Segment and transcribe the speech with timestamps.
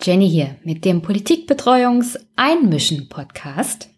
[0.00, 3.88] Jenny hier mit dem Politikbetreuungs-Einmischen-Podcast.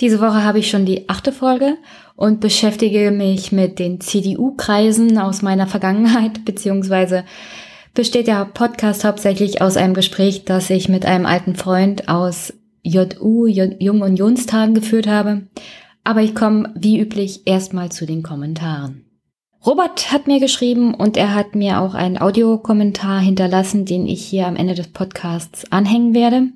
[0.00, 1.78] Diese Woche habe ich schon die achte Folge
[2.16, 7.24] und beschäftige mich mit den CDU-Kreisen aus meiner Vergangenheit, beziehungsweise
[7.94, 12.52] besteht der Podcast hauptsächlich aus einem Gespräch, das ich mit einem alten Freund aus
[12.82, 15.46] JU, Jung Unionstagen geführt habe.
[16.04, 19.05] Aber ich komme wie üblich erstmal zu den Kommentaren.
[19.66, 24.46] Robert hat mir geschrieben und er hat mir auch einen Audiokommentar hinterlassen, den ich hier
[24.46, 26.50] am Ende des Podcasts anhängen werde.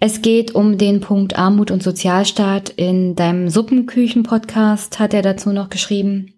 [0.00, 2.70] Es geht um den Punkt Armut und Sozialstaat.
[2.70, 6.32] In deinem Suppenküchen-Podcast hat er dazu noch geschrieben,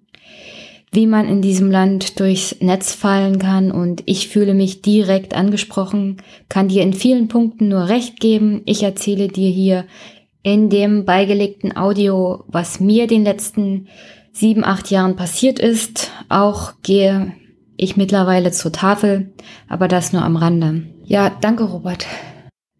[0.90, 6.16] wie man in diesem Land durchs Netz fallen kann und ich fühle mich direkt angesprochen,
[6.48, 8.62] kann dir in vielen Punkten nur recht geben.
[8.64, 9.84] Ich erzähle dir hier
[10.42, 13.86] in dem beigelegten Audio, was mir den letzten
[14.32, 16.10] sieben, acht Jahren passiert ist.
[16.28, 17.32] Auch gehe
[17.76, 19.32] ich mittlerweile zur Tafel,
[19.68, 20.82] aber das nur am Rande.
[21.04, 22.06] Ja, danke, Robert.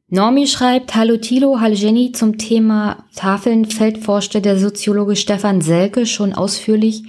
[0.09, 6.35] Normi schreibt, Hallo Tilo, hallo Jenny, zum Thema Tafeln forschte der Soziologe Stefan Selke schon
[6.35, 7.05] ausführlich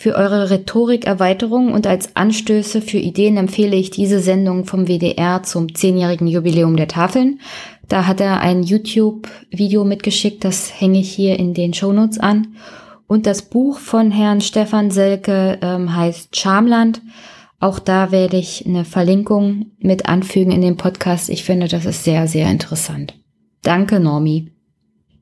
[0.00, 5.74] für eure Rhetorikerweiterung und als Anstöße für Ideen empfehle ich diese Sendung vom WDR zum
[5.74, 7.40] zehnjährigen Jubiläum der Tafeln.
[7.86, 12.56] Da hat er ein YouTube-Video mitgeschickt, das hänge ich hier in den Shownotes an.
[13.10, 17.02] Und das Buch von Herrn Stefan Selke ähm, heißt Schamland.
[17.58, 21.28] Auch da werde ich eine Verlinkung mit anfügen in den Podcast.
[21.28, 23.18] Ich finde, das ist sehr, sehr interessant.
[23.62, 24.52] Danke, Normi.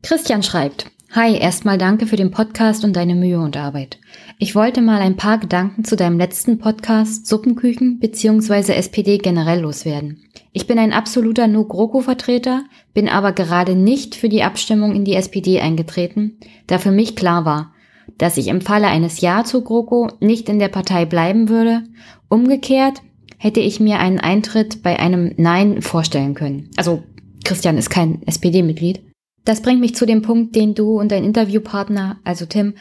[0.03, 3.99] Christian schreibt, Hi, erstmal danke für den Podcast und deine Mühe und Arbeit.
[4.39, 8.75] Ich wollte mal ein paar Gedanken zu deinem letzten Podcast Suppenküchen bzw.
[8.75, 10.25] SPD generell loswerden.
[10.53, 15.61] Ich bin ein absoluter No-GroKo-Vertreter, bin aber gerade nicht für die Abstimmung in die SPD
[15.61, 16.37] eingetreten,
[16.67, 17.73] da für mich klar war,
[18.19, 21.85] dass ich im Falle eines Ja zu GroKo nicht in der Partei bleiben würde.
[22.29, 23.03] Umgekehrt
[23.39, 26.71] hätte ich mir einen Eintritt bei einem Nein vorstellen können.
[26.77, 27.03] Also
[27.45, 29.01] Christian ist kein SPD-Mitglied.
[29.45, 32.75] Das bringt mich zu dem Punkt, den du und dein Interviewpartner, also Tim,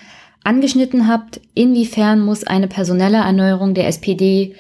[0.44, 1.40] angeschnitten habt.
[1.54, 4.56] Inwiefern muss eine personelle Erneuerung der SPD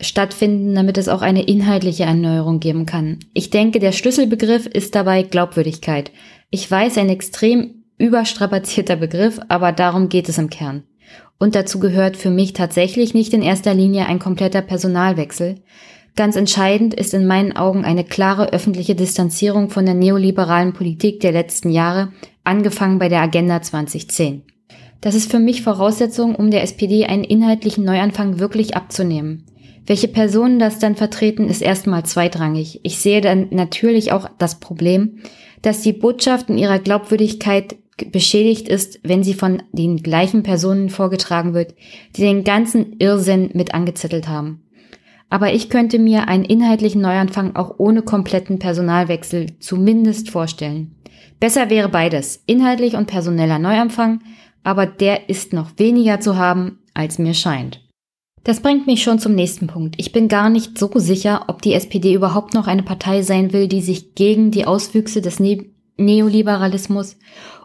[0.00, 3.18] stattfinden, damit es auch eine inhaltliche Erneuerung geben kann?
[3.34, 6.10] Ich denke, der Schlüsselbegriff ist dabei Glaubwürdigkeit.
[6.50, 10.82] Ich weiß, ein extrem überstrapazierter Begriff, aber darum geht es im Kern.
[11.38, 15.56] Und dazu gehört für mich tatsächlich nicht in erster Linie ein kompletter Personalwechsel.
[16.16, 21.32] Ganz entscheidend ist in meinen Augen eine klare öffentliche Distanzierung von der neoliberalen Politik der
[21.32, 22.12] letzten Jahre,
[22.42, 24.42] angefangen bei der Agenda 2010.
[25.00, 29.46] Das ist für mich Voraussetzung, um der SPD einen inhaltlichen Neuanfang wirklich abzunehmen.
[29.86, 32.80] Welche Personen das dann vertreten, ist erstmal zweitrangig.
[32.82, 35.20] Ich sehe dann natürlich auch das Problem,
[35.62, 41.54] dass die Botschaft in ihrer Glaubwürdigkeit beschädigt ist, wenn sie von den gleichen Personen vorgetragen
[41.54, 41.74] wird,
[42.16, 44.62] die den ganzen Irrsinn mit angezettelt haben.
[45.28, 50.96] Aber ich könnte mir einen inhaltlichen Neuanfang auch ohne kompletten Personalwechsel zumindest vorstellen.
[51.38, 54.20] Besser wäre beides, inhaltlich und personeller Neuanfang,
[54.64, 57.80] aber der ist noch weniger zu haben, als mir scheint.
[58.44, 59.96] Das bringt mich schon zum nächsten Punkt.
[59.98, 63.68] Ich bin gar nicht so sicher, ob die SPD überhaupt noch eine Partei sein will,
[63.68, 65.66] die sich gegen die Auswüchse des ne
[65.96, 67.18] Neoliberalismus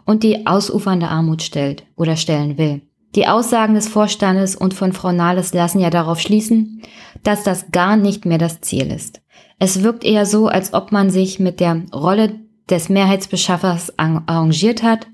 [0.06, 2.80] und die ausufernde Armut stellt oder stellen will.
[3.14, 6.82] Die Aussagen des Vorstandes und von Frau Nahles lassen ja darauf schließen,
[7.22, 9.20] dass das gar nicht mehr das Ziel ist.
[9.58, 15.06] Es wirkt eher so, als ob man sich mit der Rolle des Mehrheitsbeschaffers arrangiert hat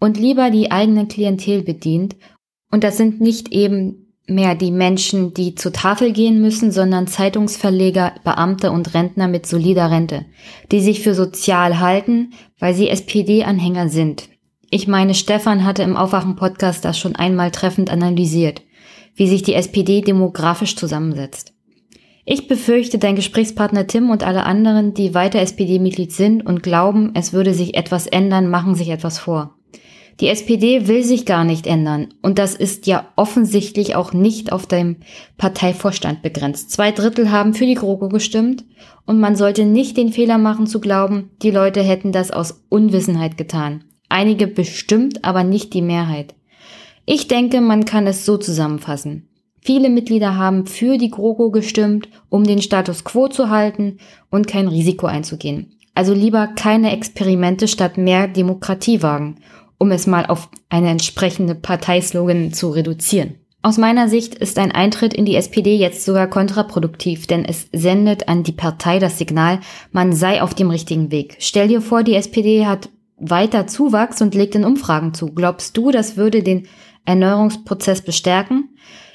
[0.00, 2.16] und lieber die eigene Klientel bedient.
[2.70, 8.14] Und das sind nicht eben mehr die Menschen, die zur Tafel gehen müssen, sondern Zeitungsverleger,
[8.24, 10.26] Beamte und Rentner mit solider Rente,
[10.72, 14.28] die sich für sozial halten, weil sie SPD-Anhänger sind.
[14.70, 18.62] Ich meine, Stefan hatte im Aufwachen-Podcast das schon einmal treffend analysiert,
[19.14, 21.52] wie sich die SPD demografisch zusammensetzt.
[22.24, 27.32] Ich befürchte, dein Gesprächspartner Tim und alle anderen, die weiter SPD-Mitglied sind und glauben, es
[27.32, 29.55] würde sich etwas ändern, machen sich etwas vor.
[30.20, 32.08] Die SPD will sich gar nicht ändern.
[32.22, 34.96] Und das ist ja offensichtlich auch nicht auf dem
[35.36, 36.70] Parteivorstand begrenzt.
[36.70, 38.64] Zwei Drittel haben für die GroKo gestimmt.
[39.04, 43.36] Und man sollte nicht den Fehler machen zu glauben, die Leute hätten das aus Unwissenheit
[43.36, 43.84] getan.
[44.08, 46.34] Einige bestimmt, aber nicht die Mehrheit.
[47.04, 49.28] Ich denke, man kann es so zusammenfassen.
[49.60, 53.98] Viele Mitglieder haben für die GroKo gestimmt, um den Status quo zu halten
[54.30, 55.72] und kein Risiko einzugehen.
[55.94, 59.36] Also lieber keine Experimente statt mehr Demokratie wagen
[59.78, 63.36] um es mal auf eine entsprechende Parteislogan zu reduzieren.
[63.62, 68.28] Aus meiner Sicht ist ein Eintritt in die SPD jetzt sogar kontraproduktiv, denn es sendet
[68.28, 69.58] an die Partei das Signal,
[69.90, 71.36] man sei auf dem richtigen Weg.
[71.40, 75.32] Stell dir vor, die SPD hat weiter Zuwachs und legt in Umfragen zu.
[75.32, 76.68] Glaubst du, das würde den
[77.06, 78.68] Erneuerungsprozess bestärken?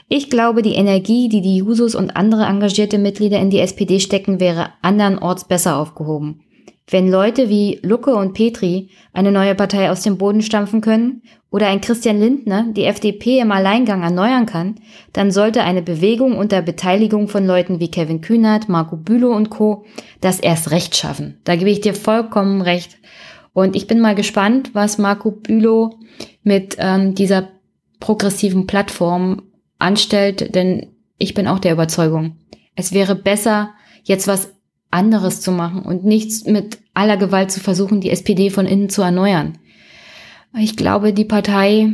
[0.10, 4.42] Ich glaube, die Energie, die die Jusos und andere engagierte Mitglieder in die SPD stecken,
[4.42, 6.42] wäre andernorts besser aufgehoben.
[6.92, 11.68] Wenn Leute wie Lucke und Petri eine neue Partei aus dem Boden stampfen können oder
[11.68, 14.76] ein Christian Lindner die FDP im Alleingang erneuern kann,
[15.14, 19.86] dann sollte eine Bewegung unter Beteiligung von Leuten wie Kevin Kühnert, Marco Bülow und Co.
[20.20, 21.40] das erst recht schaffen.
[21.46, 22.98] Da gebe ich dir vollkommen recht.
[23.54, 25.98] Und ich bin mal gespannt, was Marco Bülow
[26.44, 27.48] mit ähm, dieser
[28.02, 29.44] progressiven Plattform
[29.80, 32.36] anstellt, denn ich bin auch der Überzeugung,
[32.76, 33.72] es wäre besser,
[34.04, 34.54] jetzt was
[34.92, 39.02] anderes zu machen und nichts mit aller Gewalt zu versuchen, die SPD von innen zu
[39.02, 39.58] erneuern.
[40.58, 41.94] Ich glaube, die Partei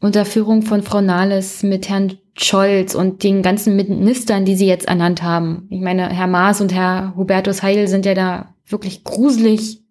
[0.00, 4.88] unter Führung von Frau Nahles mit Herrn Scholz und den ganzen Ministern, die sie jetzt
[4.88, 5.66] ernannt haben.
[5.70, 9.82] Ich meine, Herr Maas und Herr Hubertus Heil sind ja da wirklich gruselig.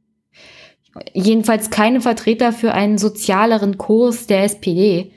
[1.14, 5.14] Jedenfalls keine Vertreter für einen sozialeren Kurs der SPD.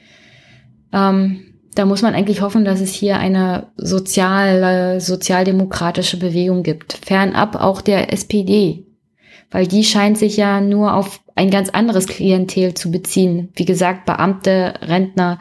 [0.92, 6.92] Ähm, da muss man eigentlich hoffen, dass es hier eine soziale, sozialdemokratische Bewegung gibt.
[6.92, 8.86] Fernab auch der SPD.
[9.50, 13.50] Weil die scheint sich ja nur auf ein ganz anderes Klientel zu beziehen.
[13.54, 15.40] Wie gesagt, Beamte, Rentner.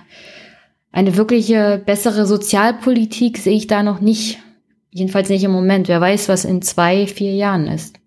[0.92, 4.40] Eine wirkliche bessere Sozialpolitik sehe ich da noch nicht.
[4.92, 5.88] Jedenfalls nicht im Moment.
[5.88, 8.00] Wer weiß, was in zwei, vier Jahren ist.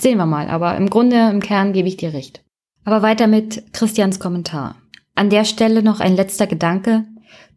[0.00, 0.48] Sehen wir mal.
[0.48, 2.42] Aber im Grunde, im Kern gebe ich dir recht.
[2.84, 4.76] Aber weiter mit Christians Kommentar.
[5.14, 7.04] An der Stelle noch ein letzter Gedanke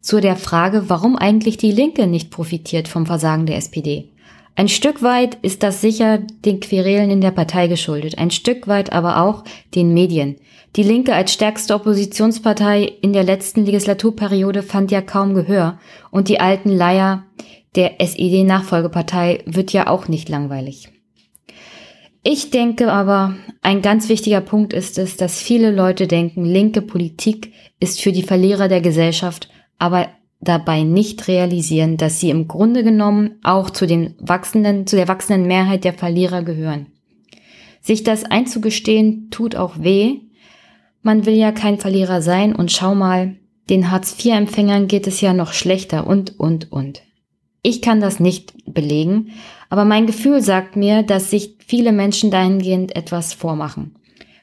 [0.02, 4.08] zu der Frage, warum eigentlich die Linke nicht profitiert vom Versagen der SPD.
[4.54, 8.92] Ein Stück weit ist das sicher den Querelen in der Partei geschuldet, ein Stück weit
[8.92, 9.44] aber auch
[9.74, 10.36] den Medien.
[10.76, 15.78] Die Linke als stärkste Oppositionspartei in der letzten Legislaturperiode fand ja kaum Gehör
[16.10, 17.24] und die alten Leier
[17.76, 20.90] der SED-Nachfolgepartei wird ja auch nicht langweilig.
[22.22, 27.52] Ich denke aber, ein ganz wichtiger Punkt ist es, dass viele Leute denken, linke Politik
[27.80, 29.48] ist für die Verlierer der Gesellschaft
[29.78, 30.08] aber
[30.40, 35.46] dabei nicht realisieren, dass sie im Grunde genommen auch zu den wachsenden, zu der wachsenden
[35.46, 36.86] Mehrheit der Verlierer gehören.
[37.80, 40.20] Sich das einzugestehen tut auch weh.
[41.02, 43.36] Man will ja kein Verlierer sein und schau mal,
[43.70, 47.02] den Hartz-IV-Empfängern geht es ja noch schlechter und, und, und.
[47.62, 49.30] Ich kann das nicht belegen,
[49.70, 53.96] aber mein Gefühl sagt mir, dass sich viele Menschen dahingehend etwas vormachen.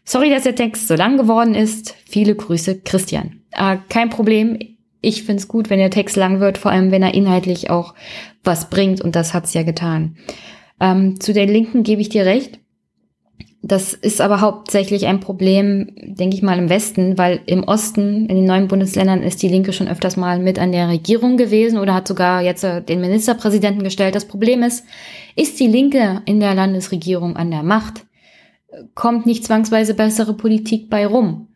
[0.06, 1.94] Sorry, dass der Text so lang geworden ist.
[2.06, 3.42] Viele Grüße, Christian.
[3.52, 4.58] Äh, kein Problem
[5.02, 7.94] ich finde es gut, wenn der Text lang wird, vor allem wenn er inhaltlich auch
[8.44, 10.18] was bringt und das hat's ja getan.
[10.80, 12.60] Ähm, zu der Linken gebe ich dir recht.
[13.62, 18.38] Das ist aber hauptsächlich ein Problem, denke ich mal, im Westen, weil im Osten, in
[18.38, 21.94] den neuen Bundesländern, ist die Linke schon öfters mal mit an der Regierung gewesen oder
[21.94, 24.16] hat sogar jetzt äh, den Ministerpräsidenten gestellt.
[24.16, 24.86] Das Problem ist,
[25.36, 28.06] ist die Linke in der Landesregierung an der Macht,
[28.96, 31.49] kommt nicht zwangsweise bessere Politik bei rum.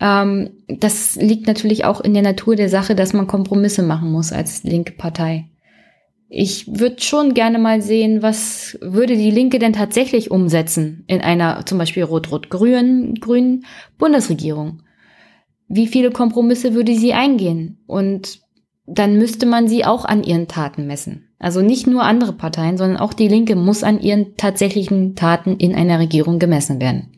[0.00, 4.32] Ähm, das liegt natürlich auch in der Natur der Sache, dass man Kompromisse machen muss
[4.32, 5.46] als linke Partei.
[6.32, 11.66] Ich würde schon gerne mal sehen, was würde die Linke denn tatsächlich umsetzen in einer
[11.66, 13.66] zum Beispiel rot-rot-grünen grünen
[13.98, 14.82] Bundesregierung?
[15.66, 17.82] Wie viele Kompromisse würde sie eingehen?
[17.86, 18.40] Und
[18.86, 21.28] dann müsste man sie auch an ihren Taten messen.
[21.38, 25.74] Also nicht nur andere Parteien, sondern auch die Linke muss an ihren tatsächlichen Taten in
[25.74, 27.08] einer Regierung gemessen werden.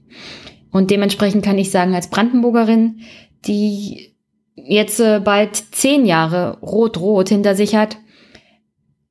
[0.72, 3.00] Und dementsprechend kann ich sagen, als Brandenburgerin,
[3.44, 4.14] die
[4.54, 7.98] jetzt äh, bald zehn Jahre rot-rot hinter sich hat,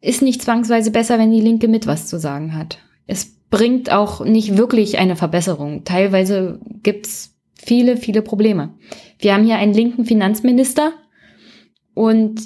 [0.02, 2.80] ist nicht zwangsweise besser, wenn die Linke mit was zu sagen hat.
[3.06, 5.84] Es bringt auch nicht wirklich eine Verbesserung.
[5.84, 8.74] Teilweise gibt's viele, viele Probleme.
[9.20, 10.94] Wir haben hier einen linken Finanzminister
[11.94, 12.42] und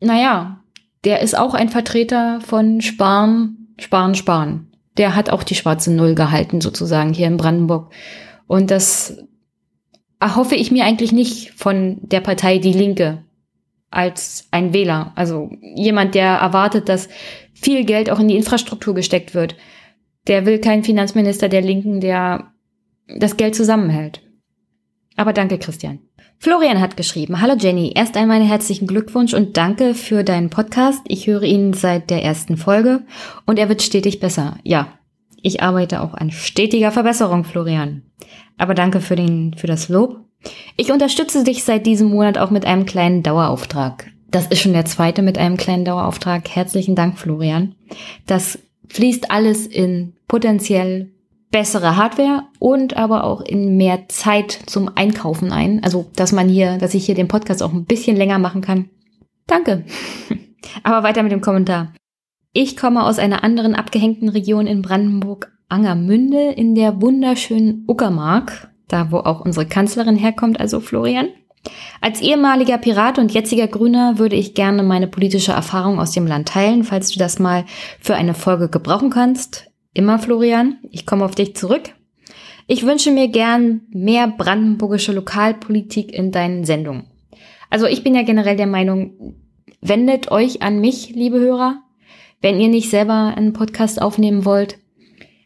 [0.00, 0.62] naja,
[1.04, 6.14] der ist auch ein Vertreter von Sparen, Sparen, Sparen der hat auch die schwarze Null
[6.14, 7.92] gehalten, sozusagen hier in Brandenburg.
[8.46, 9.18] Und das
[10.20, 13.24] erhoffe ich mir eigentlich nicht von der Partei Die Linke
[13.90, 15.12] als ein Wähler.
[15.14, 17.08] Also jemand, der erwartet, dass
[17.52, 19.56] viel Geld auch in die Infrastruktur gesteckt wird.
[20.26, 22.52] Der will keinen Finanzminister der Linken, der
[23.18, 24.22] das Geld zusammenhält.
[25.16, 26.00] Aber danke, Christian.
[26.38, 31.00] Florian hat geschrieben, Hallo Jenny, erst einmal herzlichen Glückwunsch und danke für deinen Podcast.
[31.08, 33.02] Ich höre ihn seit der ersten Folge
[33.46, 34.58] und er wird stetig besser.
[34.62, 34.88] Ja,
[35.42, 38.02] ich arbeite auch an stetiger Verbesserung, Florian.
[38.58, 40.20] Aber danke für, den, für das Lob.
[40.76, 44.10] Ich unterstütze dich seit diesem Monat auch mit einem kleinen Dauerauftrag.
[44.30, 46.48] Das ist schon der zweite mit einem kleinen Dauerauftrag.
[46.48, 47.74] Herzlichen Dank, Florian.
[48.26, 51.12] Das fließt alles in potenziell
[51.50, 55.82] bessere Hardware und aber auch in mehr Zeit zum Einkaufen ein.
[55.82, 58.90] Also, dass man hier, dass ich hier den Podcast auch ein bisschen länger machen kann.
[59.46, 59.84] Danke.
[60.82, 61.92] aber weiter mit dem Kommentar.
[62.52, 69.10] Ich komme aus einer anderen abgehängten Region in Brandenburg, Angermünde, in der wunderschönen Uckermark, da
[69.10, 71.28] wo auch unsere Kanzlerin herkommt, also Florian.
[72.00, 76.48] Als ehemaliger Pirat und jetziger Grüner würde ich gerne meine politische Erfahrung aus dem Land
[76.48, 77.64] teilen, falls du das mal
[78.00, 79.70] für eine Folge gebrauchen kannst.
[79.96, 80.76] Immer, Florian.
[80.90, 81.94] Ich komme auf dich zurück.
[82.66, 87.04] Ich wünsche mir gern mehr brandenburgische Lokalpolitik in deinen Sendungen.
[87.70, 89.36] Also ich bin ja generell der Meinung,
[89.80, 91.82] wendet euch an mich, liebe Hörer,
[92.42, 94.76] wenn ihr nicht selber einen Podcast aufnehmen wollt,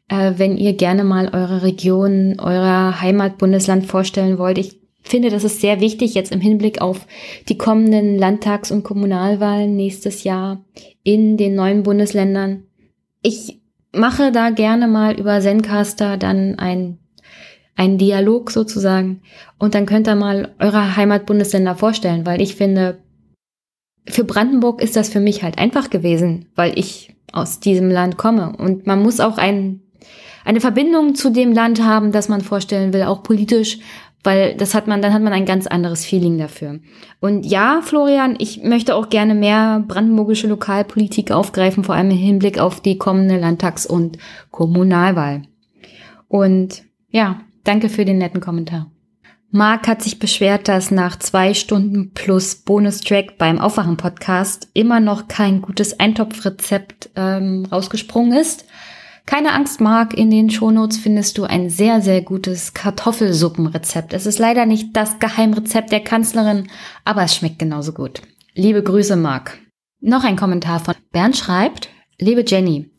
[0.09, 4.59] äh, wenn ihr gerne mal eure Region, euer Heimatbundesland vorstellen wollt.
[4.59, 7.07] Ich finde, das ist sehr wichtig jetzt im Hinblick auf
[7.49, 10.65] die kommenden Landtags- und Kommunalwahlen nächstes Jahr
[11.05, 12.65] in den neuen Bundesländern.
[13.23, 13.60] Ich
[13.93, 16.99] mache da gerne mal über Zencaster dann ein
[17.81, 19.23] ein Dialog sozusagen.
[19.59, 22.99] Und dann könnt ihr mal eure Heimatbundesländer vorstellen, weil ich finde,
[24.07, 28.55] für Brandenburg ist das für mich halt einfach gewesen, weil ich aus diesem Land komme.
[28.55, 29.81] Und man muss auch ein,
[30.45, 33.79] eine Verbindung zu dem Land haben, das man vorstellen will, auch politisch,
[34.23, 36.81] weil das hat man, dann hat man ein ganz anderes Feeling dafür.
[37.21, 42.59] Und ja, Florian, ich möchte auch gerne mehr brandenburgische Lokalpolitik aufgreifen, vor allem im Hinblick
[42.59, 44.19] auf die kommende Landtags- und
[44.51, 45.43] Kommunalwahl.
[46.29, 48.91] Und ja, Danke für den netten Kommentar.
[49.53, 55.61] Marc hat sich beschwert, dass nach zwei Stunden plus Bonustrack beim Aufwachen-Podcast immer noch kein
[55.61, 58.65] gutes Eintopfrezept ähm, rausgesprungen ist.
[59.31, 64.13] Keine Angst, Marc, in den Shownotes findest du ein sehr, sehr gutes Kartoffelsuppenrezept.
[64.13, 66.67] Es ist leider nicht das Geheimrezept der Kanzlerin,
[67.05, 68.23] aber es schmeckt genauso gut.
[68.57, 69.57] Liebe Grüße, Marc.
[70.01, 72.91] Noch ein Kommentar von Bernd schreibt, liebe Jenny,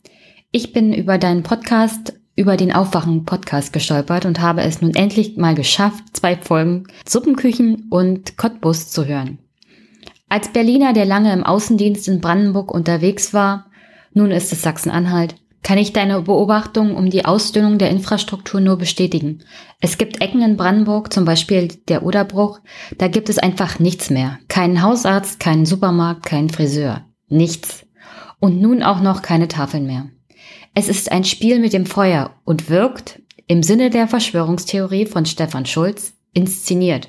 [0.52, 5.54] ich bin über deinen Podcast über den Aufwachen-Podcast gestolpert und habe es nun endlich mal
[5.54, 9.36] geschafft, zwei Folgen Suppenküchen und Cottbus zu hören.
[10.30, 13.66] Als Berliner, der lange im Außendienst in Brandenburg unterwegs war,
[14.14, 19.44] nun ist es Sachsen-Anhalt, kann ich deine Beobachtung um die Ausdünnung der Infrastruktur nur bestätigen.
[19.80, 22.60] Es gibt Ecken in Brandenburg, zum Beispiel der Oderbruch,
[22.98, 24.38] da gibt es einfach nichts mehr.
[24.48, 27.04] Keinen Hausarzt, keinen Supermarkt, keinen Friseur.
[27.28, 27.86] Nichts.
[28.40, 30.10] Und nun auch noch keine Tafeln mehr.
[30.74, 35.66] Es ist ein Spiel mit dem Feuer und wirkt, im Sinne der Verschwörungstheorie von Stefan
[35.66, 37.08] Schulz, inszeniert.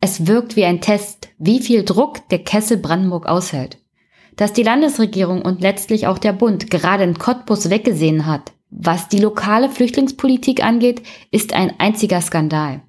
[0.00, 3.78] Es wirkt wie ein Test, wie viel Druck der Kessel Brandenburg aushält.
[4.40, 9.18] Dass die Landesregierung und letztlich auch der Bund gerade in Cottbus weggesehen hat, was die
[9.18, 12.80] lokale Flüchtlingspolitik angeht, ist ein einziger Skandal.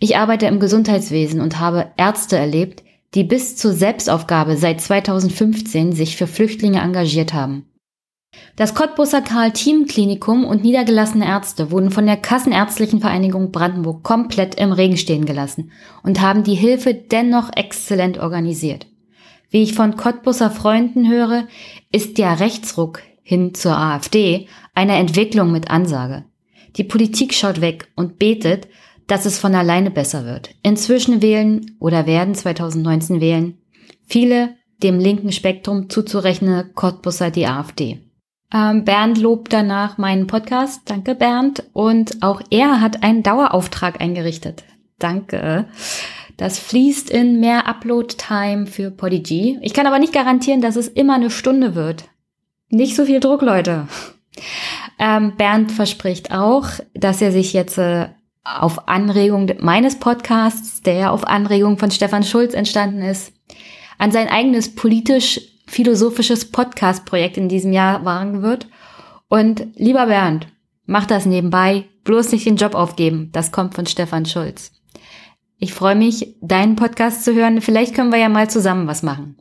[0.00, 2.82] Ich arbeite im Gesundheitswesen und habe Ärzte erlebt,
[3.14, 7.66] die bis zur Selbstaufgabe seit 2015 sich für Flüchtlinge engagiert haben.
[8.56, 14.96] Das Cottbusser Karl-Team-Klinikum und niedergelassene Ärzte wurden von der Kassenärztlichen Vereinigung Brandenburg komplett im Regen
[14.96, 15.70] stehen gelassen
[16.02, 18.88] und haben die Hilfe dennoch exzellent organisiert.
[19.50, 21.48] Wie ich von Cottbusser Freunden höre,
[21.90, 26.24] ist der Rechtsruck hin zur AfD eine Entwicklung mit Ansage.
[26.76, 28.68] Die Politik schaut weg und betet,
[29.06, 30.50] dass es von alleine besser wird.
[30.62, 33.58] Inzwischen wählen oder werden 2019 wählen
[34.08, 38.00] viele dem linken Spektrum zuzurechne Cottbusser die AfD.
[38.52, 40.82] Ähm, Bernd lobt danach meinen Podcast.
[40.86, 41.64] Danke, Bernd.
[41.72, 44.64] Und auch er hat einen Dauerauftrag eingerichtet.
[44.98, 45.66] Danke.
[46.38, 49.58] Das fließt in mehr Upload-Time für Podigy.
[49.60, 52.04] Ich kann aber nicht garantieren, dass es immer eine Stunde wird.
[52.70, 53.88] Nicht so viel Druck, Leute.
[55.00, 58.08] Ähm, Bernd verspricht auch, dass er sich jetzt äh,
[58.44, 63.32] auf Anregung meines Podcasts, der auf Anregung von Stefan Schulz entstanden ist,
[63.98, 68.68] an sein eigenes politisch philosophisches Podcast-Projekt in diesem Jahr wagen wird.
[69.28, 70.46] Und lieber Bernd,
[70.86, 73.30] mach das nebenbei, bloß nicht den Job aufgeben.
[73.32, 74.77] Das kommt von Stefan Schulz.
[75.60, 77.60] Ich freue mich, deinen Podcast zu hören.
[77.60, 79.36] Vielleicht können wir ja mal zusammen was machen.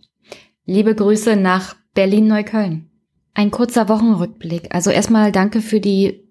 [0.65, 2.89] Liebe Grüße nach Berlin-Neukölln.
[3.35, 4.73] Ein kurzer Wochenrückblick.
[4.73, 6.27] Also erstmal danke für die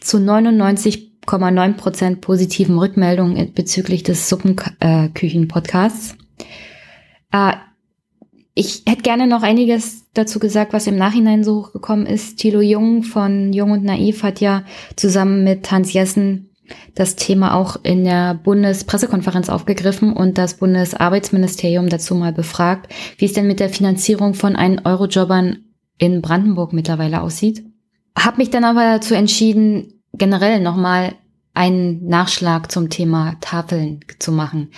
[0.00, 6.14] zu 99,9 Prozent positiven Rückmeldungen bezüglich des Suppenküchen-Podcasts.
[7.32, 7.52] Äh,
[8.54, 12.36] ich hätte gerne noch einiges dazu gesagt, was im Nachhinein so hochgekommen ist.
[12.36, 16.51] Thilo Jung von Jung und Naiv hat ja zusammen mit Hans Jessen
[16.94, 23.32] das Thema auch in der Bundespressekonferenz aufgegriffen und das Bundesarbeitsministerium dazu mal befragt, wie es
[23.32, 25.58] denn mit der Finanzierung von einen Eurojobbern
[25.98, 27.64] in Brandenburg mittlerweile aussieht.
[28.18, 31.14] Hab mich dann aber dazu entschieden, generell nochmal
[31.54, 34.70] einen Nachschlag zum Thema Tafeln zu machen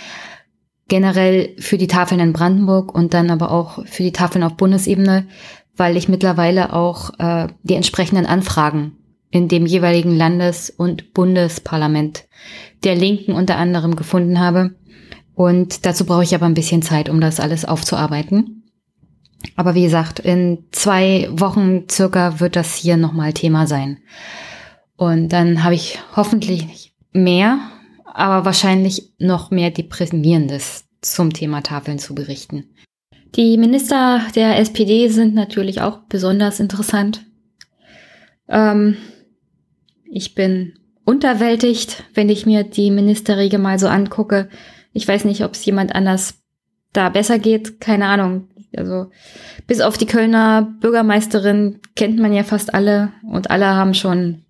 [0.87, 5.27] generell für die Tafeln in Brandenburg und dann aber auch für die Tafeln auf Bundesebene,
[5.75, 8.97] weil ich mittlerweile auch äh, die entsprechenden Anfragen
[9.35, 12.23] in dem jeweiligen Landes- und Bundesparlament
[12.85, 14.75] der Linken unter anderem gefunden habe.
[15.33, 18.63] Und dazu brauche ich aber ein bisschen Zeit, um das alles aufzuarbeiten.
[19.57, 23.97] Aber wie gesagt, in zwei Wochen circa wird das hier nochmal Thema sein.
[24.95, 27.59] Und dann habe ich hoffentlich mehr
[28.05, 32.69] aber wahrscheinlich noch mehr Deprimierendes zum Thema Tafeln zu berichten.
[33.35, 37.25] Die Minister der SPD sind natürlich auch besonders interessant.
[38.47, 38.95] Ähm,
[40.15, 44.47] ich bin unterwältigt, wenn ich mir die Ministerriege mal so angucke.
[44.93, 46.35] Ich weiß nicht, ob es jemand anders
[46.93, 47.81] da besser geht.
[47.81, 48.47] Keine Ahnung.
[48.77, 49.07] Also
[49.67, 54.45] bis auf die Kölner Bürgermeisterin kennt man ja fast alle und alle haben schon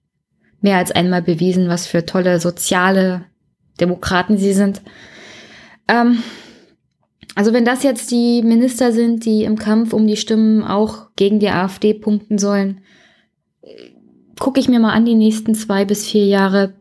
[0.62, 3.26] mehr als einmal bewiesen, was für tolle soziale
[3.80, 4.84] Demokraten sie sind.
[5.88, 6.22] Ähm,
[7.34, 11.40] also wenn das jetzt die Minister sind, die im Kampf um die Stimmen auch gegen
[11.40, 12.82] die AfD punkten sollen,
[14.40, 16.74] gucke ich mir mal an die nächsten zwei bis vier Jahre.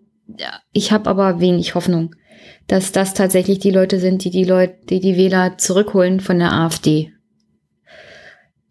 [0.72, 2.14] Ich habe aber wenig Hoffnung,
[2.66, 6.52] dass das tatsächlich die Leute sind, die die Leute, die die Wähler zurückholen von der
[6.52, 7.12] AfD.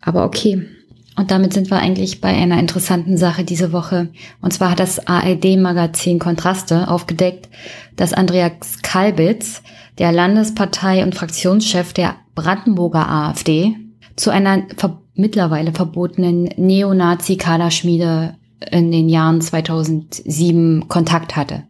[0.02, 0.68] Aber okay.
[1.16, 4.10] Und damit sind wir eigentlich bei einer interessanten Sache diese Woche.
[4.42, 7.50] Und zwar hat das ARD-Magazin Kontraste aufgedeckt,
[7.96, 9.62] dass Andreas Kalbitz,
[10.00, 13.76] der Landespartei und Fraktionschef der Brandenburger AfD,
[14.16, 18.34] zu einer ver mittlerweile verbotenen Neonazi-Kaderschmiede
[18.72, 21.64] in den Jahren 2007 Kontakt hatte.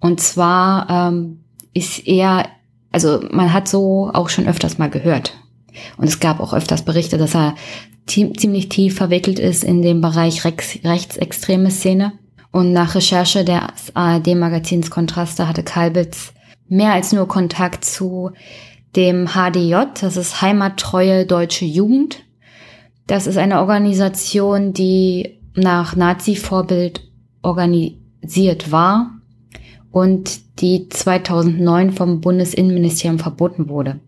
[0.00, 1.40] Und zwar ähm,
[1.74, 2.46] ist er,
[2.90, 5.34] also man hat so auch schon öfters mal gehört,
[5.96, 7.54] und es gab auch öfters Berichte, dass er
[8.06, 12.12] ziemlich tief verwickelt ist in dem Bereich rechts, rechtsextreme Szene.
[12.50, 16.34] Und nach Recherche des ARD-Magazins Kontraste hatte Kalbitz
[16.68, 18.32] mehr als nur Kontakt zu
[18.94, 22.24] dem HDJ, das ist Heimattreue Deutsche Jugend.
[23.06, 27.02] Das ist eine Organisation, die nach Nazi-Vorbild
[27.42, 29.10] organisiert war
[29.90, 34.00] und die 2009 vom Bundesinnenministerium verboten wurde.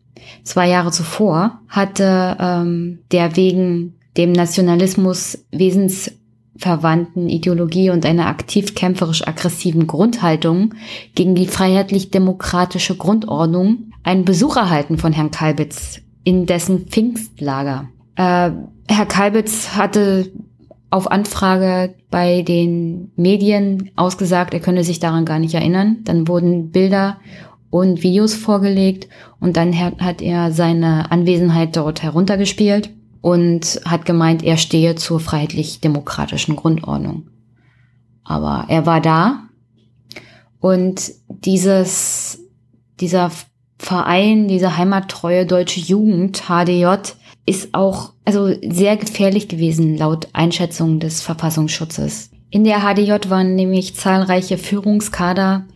[0.43, 9.87] Zwei Jahre zuvor hatte ähm, der wegen dem Nationalismus wesensverwandten Ideologie und einer aktiv kämpferisch-aggressiven
[9.87, 10.75] Grundhaltung
[11.15, 17.89] gegen die freiheitlich-demokratische Grundordnung einen Besuch erhalten von Herrn Kalbitz in dessen Pfingstlager.
[18.17, 18.51] Äh,
[18.89, 20.31] Herr Kalbitz hatte
[20.95, 25.99] auf Anfrage bei den Medien ausgesagt, er könne sich daran gar nicht erinnern.
[26.05, 27.19] Dann wurden Bilder
[27.69, 29.09] und Videos vorgelegt
[29.41, 36.55] und dann hat er seine Anwesenheit dort heruntergespielt und hat gemeint, er stehe zur freiheitlich-demokratischen
[36.55, 37.25] Grundordnung.
[38.23, 39.49] Aber er war da
[40.61, 42.39] und dieses,
[43.01, 43.33] dieser
[43.79, 46.87] Verein, diese heimattreue deutsche Jugend, HDJ,
[47.47, 52.31] ist auch also sehr gefährlich gewesen laut Einschätzung des Verfassungsschutzes.
[52.51, 55.67] In der HDJ waren nämlich zahlreiche Führungskader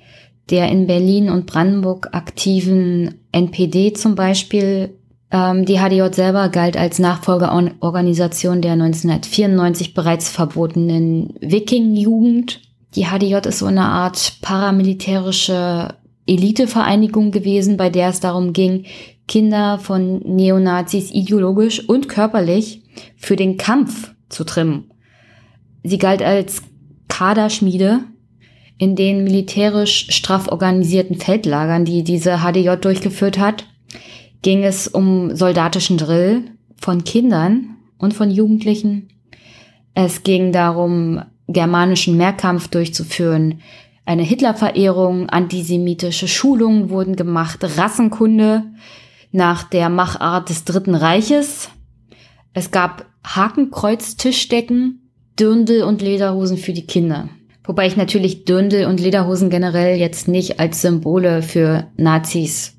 [0.51, 4.95] der in Berlin und Brandenburg aktiven NPD zum Beispiel.
[5.31, 12.61] Ähm, die HDJ selber galt als Nachfolgeorganisation der 1994 bereits verbotenen Wiking-Jugend.
[12.95, 15.95] Die HDJ ist so eine Art paramilitärische
[16.27, 18.87] Elitevereinigung gewesen, bei der es darum ging,
[19.29, 22.83] Kinder von Neonazis ideologisch und körperlich
[23.17, 24.91] für den Kampf zu trimmen.
[25.85, 26.62] Sie galt als
[27.09, 28.01] Kaderschmiede
[28.79, 33.67] in den militärisch straff organisierten Feldlagern, die diese HDJ durchgeführt hat,
[34.43, 36.45] ging es um soldatischen Drill
[36.81, 39.09] von Kindern und von Jugendlichen.
[39.95, 43.61] Es ging darum, germanischen Mehrkampf durchzuführen.
[44.05, 48.62] Eine Hitlerverehrung, antisemitische Schulungen wurden gemacht, Rassenkunde
[49.33, 51.71] nach der Machart des Dritten Reiches.
[52.55, 57.29] Es gab Hakenkreuz-Tischdecken, Dirndl und Lederhosen für die Kinder.
[57.64, 62.77] Wobei ich natürlich Dirndl und Lederhosen generell jetzt nicht als Symbole für Nazis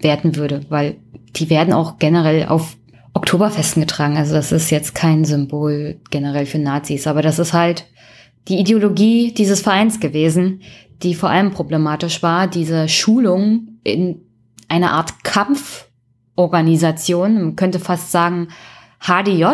[0.00, 0.96] werten würde, weil
[1.36, 2.76] die werden auch generell auf
[3.14, 4.16] Oktoberfesten getragen.
[4.16, 7.86] Also das ist jetzt kein Symbol generell für Nazis, aber das ist halt
[8.48, 10.60] die Ideologie dieses Vereins gewesen,
[11.02, 14.20] die vor allem problematisch war, diese Schulung in
[14.68, 18.48] einer Art Kampforganisation, man könnte fast sagen
[19.00, 19.46] HDJ,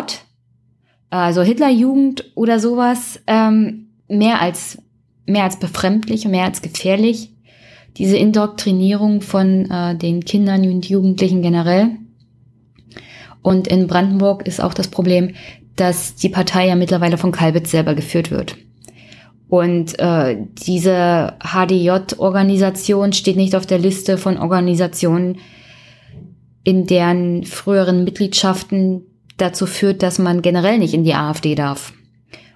[1.09, 4.77] also Hitlerjugend oder sowas, ähm, mehr als,
[5.25, 7.33] mehr als befremdlich und mehr als gefährlich.
[7.97, 11.97] Diese Indoktrinierung von äh, den Kindern und Jugendlichen generell.
[13.41, 15.35] Und in Brandenburg ist auch das Problem,
[15.75, 18.55] dass die Partei ja mittlerweile von Kalbitz selber geführt wird.
[19.51, 25.39] Und äh, diese HDJ-Organisation steht nicht auf der Liste von Organisationen,
[26.63, 29.01] in deren früheren Mitgliedschaften
[29.35, 31.91] dazu führt, dass man generell nicht in die AfD darf.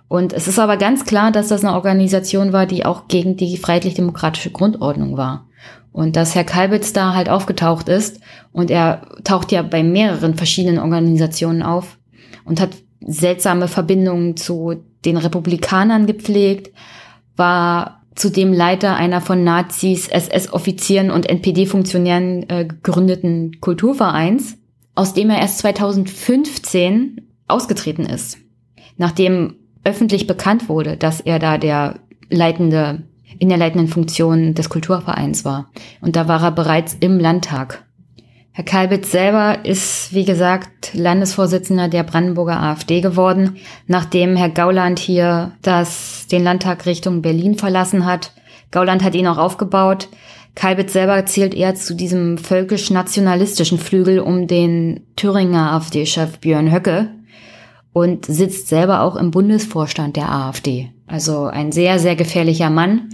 [0.08, 3.58] Und es ist aber ganz klar, dass das eine Organisation war, die auch gegen die
[3.58, 5.50] freiheitlich-demokratische Grundordnung war.
[5.92, 8.22] Und dass Herr Kalbitz da halt aufgetaucht ist
[8.54, 11.98] und er taucht ja bei mehreren verschiedenen Organisationen auf
[12.46, 12.70] und hat
[13.02, 16.72] seltsame Verbindungen zu den Republikanern gepflegt,
[17.36, 24.58] war zudem Leiter einer von Nazis, SS-Offizieren und NPD-Funktionären äh, gegründeten Kulturvereins,
[24.96, 28.38] aus dem er erst 2015 ausgetreten ist,
[28.98, 33.04] nachdem öffentlich bekannt wurde, dass er da der leitende,
[33.38, 35.70] in der leitenden Funktion des Kulturvereins war.
[36.02, 37.85] Und da war er bereits im Landtag.
[38.58, 45.52] Herr Kalbitz selber ist, wie gesagt, Landesvorsitzender der Brandenburger AfD geworden, nachdem Herr Gauland hier
[45.62, 48.32] das, den Landtag Richtung Berlin verlassen hat.
[48.72, 50.08] Gauland hat ihn auch aufgebaut.
[50.56, 57.10] Kalbitz selber zählt eher zu diesem völkisch-nationalistischen Flügel um den Thüringer AfD-Chef Björn Höcke
[57.92, 60.94] und sitzt selber auch im Bundesvorstand der AfD.
[61.08, 63.10] Also ein sehr, sehr gefährlicher Mann,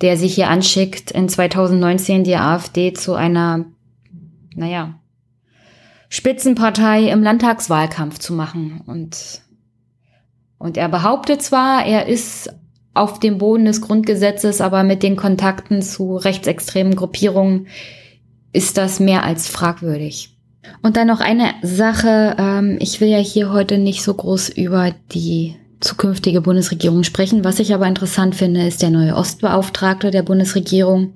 [0.00, 3.66] der sich hier anschickt, in 2019 die AfD zu einer
[4.56, 4.98] naja,
[6.08, 8.82] Spitzenpartei im Landtagswahlkampf zu machen.
[8.86, 9.42] Und,
[10.58, 12.52] und er behauptet zwar, er ist
[12.94, 17.68] auf dem Boden des Grundgesetzes, aber mit den Kontakten zu rechtsextremen Gruppierungen
[18.52, 20.36] ist das mehr als fragwürdig.
[20.82, 24.92] Und dann noch eine Sache, ähm, ich will ja hier heute nicht so groß über
[25.12, 27.44] die zukünftige Bundesregierung sprechen.
[27.44, 31.14] Was ich aber interessant finde, ist der neue Ostbeauftragte der Bundesregierung,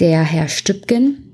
[0.00, 1.29] der Herr Stübgen.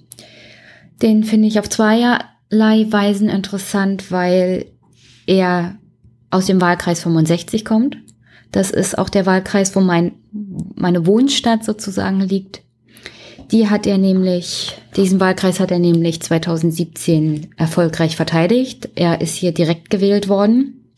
[1.03, 4.67] Den finde ich auf zweierlei Weisen interessant, weil
[5.27, 5.77] er
[6.31, 7.99] aus dem Wahlkreis 65 kommt.
[8.53, 10.13] Das ist auch der Wahlkreis, wo mein,
[10.75, 12.63] meine Wohnstadt sozusagen liegt.
[13.53, 18.89] Die hat er nämlich, diesen Wahlkreis hat er nämlich 2017 erfolgreich verteidigt.
[18.97, 20.93] Er ist hier direkt gewählt worden.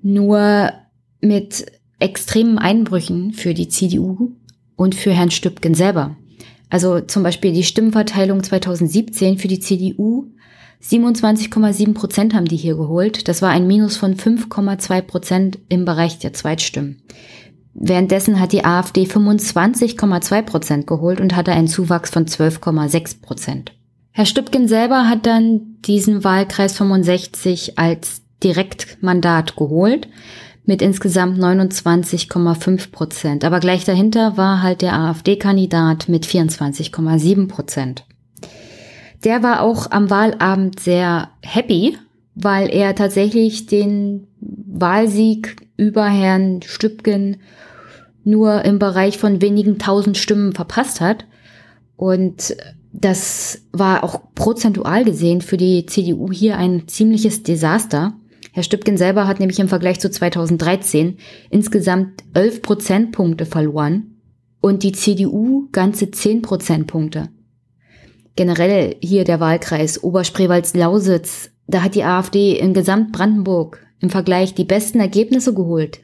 [0.00, 0.72] Nur
[1.20, 1.66] mit
[1.98, 4.32] extremen Einbrüchen für die CDU
[4.76, 6.16] und für Herrn Stübgen selber.
[6.72, 10.28] Also zum Beispiel die Stimmenverteilung 2017 für die CDU.
[10.82, 13.28] 27,7 Prozent haben die hier geholt.
[13.28, 17.02] Das war ein Minus von 5,2 Prozent im Bereich der Zweitstimmen.
[17.74, 23.72] Währenddessen hat die AfD 25,2 Prozent geholt und hatte einen Zuwachs von 12,6 Prozent.
[24.10, 30.08] Herr Stübgen selber hat dann diesen Wahlkreis 65 als Direktmandat geholt
[30.64, 33.44] mit insgesamt 29,5 Prozent.
[33.44, 38.04] Aber gleich dahinter war halt der AfD-Kandidat mit 24,7 Prozent.
[39.24, 41.96] Der war auch am Wahlabend sehr happy,
[42.34, 47.38] weil er tatsächlich den Wahlsieg über Herrn Stübgen
[48.24, 51.26] nur im Bereich von wenigen tausend Stimmen verpasst hat.
[51.96, 52.56] Und
[52.92, 58.14] das war auch prozentual gesehen für die CDU hier ein ziemliches Desaster.
[58.52, 61.16] Herr Stübgen selber hat nämlich im Vergleich zu 2013
[61.50, 64.20] insgesamt 11 Prozentpunkte verloren
[64.60, 67.30] und die CDU ganze 10 Prozentpunkte.
[68.36, 75.00] Generell hier der Wahlkreis Oberspreewalds-Lausitz, da hat die AfD in Gesamtbrandenburg im Vergleich die besten
[75.00, 76.00] Ergebnisse geholt.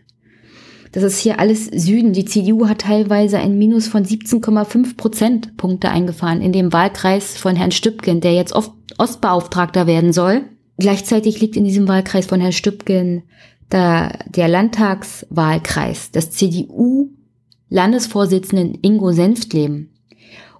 [0.92, 2.14] Das ist hier alles Süden.
[2.14, 7.72] Die CDU hat teilweise ein Minus von 17,5 Prozentpunkte eingefahren in dem Wahlkreis von Herrn
[7.72, 8.54] Stübgen, der jetzt
[8.96, 10.44] Ostbeauftragter werden soll.
[10.78, 13.24] Gleichzeitig liegt in diesem Wahlkreis von Herrn Stübgen
[13.68, 19.90] da der Landtagswahlkreis des CDU-Landesvorsitzenden Ingo Senftleben.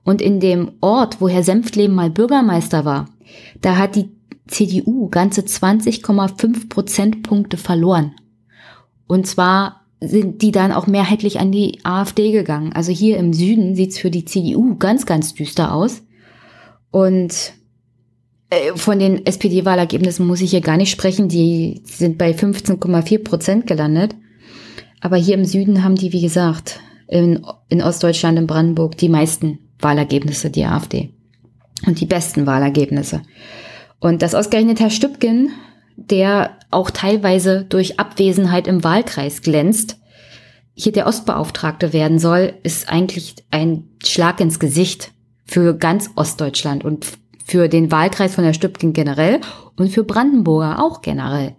[0.04, 3.08] Und in dem Ort, wo Herr Senftleben mal Bürgermeister war,
[3.60, 4.10] da hat die
[4.46, 8.16] CDU ganze 20,5 Prozentpunkte verloren.
[9.06, 12.72] Und zwar sind die dann auch mehrheitlich an die AfD gegangen.
[12.72, 16.02] Also hier im Süden sieht's für die CDU ganz, ganz düster aus.
[16.90, 17.52] Und
[18.76, 21.28] von den SPD-Wahlergebnissen muss ich hier gar nicht sprechen.
[21.28, 24.14] Die sind bei 15,4 Prozent gelandet.
[25.00, 29.58] Aber hier im Süden haben die, wie gesagt, in, in Ostdeutschland, in Brandenburg, die meisten
[29.80, 31.10] Wahlergebnisse, die AfD.
[31.86, 33.22] Und die besten Wahlergebnisse.
[34.00, 35.50] Und das ausgerechnet Herr Stübgen,
[35.96, 39.98] der auch teilweise durch Abwesenheit im Wahlkreis glänzt,
[40.74, 45.12] hier der Ostbeauftragte werden soll, ist eigentlich ein Schlag ins Gesicht
[45.44, 49.40] für ganz Ostdeutschland und für den Wahlkreis von der Stübken generell
[49.76, 51.56] und für Brandenburger auch generell.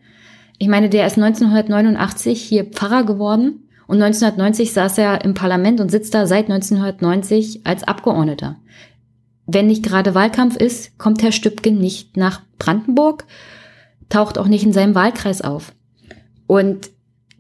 [0.60, 5.90] Ich meine, der ist 1989 hier Pfarrer geworden und 1990 saß er im Parlament und
[5.90, 8.58] sitzt da seit 1990 als Abgeordneter.
[9.48, 13.26] Wenn nicht gerade Wahlkampf ist, kommt Herr Stübken nicht nach Brandenburg,
[14.10, 15.74] taucht auch nicht in seinem Wahlkreis auf.
[16.46, 16.92] Und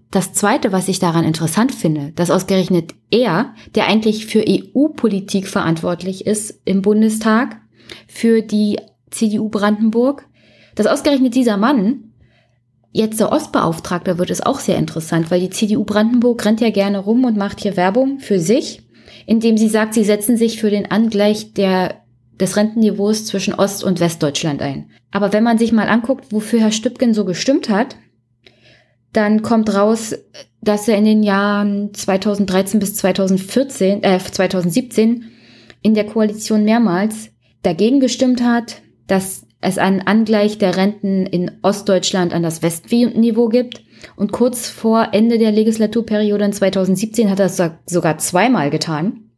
[0.09, 6.25] das Zweite, was ich daran interessant finde, dass ausgerechnet er, der eigentlich für EU-Politik verantwortlich
[6.25, 7.57] ist im Bundestag,
[8.07, 8.79] für die
[9.11, 10.27] CDU Brandenburg.
[10.75, 12.13] Dass ausgerechnet dieser Mann
[12.91, 16.99] jetzt der Ostbeauftragter wird, ist auch sehr interessant, weil die CDU Brandenburg rennt ja gerne
[16.99, 18.81] rum und macht hier Werbung für sich,
[19.25, 22.01] indem sie sagt, sie setzen sich für den Angleich der,
[22.39, 24.89] des Rentenniveaus zwischen Ost- und Westdeutschland ein.
[25.11, 27.95] Aber wenn man sich mal anguckt, wofür Herr Stübgen so gestimmt hat,
[29.13, 30.15] dann kommt raus,
[30.61, 35.25] dass er in den Jahren 2013 bis 2014, äh, 2017
[35.81, 37.29] in der Koalition mehrmals
[37.63, 43.83] dagegen gestimmt hat, dass es einen Angleich der Renten in Ostdeutschland an das Westniveau gibt.
[44.15, 49.29] Und kurz vor Ende der Legislaturperiode in 2017 hat er es sogar zweimal getan.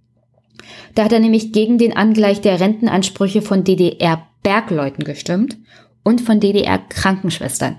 [0.94, 5.58] Da hat er nämlich gegen den Angleich der Rentenansprüche von DDR-Bergleuten gestimmt
[6.04, 7.78] und von DDR-Krankenschwestern.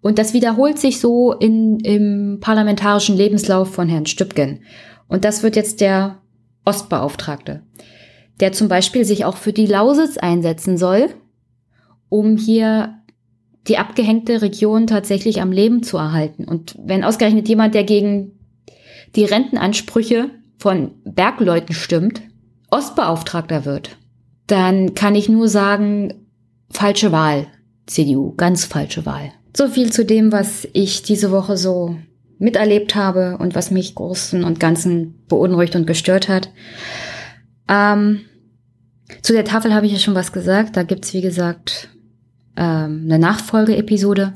[0.00, 4.62] Und das wiederholt sich so in, im parlamentarischen Lebenslauf von Herrn Stübgen.
[5.08, 6.18] Und das wird jetzt der
[6.64, 7.62] Ostbeauftragte,
[8.40, 11.08] der zum Beispiel sich auch für die Lausitz einsetzen soll,
[12.08, 12.98] um hier
[13.68, 16.44] die abgehängte Region tatsächlich am Leben zu erhalten.
[16.44, 18.32] Und wenn ausgerechnet jemand, der gegen
[19.14, 22.22] die Rentenansprüche von Bergleuten stimmt,
[22.70, 23.96] Ostbeauftragter wird,
[24.46, 26.26] dann kann ich nur sagen,
[26.70, 27.46] falsche Wahl,
[27.86, 29.32] CDU, ganz falsche Wahl.
[29.54, 31.96] So viel zu dem, was ich diese Woche so
[32.38, 36.50] miterlebt habe und was mich großen und ganzen beunruhigt und gestört hat.
[37.72, 38.20] Ähm,
[39.22, 40.76] zu der Tafel habe ich ja schon was gesagt.
[40.76, 41.88] Da gibt's wie gesagt,
[42.56, 44.34] ähm, eine Nachfolgeepisode.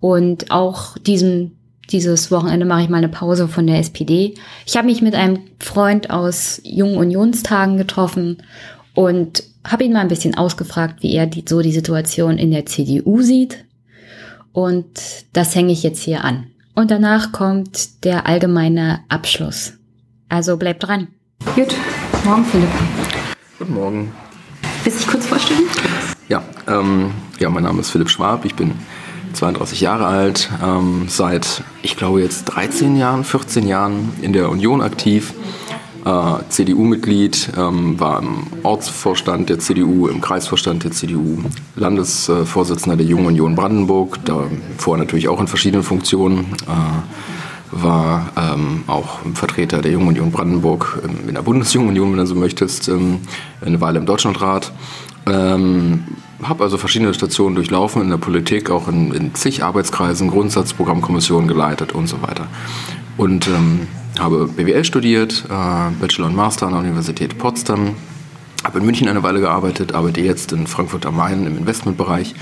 [0.00, 1.56] Und auch diesen,
[1.90, 4.34] dieses Wochenende mache ich mal eine Pause von der SPD.
[4.66, 8.42] Ich habe mich mit einem Freund aus Jungen Unionstagen getroffen
[8.94, 12.66] und habe ihn mal ein bisschen ausgefragt, wie er die, so die Situation in der
[12.66, 13.64] CDU sieht
[14.52, 14.86] und
[15.32, 16.46] das hänge ich jetzt hier an.
[16.74, 19.74] Und danach kommt der allgemeine Abschluss.
[20.28, 21.08] Also bleibt dran.
[21.54, 21.74] Gut,
[22.28, 22.68] morgen Philipp.
[23.58, 24.12] Guten Morgen.
[24.84, 25.62] Willst du dich kurz vorstellen?
[26.28, 28.44] Ja, ähm, ja, mein Name ist Philipp Schwab.
[28.44, 28.74] Ich bin
[29.32, 34.82] 32 Jahre alt, ähm, seit, ich glaube, jetzt 13 Jahren, 14 Jahren in der Union
[34.82, 35.32] aktiv
[36.04, 41.38] äh, CDU-Mitglied, ähm, war im Ortsvorstand der CDU, im Kreisvorstand der CDU,
[41.76, 44.44] Landesvorsitzender der Jungen Union Brandenburg, da
[44.76, 46.54] vorher natürlich auch in verschiedenen Funktionen.
[46.66, 47.37] Äh,
[47.70, 52.26] war ähm, auch Vertreter der Jungen Union Brandenburg ähm, in der Bundesjungen Union, wenn du
[52.26, 53.20] so möchtest, ähm,
[53.60, 54.72] eine Weile im Deutschlandrat.
[55.26, 56.04] Ähm,
[56.42, 61.92] habe also verschiedene Stationen durchlaufen in der Politik, auch in, in zig Arbeitskreisen, Grundsatzprogrammkommissionen geleitet
[61.92, 62.46] und so weiter.
[63.16, 67.96] Und ähm, habe BWL studiert, äh, Bachelor und Master an der Universität Potsdam,
[68.64, 72.34] habe in München eine Weile gearbeitet, arbeite jetzt in Frankfurt am Main im Investmentbereich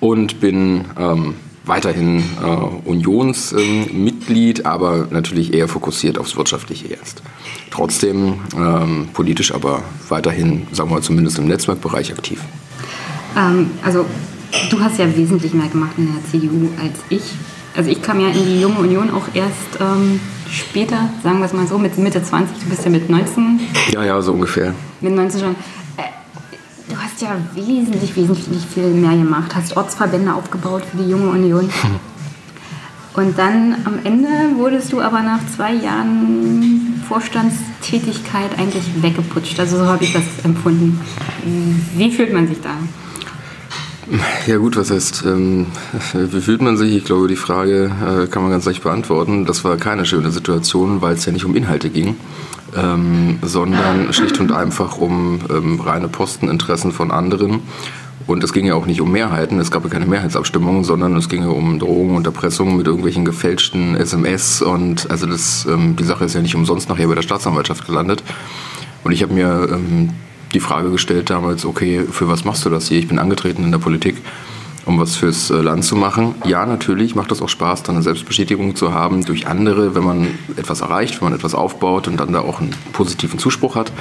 [0.00, 7.22] und bin ähm, weiterhin äh, Unionsmitglied, ähm, aber natürlich eher fokussiert aufs Wirtschaftliche jetzt.
[7.70, 12.40] Trotzdem ähm, politisch aber weiterhin, sagen wir mal, zumindest im Netzwerkbereich aktiv.
[13.36, 14.06] Ähm, also
[14.70, 17.22] du hast ja wesentlich mehr gemacht in der CDU als ich.
[17.76, 20.20] Also ich kam ja in die Junge Union auch erst ähm,
[20.50, 23.60] später, sagen wir es mal so, mit Mitte 20, du bist ja mit 19.
[23.92, 24.74] Ja, ja, so ungefähr.
[25.00, 25.50] Mit 19 schon.
[25.96, 26.02] Äh,
[27.20, 31.68] hast ja wesentlich, wesentlich viel mehr gemacht, hast Ortsverbände aufgebaut für die Junge Union.
[33.14, 39.58] Und dann am Ende wurdest du aber nach zwei Jahren Vorstandstätigkeit eigentlich weggeputscht.
[39.58, 41.00] Also so habe ich das empfunden.
[41.96, 42.70] Wie fühlt man sich da?
[44.46, 45.66] Ja gut, was heißt, ähm,
[46.14, 46.94] wie fühlt man sich?
[46.94, 49.44] Ich glaube, die Frage äh, kann man ganz leicht beantworten.
[49.44, 52.16] Das war keine schöne Situation, weil es ja nicht um Inhalte ging,
[52.76, 57.60] ähm, sondern schlicht und einfach um ähm, reine Posteninteressen von anderen.
[58.26, 61.28] Und es ging ja auch nicht um Mehrheiten, es gab ja keine Mehrheitsabstimmung, sondern es
[61.28, 64.62] ging ja um Drohungen und Erpressungen mit irgendwelchen gefälschten SMS.
[64.62, 68.22] Und also das, ähm, die Sache ist ja nicht umsonst nachher bei der Staatsanwaltschaft gelandet.
[69.02, 70.10] Und ich habe mir ähm,
[70.52, 72.98] die Frage gestellt damals, okay, für was machst du das hier?
[72.98, 74.16] Ich bin angetreten in der Politik,
[74.86, 76.34] um was fürs äh, Land zu machen.
[76.44, 80.28] Ja, natürlich macht das auch Spaß, dann eine Selbstbestätigung zu haben durch andere, wenn man
[80.56, 83.92] etwas erreicht, wenn man etwas aufbaut und dann da auch einen positiven Zuspruch hat.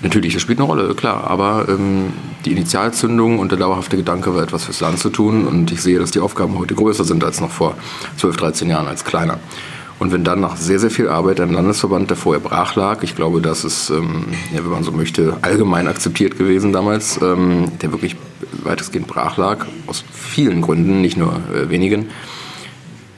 [0.00, 2.12] Natürlich, das spielt eine Rolle, klar, aber ähm,
[2.44, 5.98] die Initialzündung und der dauerhafte Gedanke war, etwas fürs Land zu tun und ich sehe,
[5.98, 7.74] dass die Aufgaben heute größer sind als noch vor
[8.16, 9.40] 12, 13 Jahren, als kleiner.
[9.98, 13.16] Und wenn dann nach sehr, sehr viel Arbeit ein Landesverband, der vorher brach lag, ich
[13.16, 17.90] glaube, das ist, ähm, ja, wenn man so möchte, allgemein akzeptiert gewesen damals, ähm, der
[17.90, 18.16] wirklich
[18.62, 22.06] weitestgehend brach lag, aus vielen Gründen, nicht nur äh, wenigen.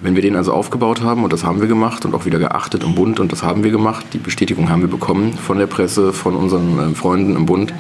[0.01, 2.83] Wenn wir den also aufgebaut haben, und das haben wir gemacht und auch wieder geachtet
[2.83, 6.15] im Bund, und das haben wir gemacht, die Bestätigung haben wir bekommen von der Presse,
[6.15, 7.75] von unseren äh, Freunden im Bund,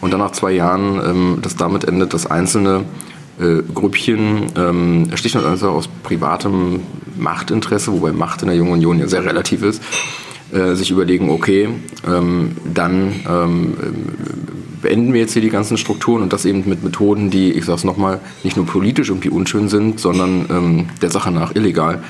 [0.00, 2.84] und dann nach zwei Jahren, ähm, das damit endet, dass einzelne
[3.40, 6.80] äh, Grüppchen, ähm, und einfach aus privatem
[7.16, 9.82] Machtinteresse, wobei Macht in der Jungen Union ja sehr relativ ist,
[10.52, 11.68] äh, sich überlegen, okay,
[12.06, 13.74] ähm, dann ähm,
[14.80, 17.78] beenden wir jetzt hier die ganzen Strukturen und das eben mit Methoden, die, ich sage
[17.78, 22.02] es nochmal, nicht nur politisch irgendwie unschön sind, sondern ähm, der Sache nach illegal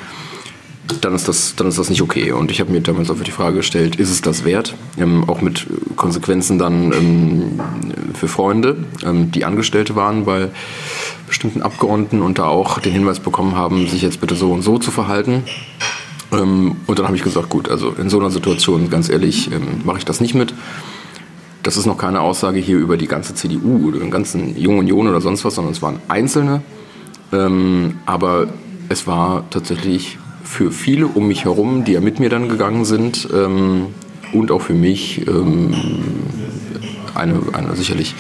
[1.01, 2.33] dann ist das, dann ist das nicht okay.
[2.33, 4.75] Und ich habe mir damals auch die Frage gestellt, ist es das wert?
[4.99, 7.61] Ähm, auch mit Konsequenzen dann ähm,
[8.15, 10.51] für Freunde, ähm, die Angestellte waren bei,
[11.29, 14.79] bestimmten Abgeordneten und da auch den Hinweis bekommen haben, sich jetzt bitte so und so
[14.79, 15.45] zu verhalten.
[16.33, 19.83] Ähm, und dann habe ich gesagt, gut, also in so einer Situation, ganz ehrlich, ähm,
[19.85, 20.55] mache ich das nicht mit.
[21.63, 25.09] Das ist noch keine Aussage hier über die ganze CDU oder den ganzen Jungen Union
[25.09, 26.63] oder sonst was, sondern es waren Einzelne.
[27.33, 28.49] Ähm, aber
[28.89, 33.29] es war tatsächlich für viele um mich herum, die ja mit mir dann gegangen sind
[33.35, 33.87] ähm,
[34.33, 35.75] und auch für mich ähm,
[37.15, 38.15] eine, eine sicherlich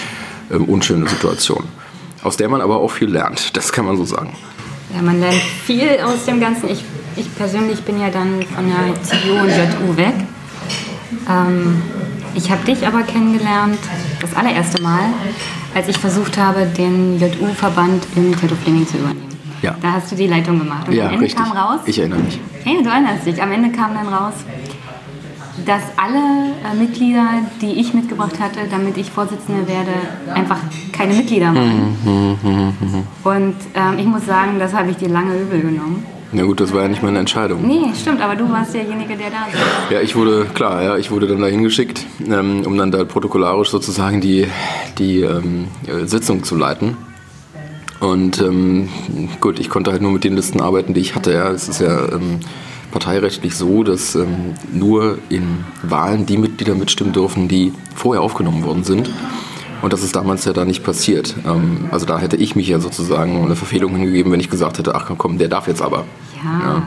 [0.50, 1.64] ähm, unschöne Situation,
[2.22, 4.32] aus der man aber auch viel lernt, das kann man so sagen.
[4.94, 6.68] Ja, man lernt viel aus dem Ganzen.
[6.70, 6.82] Ich,
[7.16, 10.14] ich persönlich bin ja dann von der CDU und JU weg.
[11.28, 11.82] Ähm,
[12.34, 13.78] ich habe dich aber kennengelernt,
[14.20, 15.10] das allererste Mal,
[15.74, 19.28] als ich versucht habe, den JU-Verband in Tettoflinging zu übernehmen.
[19.62, 19.76] Ja.
[19.82, 20.88] Da hast du die Leitung gemacht.
[20.88, 21.42] Und ja, am Ende richtig.
[21.42, 21.80] kam raus.
[21.86, 22.38] Ich erinnere mich.
[22.64, 23.42] Hey, du erinnerst dich.
[23.42, 24.34] Am Ende kam dann raus,
[25.68, 26.18] dass alle
[26.64, 27.26] äh, Mitglieder,
[27.60, 29.90] die ich mitgebracht hatte, damit ich Vorsitzende werde,
[30.34, 30.56] einfach
[30.92, 31.96] keine Mitglieder waren.
[32.04, 36.06] Mhm, Und ähm, ich muss sagen, das habe ich dir lange übel genommen.
[36.32, 37.66] Na gut, das war ja nicht meine Entscheidung.
[37.66, 39.92] Nee, stimmt, aber du warst derjenige, der da war.
[39.92, 43.68] Ja, ich wurde, klar, ja, ich wurde dann dahin geschickt, ähm, um dann da protokollarisch
[43.68, 44.46] sozusagen die,
[44.98, 45.68] die ähm,
[46.04, 46.96] Sitzung zu leiten.
[48.00, 48.88] Und ähm,
[49.40, 51.32] gut, ich konnte halt nur mit den Listen arbeiten, die ich hatte.
[51.32, 51.50] Ja.
[51.50, 52.40] Es ist ja ähm,
[52.90, 58.84] parteirechtlich so, dass ähm, nur in Wahlen die Mitglieder mitstimmen dürfen, die vorher aufgenommen worden
[58.84, 59.10] sind.
[59.82, 61.34] Und das ist damals ja da nicht passiert.
[61.46, 64.94] Ähm, also da hätte ich mich ja sozusagen eine Verfehlung hingegeben, wenn ich gesagt hätte,
[64.94, 66.04] ach komm, der darf jetzt aber.
[66.44, 66.82] Ja, Ja.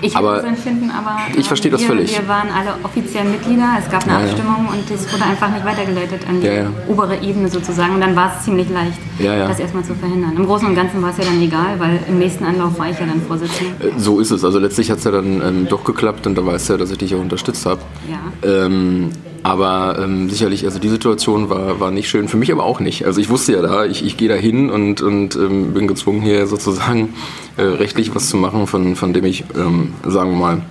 [0.00, 2.18] ich Aber das Empfinden, aber ich verstehe das wir, völlig.
[2.18, 4.24] Wir waren alle offiziell Mitglieder, es gab eine Ja, ja.
[4.26, 6.66] Abstimmung und das wurde einfach nicht weitergeleitet an die Ja, ja.
[6.88, 7.94] obere Ebene sozusagen.
[7.94, 9.48] Und dann war es ziemlich leicht, Ja, ja.
[9.48, 10.32] das erstmal zu verhindern.
[10.36, 12.98] Im Großen und Ganzen war es ja dann egal, weil im nächsten Anlauf war ich
[12.98, 13.88] ja dann Vorsitzende.
[13.88, 14.42] Äh, So ist es.
[14.42, 16.90] Also letztlich hat es ja dann ähm, doch geklappt und da weißt du ja, dass
[16.90, 17.80] ich dich auch unterstützt habe.
[18.10, 18.64] Ja.
[18.64, 19.10] Ähm,
[19.44, 23.04] aber ähm, sicherlich, also die Situation war, war nicht schön, für mich aber auch nicht.
[23.04, 26.22] Also ich wusste ja da, ich, ich gehe da hin und, und ähm, bin gezwungen,
[26.22, 27.12] hier sozusagen
[27.58, 30.62] äh, rechtlich was zu machen, von, von dem ich, ähm, sagen wir mal,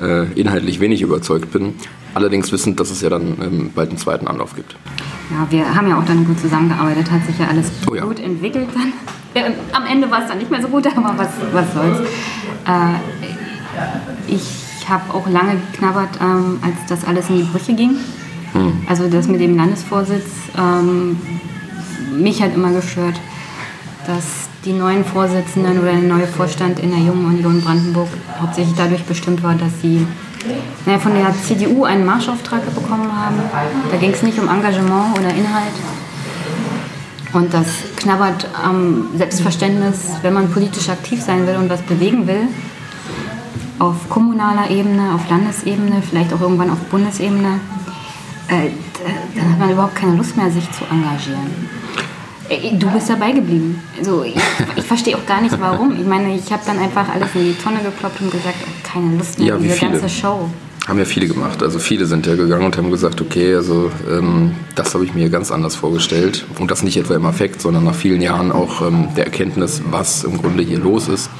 [0.00, 1.74] äh, inhaltlich wenig überzeugt bin.
[2.14, 4.76] Allerdings wissend, dass es ja dann ähm, bald einen zweiten Anlauf gibt.
[5.30, 8.04] Ja, wir haben ja auch dann gut zusammengearbeitet, hat sich ja alles Oh ja.
[8.04, 8.92] gut entwickelt dann.
[9.42, 11.98] Äh, am Ende war es dann nicht mehr so gut, aber was, was soll's.
[11.98, 12.94] Äh,
[14.28, 17.96] ich habe auch lange geknabbert, ähm, als das alles in die Brüche ging.
[18.88, 20.26] Also das mit dem Landesvorsitz,
[20.58, 21.16] ähm,
[22.16, 23.20] mich hat immer gestört,
[24.06, 28.08] dass die neuen Vorsitzenden oder der neue Vorstand in der Jungen Union Brandenburg
[28.40, 30.06] hauptsächlich dadurch bestimmt war, dass sie
[30.86, 33.36] naja, von der CDU einen Marschauftrag bekommen haben.
[33.90, 35.72] Da ging es nicht um Engagement oder Inhalt.
[37.32, 42.48] Und das knabbert am Selbstverständnis, wenn man politisch aktiv sein will und was bewegen will,
[43.78, 47.60] auf kommunaler Ebene, auf Landesebene, vielleicht auch irgendwann auf Bundesebene,
[48.50, 48.68] äh,
[49.04, 51.68] da- dann hat man überhaupt keine Lust mehr, sich zu engagieren.
[52.48, 53.80] Äh, Du bist dabei geblieben.
[53.98, 54.34] Also ich,
[54.76, 55.92] ich verstehe auch gar nicht, warum.
[55.98, 59.16] Ich meine, ich habe dann einfach alles in die Tonne gekloppt und gesagt, oh, keine
[59.16, 59.90] Lust mehr, Ja, diese viele?
[59.92, 60.48] ganze Show.
[60.88, 61.62] Haben ja viele gemacht.
[61.62, 65.28] Also viele sind ja gegangen und haben gesagt, okay, also ähm, das habe ich mir
[65.28, 66.44] ganz anders vorgestellt.
[66.58, 70.24] Und das nicht etwa im Affekt, sondern nach vielen Jahren auch ähm, der Erkenntnis, was
[70.24, 71.30] im Grunde hier los ist.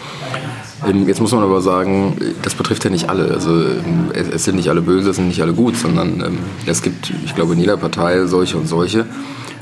[0.86, 3.30] Ähm, jetzt muss man aber sagen, das betrifft ja nicht alle.
[3.32, 6.82] Also ähm, es, sind nicht alle böse, es sind nicht alle gut, sondern ähm, es
[6.82, 9.06] gibt, ich glaube, in jeder Partei solche und solche.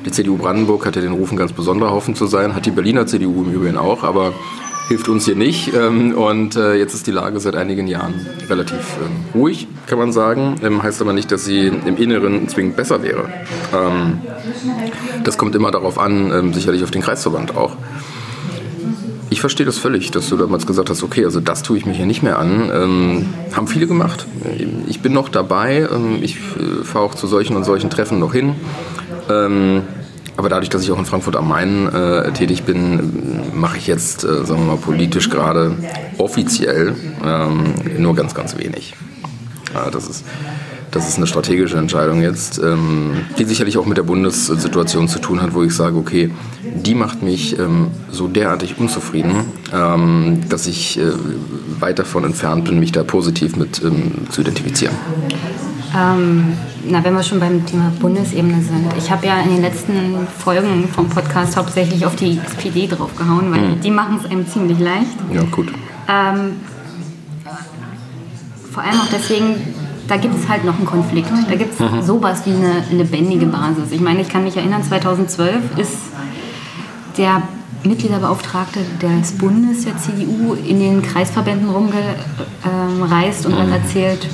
[0.05, 2.71] Die CDU Brandenburg hat ja den Ruf, ein ganz besonderer Haufen zu sein, hat die
[2.71, 4.33] Berliner CDU im Übrigen auch, aber
[4.87, 5.75] hilft uns hier nicht.
[5.75, 8.15] Und äh, jetzt ist die Lage seit einigen Jahren
[8.49, 8.79] relativ
[9.35, 10.55] ruhig, kann man sagen.
[10.83, 13.29] Heißt aber nicht, dass sie im Inneren zwingend besser wäre.
[15.25, 17.77] Das kommt immer darauf an, sicherlich auf den Kreisverband auch.
[19.39, 21.93] Ich verstehe das völlig, dass du damals gesagt hast, okay, also das tue ich mir
[21.93, 22.73] hier nicht mehr an.
[22.75, 24.27] Ähm, haben viele gemacht.
[24.89, 25.89] Ich bin noch dabei.
[25.93, 28.57] Ähm, ich äh, fahre auch zu solchen und solchen Treffen noch hin.
[29.31, 29.83] Ähm,
[30.37, 34.25] aber dadurch, dass ich auch in Frankfurt am Main äh, tätig bin, mache ich jetzt,
[34.25, 35.77] äh, sagen wir mal, politisch gerade
[36.19, 38.97] offiziell ähm, nur ganz, ganz wenig.
[39.73, 40.25] Ja, das ist
[40.91, 45.43] das ist eine strategische Entscheidung jetzt, ähm, die sicherlich auch mit der Bundessituation zu tun
[45.43, 46.31] hat, wo ich sage, okay,
[46.75, 49.33] die macht mich ähm, so derartig unzufrieden,
[49.73, 51.13] ähm, dass ich äh,
[51.81, 54.95] weit davon entfernt bin, mich da positiv mit ähm, zu identifizieren.
[55.97, 56.55] Ähm,
[56.85, 58.87] na, wenn wir schon beim Thema Bundesebene sind.
[58.97, 59.95] Ich habe ja in den letzten
[60.39, 65.17] Folgen vom Podcast hauptsächlich auf die SPD draufgehauen, weil die machen es einem ziemlich leicht.
[65.33, 65.69] Ja, gut.
[66.09, 66.57] Ähm,
[68.73, 69.57] vor allem auch deswegen,
[70.07, 71.31] da gibt es halt noch einen Konflikt.
[71.49, 73.91] Da gibt es sowas wie eine lebendige Basis.
[73.91, 75.97] Ich meine, ich kann mich erinnern, 2012 ist
[77.19, 77.43] der
[77.85, 84.27] Mitgliederbeauftragte des Bundes der CDU in den Kreisverbänden rumgereist und hat erzählt,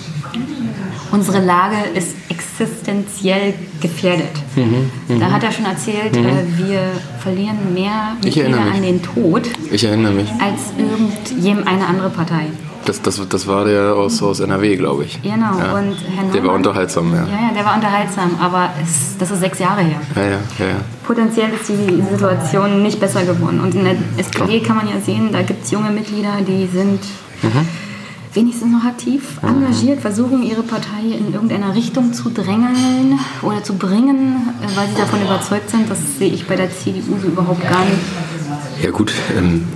[1.11, 4.33] unsere Lage ist existenziell gefährdet.
[4.57, 5.19] Mhm, mh.
[5.19, 6.27] Da hat er schon erzählt, mhm.
[6.27, 6.81] äh, wir
[7.19, 10.29] verlieren mehr Mitglieder an den Tod ich erinnere mich.
[10.41, 10.73] als
[11.31, 12.47] irgendeine andere Partei.
[12.85, 15.21] Das, das, das war der aus, aus NRW, glaube ich.
[15.23, 15.73] Genau, ja.
[15.73, 17.25] und Herr Neumann, Der war unterhaltsam, ja.
[17.25, 20.01] Ja, ja, der war unterhaltsam, aber es, das ist sechs Jahre her.
[20.15, 20.77] Ja, ja, ja, ja.
[21.07, 23.61] Potenziell ist die Situation nicht besser geworden.
[23.61, 27.01] Und in der SPD kann man ja sehen, da gibt es junge Mitglieder, die sind
[27.43, 27.67] mhm.
[28.35, 29.49] wenigstens noch aktiv, mhm.
[29.49, 34.97] engagiert, versuchen ihre Partei in irgendeiner Richtung zu drängeln oder zu bringen, äh, weil sie
[34.97, 35.91] davon überzeugt sind.
[35.91, 37.99] Das sehe ich bei der CDU so überhaupt gar nicht.
[38.83, 39.67] Ja gut, ähm,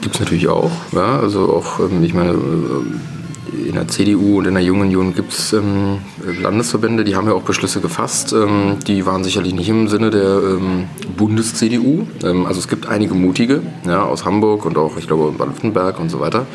[0.00, 0.70] gibt es natürlich auch.
[0.92, 1.20] Ja?
[1.20, 5.32] Also auch, ähm, ich meine, äh, in der CDU und in der Jungen Union gibt
[5.32, 5.98] es ähm,
[6.40, 8.32] Landesverbände, die haben ja auch Beschlüsse gefasst.
[8.32, 10.84] Ähm, die waren sicherlich nicht im Sinne der ähm,
[11.16, 12.06] Bundes-CDU.
[12.22, 16.10] Ähm, also es gibt einige mutige ja, aus Hamburg und auch, ich glaube, Baden-Württemberg und
[16.10, 16.46] so weiter.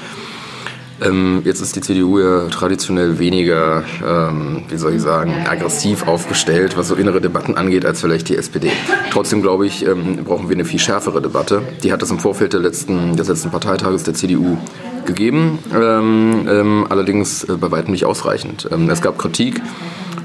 [1.03, 6.77] Ähm, jetzt ist die CDU ja traditionell weniger, ähm, wie soll ich sagen, aggressiv aufgestellt,
[6.77, 8.71] was so innere Debatten angeht, als vielleicht die SPD.
[9.11, 11.61] Trotzdem glaube ich, ähm, brauchen wir eine viel schärfere Debatte.
[11.83, 14.57] Die hat es im Vorfeld letzten, des letzten Parteitages der CDU
[15.05, 18.69] gegeben, ähm, ähm, allerdings äh, bei weitem nicht ausreichend.
[18.71, 19.61] Ähm, es gab Kritik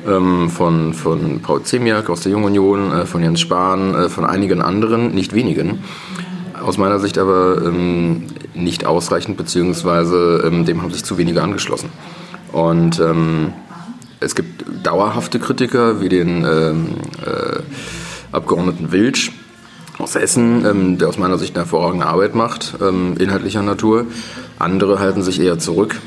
[0.05, 4.63] von, von Paul Zemiak aus der Jungen Union, äh, von Jens Spahn, äh, von einigen
[4.63, 5.81] anderen, nicht wenigen
[6.63, 8.25] aus meiner Sicht aber ähm,
[8.59, 11.91] nicht ausreichend, beziehungsweise ähm, dem haben sich zu wenige angeschlossen.
[12.53, 13.53] Und ähm,
[14.21, 16.87] es gibt dauerhafte Kritiker wie den ähm,
[17.25, 17.61] äh,
[18.33, 19.33] Abgeordneten Wilsch
[19.99, 24.07] aus Essen, ähm, der aus meiner Sicht eine hervorragende Arbeit macht, ähm, inhaltlicher Natur.
[24.59, 26.01] Andere halten sich eher zurück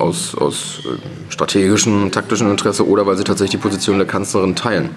[0.00, 4.90] aus, aus äh, strategischem, taktischen Interesse oder weil sie tatsächlich die Position der Kanzlerin teilen.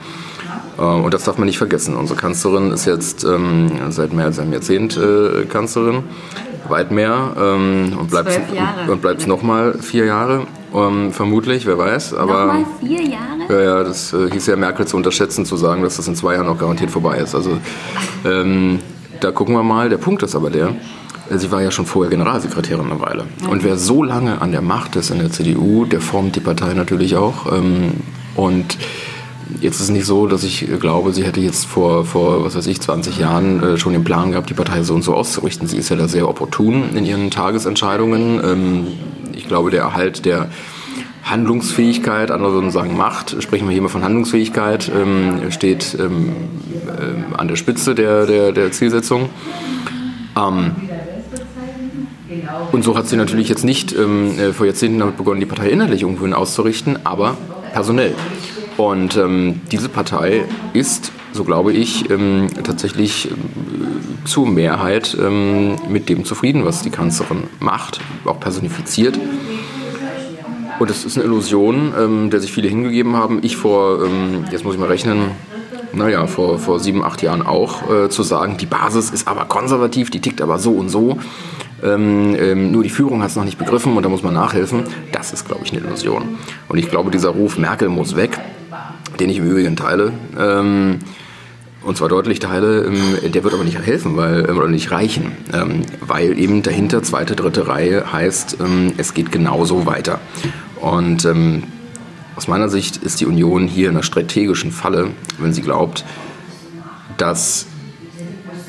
[0.79, 1.95] Ähm, und das darf man nicht vergessen.
[1.95, 6.03] Unsere Kanzlerin ist jetzt ähm, seit mehr als einem Jahrzehnt äh, Kanzlerin,
[6.69, 8.39] weit mehr ähm, und bleibt
[8.87, 12.13] und bleibt noch mal vier Jahre ähm, vermutlich, wer weiß.
[12.13, 13.25] Aber Nochmal vier Jahre?
[13.49, 16.35] Ja, ja, das äh, hieß ja Merkel zu unterschätzen, zu sagen, dass das in zwei
[16.35, 17.35] Jahren auch garantiert vorbei ist.
[17.35, 17.57] Also
[18.25, 18.79] ähm,
[19.21, 19.89] da gucken wir mal.
[19.89, 20.75] Der Punkt ist aber der.
[21.29, 23.25] Äh, sie war ja schon vorher Generalsekretärin eine Weile.
[23.49, 26.73] Und wer so lange an der Macht ist in der CDU, der formt die Partei
[26.73, 27.51] natürlich auch.
[27.51, 27.91] Ähm,
[28.35, 28.77] und
[29.61, 32.67] Jetzt ist es nicht so, dass ich glaube, sie hätte jetzt vor, vor was weiß
[32.67, 35.67] ich, 20 Jahren äh, schon den Plan gehabt, die Partei so und so auszurichten.
[35.67, 38.41] Sie ist ja da sehr opportun in ihren Tagesentscheidungen.
[38.43, 38.87] Ähm,
[39.33, 40.49] ich glaube, der Erhalt der
[41.23, 46.33] Handlungsfähigkeit, andere würden sagen Macht, sprechen wir hier mal von Handlungsfähigkeit, ähm, steht ähm,
[46.87, 49.29] äh, an der Spitze der, der, der Zielsetzung.
[50.37, 50.71] Ähm,
[52.71, 55.69] und so hat sie natürlich jetzt nicht ähm, äh, vor Jahrzehnten damit begonnen, die Partei
[55.69, 57.37] innerlich irgendwohin auszurichten, aber
[57.73, 58.13] personell.
[58.77, 63.33] Und ähm, diese Partei ist, so glaube ich, ähm, tatsächlich äh,
[64.25, 69.17] zur Mehrheit ähm, mit dem zufrieden, was die Kanzlerin macht, auch personifiziert.
[70.77, 73.39] Und es ist eine Illusion, ähm, der sich viele hingegeben haben.
[73.43, 75.31] Ich vor, ähm, jetzt muss ich mal rechnen,
[75.93, 80.09] naja, vor, vor sieben, acht Jahren auch, äh, zu sagen, die Basis ist aber konservativ,
[80.09, 81.17] die tickt aber so und so.
[81.81, 84.83] Ähm, ähm, nur die Führung hat es noch nicht begriffen und da muss man nachhelfen.
[85.13, 86.37] Das ist, glaube ich, eine Illusion.
[86.67, 88.39] Und ich glaube, dieser Ruf, Merkel muss weg,
[89.19, 90.99] den ich im Übrigen teile, ähm,
[91.85, 95.33] und zwar deutlich teile, ähm, der wird aber nicht helfen, weil, ähm, oder nicht reichen,
[95.53, 98.57] ähm, weil eben dahinter zweite, dritte Reihe heißt,
[98.97, 100.19] es geht genauso weiter.
[100.81, 101.27] Und
[102.35, 106.03] aus meiner Sicht ist die Union hier in einer strategischen Falle, wenn sie glaubt,
[107.17, 107.67] dass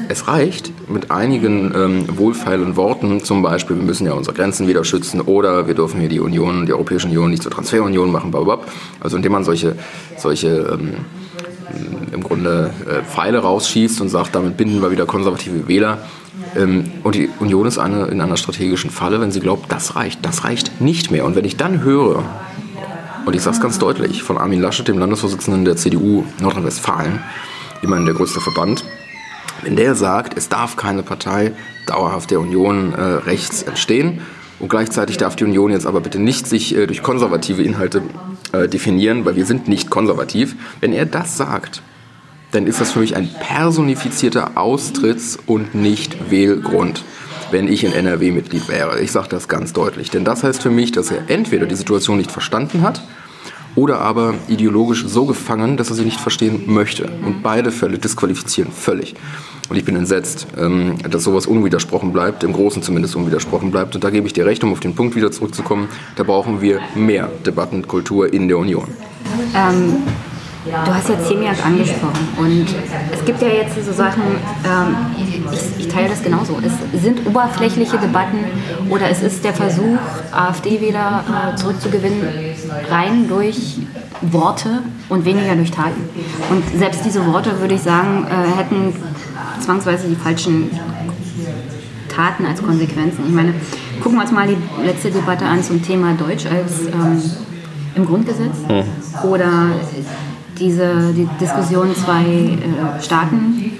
[0.08, 4.84] es reicht mit einigen ähm, wohlfeilen Worten, zum Beispiel, wir müssen ja unsere Grenzen wieder
[4.84, 8.70] schützen oder wir dürfen hier die Union, die Europäische Union nicht zur Transferunion machen, bababab.
[9.00, 9.76] Also indem man solche,
[10.16, 10.94] solche ähm,
[12.12, 15.98] im Grunde äh, Pfeile rausschießt und sagt, damit binden wir wieder konservative Wähler.
[16.54, 20.24] Ähm, und die Union ist eine, in einer strategischen Falle, wenn sie glaubt, das reicht.
[20.24, 21.24] Das reicht nicht mehr.
[21.24, 22.24] Und wenn ich dann höre,
[23.24, 27.20] und ich sage es ganz deutlich, von Armin Laschet, dem Landesvorsitzenden der CDU Nordrhein-Westfalen,
[27.82, 28.84] immerhin der größte Verband,
[29.62, 31.52] wenn der sagt, es darf keine Partei
[31.86, 34.20] dauerhaft der Union äh, rechts entstehen
[34.58, 38.02] und gleichzeitig darf die Union jetzt aber bitte nicht sich äh, durch konservative Inhalte
[38.52, 40.56] äh, definieren, weil wir sind nicht konservativ.
[40.80, 41.82] Wenn er das sagt,
[42.52, 47.04] dann ist das für mich ein personifizierter Austritts- und nicht Wählgrund,
[47.50, 49.00] wenn ich in NRW Mitglied wäre.
[49.00, 50.10] Ich sage das ganz deutlich.
[50.10, 53.02] Denn das heißt für mich, dass er entweder die Situation nicht verstanden hat
[53.76, 57.08] oder aber ideologisch so gefangen, dass er sie nicht verstehen möchte.
[57.24, 59.14] Und beide Fälle disqualifizieren völlig.
[59.68, 63.94] Und ich bin entsetzt, ähm, dass sowas unwidersprochen bleibt, im Großen zumindest unwidersprochen bleibt.
[63.94, 66.80] Und da gebe ich dir recht, um auf den Punkt wieder zurückzukommen, da brauchen wir
[66.94, 68.88] mehr Debattenkultur in der Union.
[69.54, 70.02] Ähm,
[70.66, 72.66] Du hast ja Zemiak angesprochen und
[73.12, 74.22] es gibt ja jetzt so Sachen,
[74.64, 74.96] ähm,
[75.52, 76.58] ich, ich, teile das genauso.
[76.60, 78.38] Es sind oberflächliche Debatten
[78.90, 79.98] oder es ist der Versuch,
[80.32, 82.20] AfD-Wähler äh, zurückzugewinnen,
[82.90, 83.78] rein durch
[84.22, 86.08] Worte und weniger durch Taten.
[86.50, 88.92] Und selbst diese Worte, würde ich sagen, äh, hätten
[89.60, 90.70] zwangsweise die falschen
[92.08, 93.24] Taten als Konsequenzen.
[93.28, 93.54] Ich meine,
[94.02, 97.22] gucken wir uns mal die letzte Debatte an zum Thema Deutsch als ähm,
[97.94, 99.28] im Grundgesetz mhm.
[99.28, 99.70] oder
[100.58, 103.72] diese die Diskussion zwei äh, Staaten,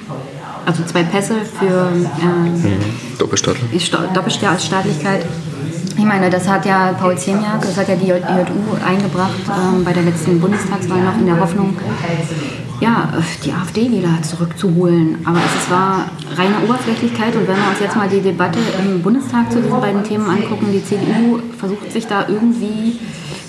[0.65, 2.81] also zwei Pässe für äh, mhm.
[4.15, 5.27] Doppelstaatlichkeit.
[5.99, 8.19] Ich meine, das hat ja Paul Ziemiak, das hat ja die JU
[8.87, 11.75] eingebracht äh, bei der letzten Bundestagswahl noch in der Hoffnung,
[12.81, 13.09] ja,
[13.45, 15.19] die AfD wieder zurückzuholen.
[15.25, 19.51] Aber es war reine Oberflächlichkeit und wenn wir uns jetzt mal die Debatte im Bundestag
[19.51, 22.99] zu diesen beiden Themen angucken, die CDU versucht sich da irgendwie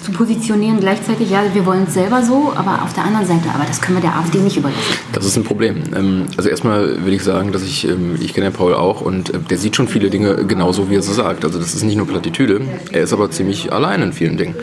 [0.08, 3.66] zu positionieren, gleichzeitig, ja, wir wollen es selber so, aber auf der anderen Seite, aber
[3.66, 4.98] das können wir der AfD nicht überlassen.
[5.12, 5.84] Das ist ein Problem.
[5.94, 9.34] Ähm, also erstmal will ich sagen, dass ich, ähm, ich kenne ja Paul auch und
[9.34, 11.44] äh, der sieht schon viele Dinge genauso, wie er sie sagt.
[11.44, 12.62] Also das ist nicht nur Plattitüde,
[12.94, 14.56] er ist aber ziemlich allein in vielen Dingen.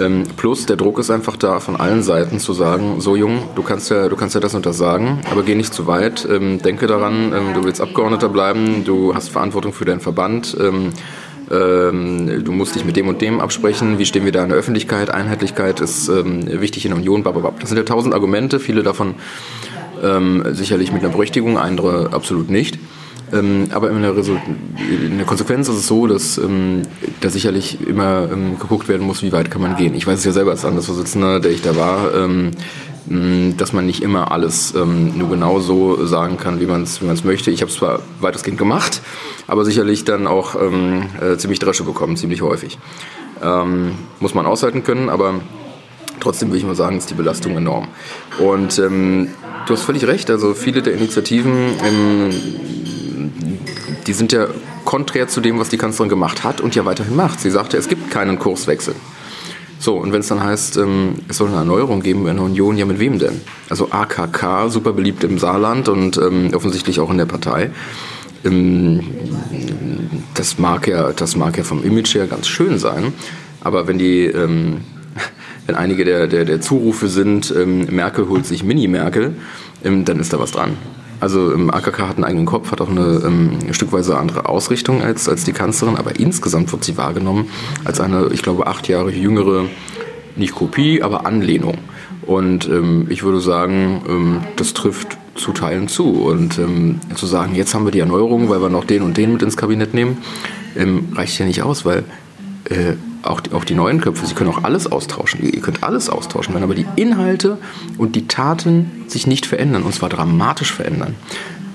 [0.00, 3.62] Ähm, plus der Druck ist einfach da von allen Seiten zu sagen, so Jung, du
[3.62, 6.26] kannst ja, du kannst ja das und das sagen, aber geh nicht zu weit.
[6.28, 10.56] denke daran, du willst Abgeordneter bleiben, du hast Verantwortung für deinen Verband
[11.50, 14.58] ähm, du musst dich mit dem und dem absprechen, wie stehen wir da in der
[14.58, 17.60] Öffentlichkeit, Einheitlichkeit ist ähm, wichtig in der Union, bababab.
[17.60, 19.14] Das sind ja tausend Argumente, viele davon
[20.02, 22.78] ähm, sicherlich mit einer Berechtigung, andere absolut nicht.
[23.32, 26.82] Ähm, aber in der, in der, Konsequenz ist es so, dass ähm,
[27.20, 29.94] da sicherlich immer ähm, geguckt werden muss, wie weit kann man gehen.
[29.94, 32.14] Ich weiß es ja selber als Landesvorsitzender, der ich da war,
[33.56, 37.26] dass man nicht immer alles ähm, nur genau so sagen kann, wie man es wie
[37.26, 37.50] möchte.
[37.50, 39.00] Ich habe es zwar weitestgehend gemacht,
[39.46, 42.78] aber sicherlich dann auch ähm, äh, ziemlich Dresche bekommen, ziemlich häufig.
[43.42, 45.40] Ähm, muss man aushalten können, aber
[46.20, 47.88] trotzdem würde ich mal sagen, ist die Belastung enorm.
[48.38, 49.28] Und ähm,
[49.66, 52.30] du hast völlig recht, also viele der Initiativen, ähm,
[54.06, 54.48] die sind ja
[54.84, 57.40] konträr zu dem, was die Kanzlerin gemacht hat und ja weiterhin macht.
[57.40, 58.94] Sie sagte, es gibt keinen Kurswechsel.
[59.80, 62.76] So, und wenn es dann heißt, ähm, es soll eine Erneuerung geben in der Union,
[62.76, 63.40] ja mit wem denn?
[63.68, 67.70] Also AKK, super beliebt im Saarland und ähm, offensichtlich auch in der Partei.
[68.44, 69.00] Ähm,
[70.34, 73.12] das, mag ja, das mag ja vom Image her ganz schön sein,
[73.60, 74.78] aber wenn die, ähm,
[75.66, 79.36] wenn einige der, der, der Zurufe sind, ähm, Merkel holt sich Mini-Merkel,
[79.84, 80.76] ähm, dann ist da was dran.
[81.20, 85.28] Also ähm, AKK hat einen eigenen Kopf, hat auch eine ähm, stückweise andere Ausrichtung als,
[85.28, 87.48] als die Kanzlerin, aber insgesamt wird sie wahrgenommen
[87.84, 89.66] als eine, ich glaube, acht Jahre jüngere,
[90.36, 91.78] nicht Kopie, aber Anlehnung.
[92.26, 96.22] Und ähm, ich würde sagen, ähm, das trifft zu Teilen zu.
[96.22, 99.32] Und ähm, zu sagen, jetzt haben wir die Erneuerung, weil wir noch den und den
[99.32, 100.18] mit ins Kabinett nehmen,
[100.76, 102.04] ähm, reicht ja nicht aus, weil
[102.64, 105.42] äh, auch, die, auch die neuen Köpfe, sie können auch alles austauschen.
[105.42, 107.58] Ihr, könnt alles austauschen, wenn aber die Inhalte
[107.96, 111.14] und die Taten sich nicht verändern, und zwar dramatisch verändern,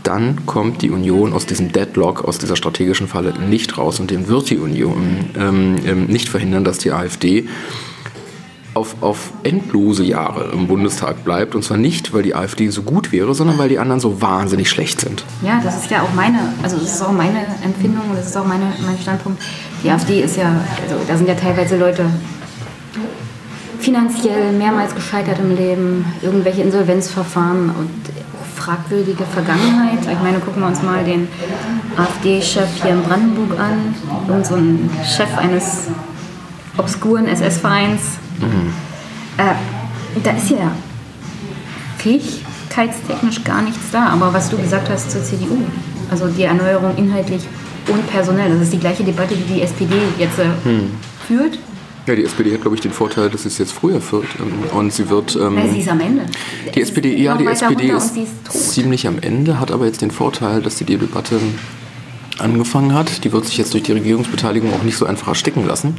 [0.04, 4.28] dann kommt die Union aus diesem Deadlock, aus dieser strategischen Falle nicht raus und den
[4.28, 7.48] wird die Union ähm, ähm nicht verhindern, dass die AfD
[8.74, 11.56] auf, auf endlose Jahre im Bundestag bleibt.
[11.56, 14.70] Und zwar nicht, weil die AfD so gut wäre, sondern weil die anderen so wahnsinnig
[14.70, 15.24] schlecht sind.
[15.42, 18.46] Ja, das ist ja auch meine, also das ist auch meine Empfindung, das ist auch
[18.46, 19.42] meine, mein Standpunkt.
[19.84, 22.06] Die AfD ist ja, also da sind ja teilweise Leute
[23.80, 27.90] finanziell mehrmals gescheitert im Leben, irgendwelche Insolvenzverfahren und
[28.56, 30.00] fragwürdige Vergangenheit.
[30.10, 31.28] Ich meine, gucken wir uns mal den
[31.98, 33.94] AfD-Chef hier in Brandenburg an,
[34.28, 35.88] irgend so ein Chef eines
[36.78, 38.02] obskuren SS-Vereins,
[38.40, 38.74] Mhm.
[39.38, 40.72] Äh, da ist ja
[41.98, 44.08] fähigkeitstechnisch gar nichts da.
[44.08, 45.58] Aber was du gesagt hast zur CDU,
[46.12, 47.44] also die Erneuerung inhaltlich
[47.88, 50.92] und personell, das ist die gleiche Debatte, die die SPD jetzt äh, hm.
[51.28, 51.60] führt.
[52.06, 54.28] Ja, die SPD hat, glaube ich, den Vorteil, dass sie es jetzt früher führt.
[54.40, 55.36] Ähm, und sie wird.
[55.36, 56.26] Ähm, Nein, sie ist am Ende.
[56.76, 60.62] Die SPD, ja, die SPD ist, ist ziemlich am Ende, hat aber jetzt den Vorteil,
[60.62, 61.40] dass sie die Debatte
[62.44, 63.24] angefangen hat.
[63.24, 65.96] Die wird sich jetzt durch die Regierungsbeteiligung auch nicht so einfach ersticken lassen.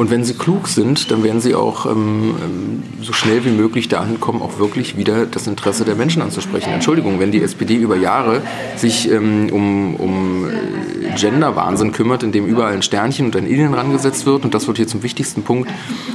[0.00, 3.88] Und wenn sie klug sind, dann werden sie auch ähm, ähm, so schnell wie möglich
[3.88, 6.70] dahin kommen, auch wirklich wieder das Interesse der Menschen anzusprechen.
[6.70, 8.40] Entschuldigung, wenn die SPD über Jahre
[8.76, 14.24] sich ähm, um, um äh, Gender-Wahnsinn kümmert, indem überall ein Sternchen und ein Alien rangesetzt
[14.24, 15.70] wird, und das wird hier zum wichtigsten Punkt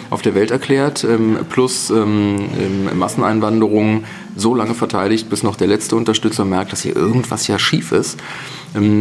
[0.09, 4.05] auf der Welt erklärt, ähm, plus ähm, ähm, Masseneinwanderung
[4.35, 8.17] so lange verteidigt, bis noch der letzte Unterstützer merkt, dass hier irgendwas ja schief ist,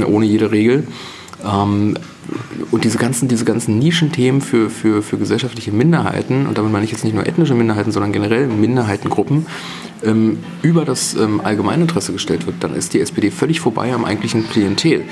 [0.04, 0.86] ohne jede Regel.
[1.44, 1.96] Ähm,
[2.70, 6.90] und diese ganzen, diese ganzen Nischenthemen für, für, für gesellschaftliche Minderheiten, und damit meine ich
[6.90, 9.46] jetzt nicht nur ethnische Minderheiten, sondern generell Minderheitengruppen,
[10.02, 14.48] ähm, über das ähm, Allgemeininteresse gestellt wird, dann ist die SPD völlig vorbei am eigentlichen
[14.48, 15.04] Klientel.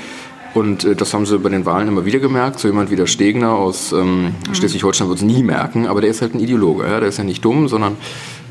[0.53, 2.59] Und äh, das haben sie bei den Wahlen immer wieder gemerkt.
[2.59, 4.53] So jemand wie der Stegner aus ähm, mhm.
[4.53, 6.85] Schleswig-Holstein wird es nie merken, aber der ist halt ein Ideologe.
[6.85, 6.99] Ja?
[6.99, 7.97] Der ist ja nicht dumm, sondern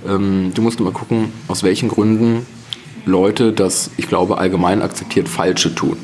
[0.08, 2.46] ähm, du musst immer gucken, aus welchen Gründen
[3.05, 5.96] Leute das, ich glaube, allgemein akzeptiert Falsche tun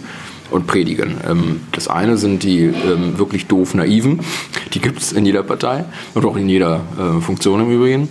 [0.50, 1.16] und predigen.
[1.28, 4.20] Ähm, das eine sind die ähm, wirklich doof Naiven,
[4.72, 5.84] die gibt es in jeder Partei
[6.14, 8.08] und auch in jeder äh, Funktion im Übrigen.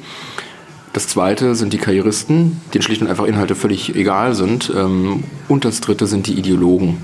[0.94, 4.72] Das zweite sind die Karrieristen, denen schlicht und einfach Inhalte völlig egal sind.
[4.76, 6.98] Ähm, und das dritte sind die Ideologen.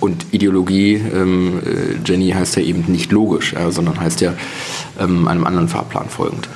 [0.00, 4.34] Und Ideologie, äh, Jenny, heißt ja eben nicht logisch, sondern heißt ja
[4.98, 6.48] einem anderen Fahrplan folgend.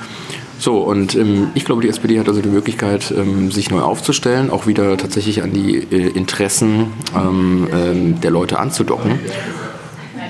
[0.63, 4.49] So, und ähm, ich glaube, die SPD hat also die Möglichkeit, ähm, sich neu aufzustellen,
[4.49, 9.19] auch wieder tatsächlich an die äh, Interessen ähm, ähm der Leute anzudocken.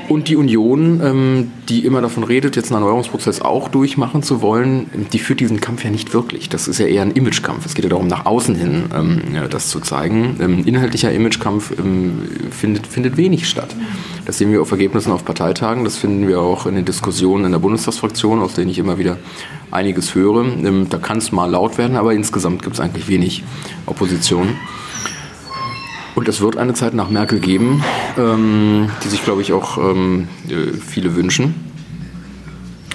[0.09, 4.89] Und die Union, ähm, die immer davon redet, jetzt einen Erneuerungsprozess auch durchmachen zu wollen,
[5.13, 6.49] die führt diesen Kampf ja nicht wirklich.
[6.49, 7.65] Das ist ja eher ein Imagekampf.
[7.65, 10.37] Es geht ja darum, nach außen hin ähm, das zu zeigen.
[10.41, 12.19] Ähm, inhaltlicher Imagekampf ähm,
[12.51, 13.75] findet, findet wenig statt.
[14.25, 15.83] Das sehen wir auf Ergebnissen auf Parteitagen.
[15.83, 19.17] Das finden wir auch in den Diskussionen in der Bundestagsfraktion, aus denen ich immer wieder
[19.71, 20.43] einiges höre.
[20.43, 23.43] Ähm, da kann es mal laut werden, aber insgesamt gibt es eigentlich wenig
[23.85, 24.49] Opposition.
[26.15, 27.83] Und es wird eine Zeit nach Merkel geben,
[28.17, 31.55] ähm, die sich, glaube ich, auch ähm, äh, viele wünschen.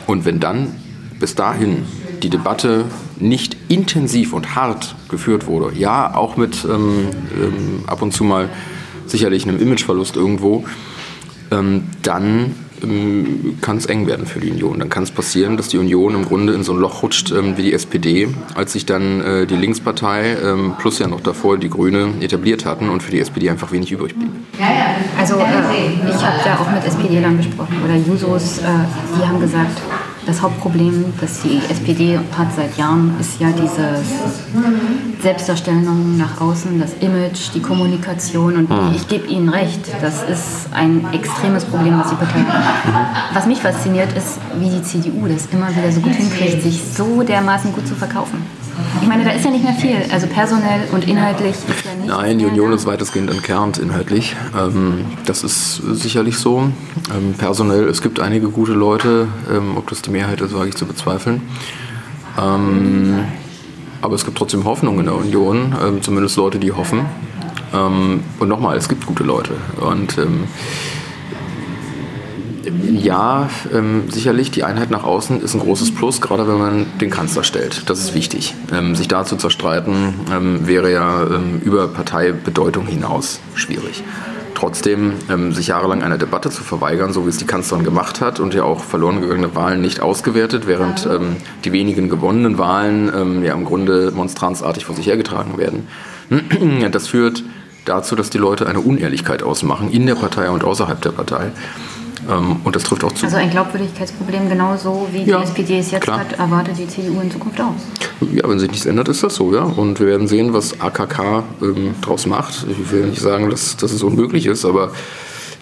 [0.06, 0.74] Und wenn dann
[1.18, 1.84] bis dahin
[2.22, 2.84] die Debatte
[3.18, 8.48] nicht intensiv und hart geführt wurde, ja, auch mit ähm, ähm ab und zu mal
[9.06, 10.64] sicherlich einem Imageverlust irgendwo,
[11.50, 12.54] ähm, dann
[13.60, 14.78] kann es eng werden für die Union.
[14.78, 17.56] Dann kann es passieren, dass die Union im Grunde in so ein Loch rutscht ähm,
[17.56, 21.70] wie die SPD, als sich dann äh, die Linkspartei ähm, plus ja noch davor die
[21.70, 24.30] Grüne etabliert hatten und für die SPD einfach wenig übrig blieb.
[25.18, 28.62] Also äh, ich habe ja auch mit SPD-Lern gesprochen oder Jusos, äh,
[29.16, 29.80] die haben gesagt,
[30.28, 33.98] das Hauptproblem, das die SPD hat seit Jahren, ist ja diese
[35.22, 38.56] Selbstdarstellung nach außen, das Image, die Kommunikation.
[38.56, 38.94] Und mhm.
[38.94, 42.86] ich gebe Ihnen recht, das ist ein extremes Problem, was die Partei hat.
[42.86, 43.34] Mhm.
[43.34, 47.22] Was mich fasziniert, ist, wie die CDU das immer wieder so gut hinkriegt, sich so
[47.22, 48.42] dermaßen gut zu verkaufen.
[49.00, 50.02] Ich meine, da ist ja nicht mehr viel.
[50.12, 54.36] Also personell und inhaltlich ist ja nicht Nein, die Union ist weitestgehend entkernt inhaltlich.
[54.56, 56.70] Ähm, das ist sicherlich so.
[57.14, 59.28] Ähm, personell, es gibt einige gute Leute.
[59.50, 61.42] Ähm, ob das die Mehrheit ist, wage ich zu bezweifeln.
[62.38, 63.24] Ähm,
[64.02, 67.06] aber es gibt trotzdem Hoffnung in der Union, ähm, zumindest Leute, die hoffen.
[67.72, 69.52] Ähm, und nochmal, es gibt gute Leute.
[69.80, 70.16] Und
[72.90, 77.10] ja, ähm, sicherlich, die Einheit nach außen ist ein großes Plus, gerade wenn man den
[77.10, 77.88] Kanzler stellt.
[77.88, 78.54] Das ist wichtig.
[78.72, 84.02] Ähm, sich da zu zerstreiten, ähm, wäre ja ähm, über Parteibedeutung hinaus schwierig.
[84.58, 88.40] Trotzdem, ähm, sich jahrelang einer Debatte zu verweigern, so wie es die Kanzlerin gemacht hat
[88.40, 93.54] und ja auch verloren gegangene Wahlen nicht ausgewertet, während ähm, die wenigen gewonnenen Wahlen ja
[93.54, 95.86] im Grunde monstranzartig vor sich hergetragen werden.
[96.90, 97.44] Das führt
[97.84, 101.52] dazu, dass die Leute eine Unehrlichkeit ausmachen, in der Partei und außerhalb der Partei.
[102.28, 103.24] Ähm, und das trifft auch zu.
[103.24, 106.20] Also ein Glaubwürdigkeitsproblem genauso wie die ja, SPD es jetzt klar.
[106.20, 107.74] hat, erwartet die CDU in Zukunft auch.
[108.32, 109.62] Ja, wenn sich nichts ändert, ist das so, ja.
[109.62, 112.66] Und wir werden sehen, was AKK ähm, daraus macht.
[112.68, 114.92] Ich will nicht sagen, dass, dass es unmöglich ist, aber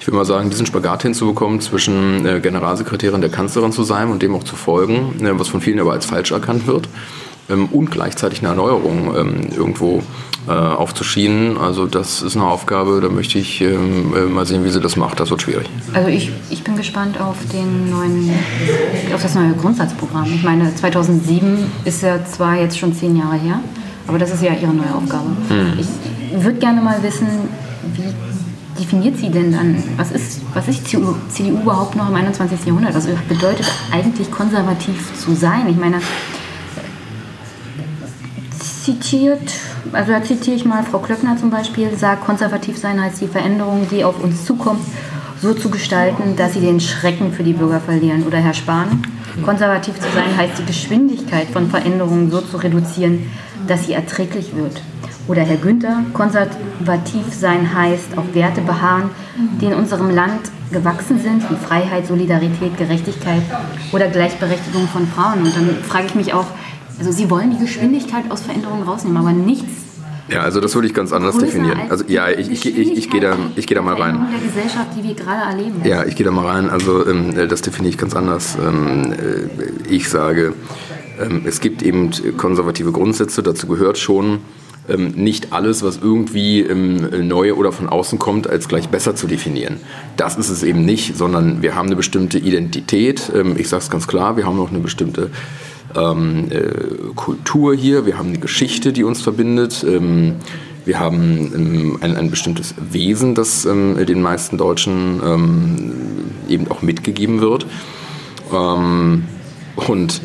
[0.00, 4.22] ich will mal sagen, diesen Spagat hinzubekommen, zwischen äh, Generalsekretärin der Kanzlerin zu sein und
[4.22, 6.88] dem auch zu folgen, äh, was von vielen aber als falsch erkannt wird
[7.48, 10.02] ähm, und gleichzeitig eine Erneuerung ähm, irgendwo
[10.48, 11.58] äh, aufzuschienen.
[11.58, 14.96] Also das ist eine Aufgabe, da möchte ich ähm, äh, mal sehen, wie sie das
[14.96, 15.20] macht.
[15.20, 15.68] Das wird schwierig.
[15.92, 18.30] Also ich, ich bin gespannt auf den neuen,
[19.14, 20.26] auf das neue Grundsatzprogramm.
[20.34, 23.60] Ich meine, 2007 ist ja zwar jetzt schon zehn Jahre her,
[24.06, 25.28] aber das ist ja ihre neue Aufgabe.
[25.48, 25.78] Hm.
[25.78, 27.26] Ich würde gerne mal wissen,
[27.94, 28.14] wie
[28.78, 32.66] definiert sie denn dann, was ist, was ist CDU, CDU überhaupt noch im 21.
[32.66, 32.94] Jahrhundert?
[32.94, 35.68] Was bedeutet eigentlich konservativ zu sein?
[35.68, 36.00] Ich meine,
[38.86, 39.40] zitiert,
[39.92, 43.88] also da zitiere ich mal Frau Klöckner zum Beispiel, sagt, konservativ sein heißt die Veränderung,
[43.90, 44.80] die auf uns zukommt,
[45.42, 48.24] so zu gestalten, dass sie den Schrecken für die Bürger verlieren.
[48.26, 49.02] Oder Herr Spahn,
[49.44, 53.28] konservativ zu sein heißt die Geschwindigkeit von Veränderungen so zu reduzieren,
[53.66, 54.80] dass sie erträglich wird.
[55.26, 59.10] Oder Herr Günther, konservativ sein heißt auf Werte beharren,
[59.60, 63.42] die in unserem Land gewachsen sind, wie Freiheit, Solidarität, Gerechtigkeit
[63.92, 65.42] oder Gleichberechtigung von Frauen.
[65.42, 66.46] Und dann frage ich mich auch,
[66.98, 69.86] also Sie wollen die Geschwindigkeit aus Veränderungen rausnehmen, aber nichts.
[70.28, 71.82] Ja, also das würde ich ganz anders definieren.
[71.88, 74.26] Also ja, ich, ich, ich, ich gehe da, ich geh da mal rein.
[74.32, 75.82] der Gesellschaft, die wir gerade erleben.
[75.84, 76.68] Ja, ich gehe da mal rein.
[76.68, 78.56] Also ähm, das definiere ich ganz anders.
[78.60, 80.54] Ähm, äh, ich sage,
[81.20, 83.42] ähm, es gibt eben konservative Grundsätze.
[83.42, 84.40] Dazu gehört schon
[85.16, 89.80] nicht alles, was irgendwie ähm, neu oder von außen kommt, als gleich besser zu definieren.
[90.16, 93.32] Das ist es eben nicht, sondern wir haben eine bestimmte Identität.
[93.56, 95.32] Ich sage es ganz klar, wir haben auch eine bestimmte
[95.94, 99.84] ähm, äh, Kultur hier, wir haben eine Geschichte, die uns verbindet.
[99.88, 100.36] Ähm,
[100.84, 105.92] wir haben ähm, ein, ein, bestimmtes Wesen, das ähm, den meisten Deutschen ähm,
[106.48, 107.66] eben auch mitgegeben wird.
[108.48, 110.20] Und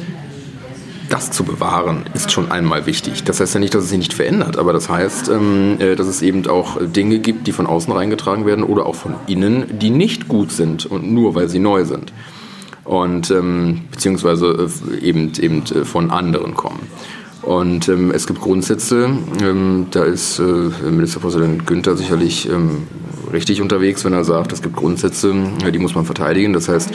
[1.12, 3.24] das zu bewahren, ist schon einmal wichtig.
[3.24, 6.22] Das heißt ja nicht, dass es sich nicht verändert, aber das heißt, äh, dass es
[6.22, 10.28] eben auch Dinge gibt, die von außen reingetragen werden oder auch von innen, die nicht
[10.28, 12.14] gut sind und nur weil sie neu sind.
[12.92, 16.82] Und ähm, beziehungsweise äh, eben, eben äh, von anderen kommen.
[17.42, 19.10] Und ähm, es gibt Grundsätze,
[19.42, 22.88] ähm, da ist äh, Ministerpräsident Günther sicherlich ähm,
[23.32, 25.34] richtig unterwegs, wenn er sagt, es gibt Grundsätze,
[25.74, 26.52] die muss man verteidigen.
[26.52, 26.92] Das heißt,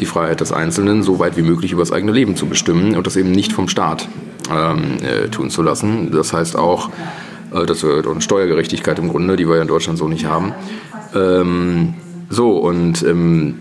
[0.00, 3.06] die Freiheit des Einzelnen so weit wie möglich über das eigene Leben zu bestimmen und
[3.06, 4.08] das eben nicht vom Staat
[4.50, 6.10] ähm, äh, tun zu lassen.
[6.10, 6.88] Das heißt auch,
[7.52, 10.54] äh, das wird eine Steuergerechtigkeit im Grunde, die wir ja in Deutschland so nicht haben.
[11.14, 11.92] Ähm,
[12.30, 13.56] so und ähm,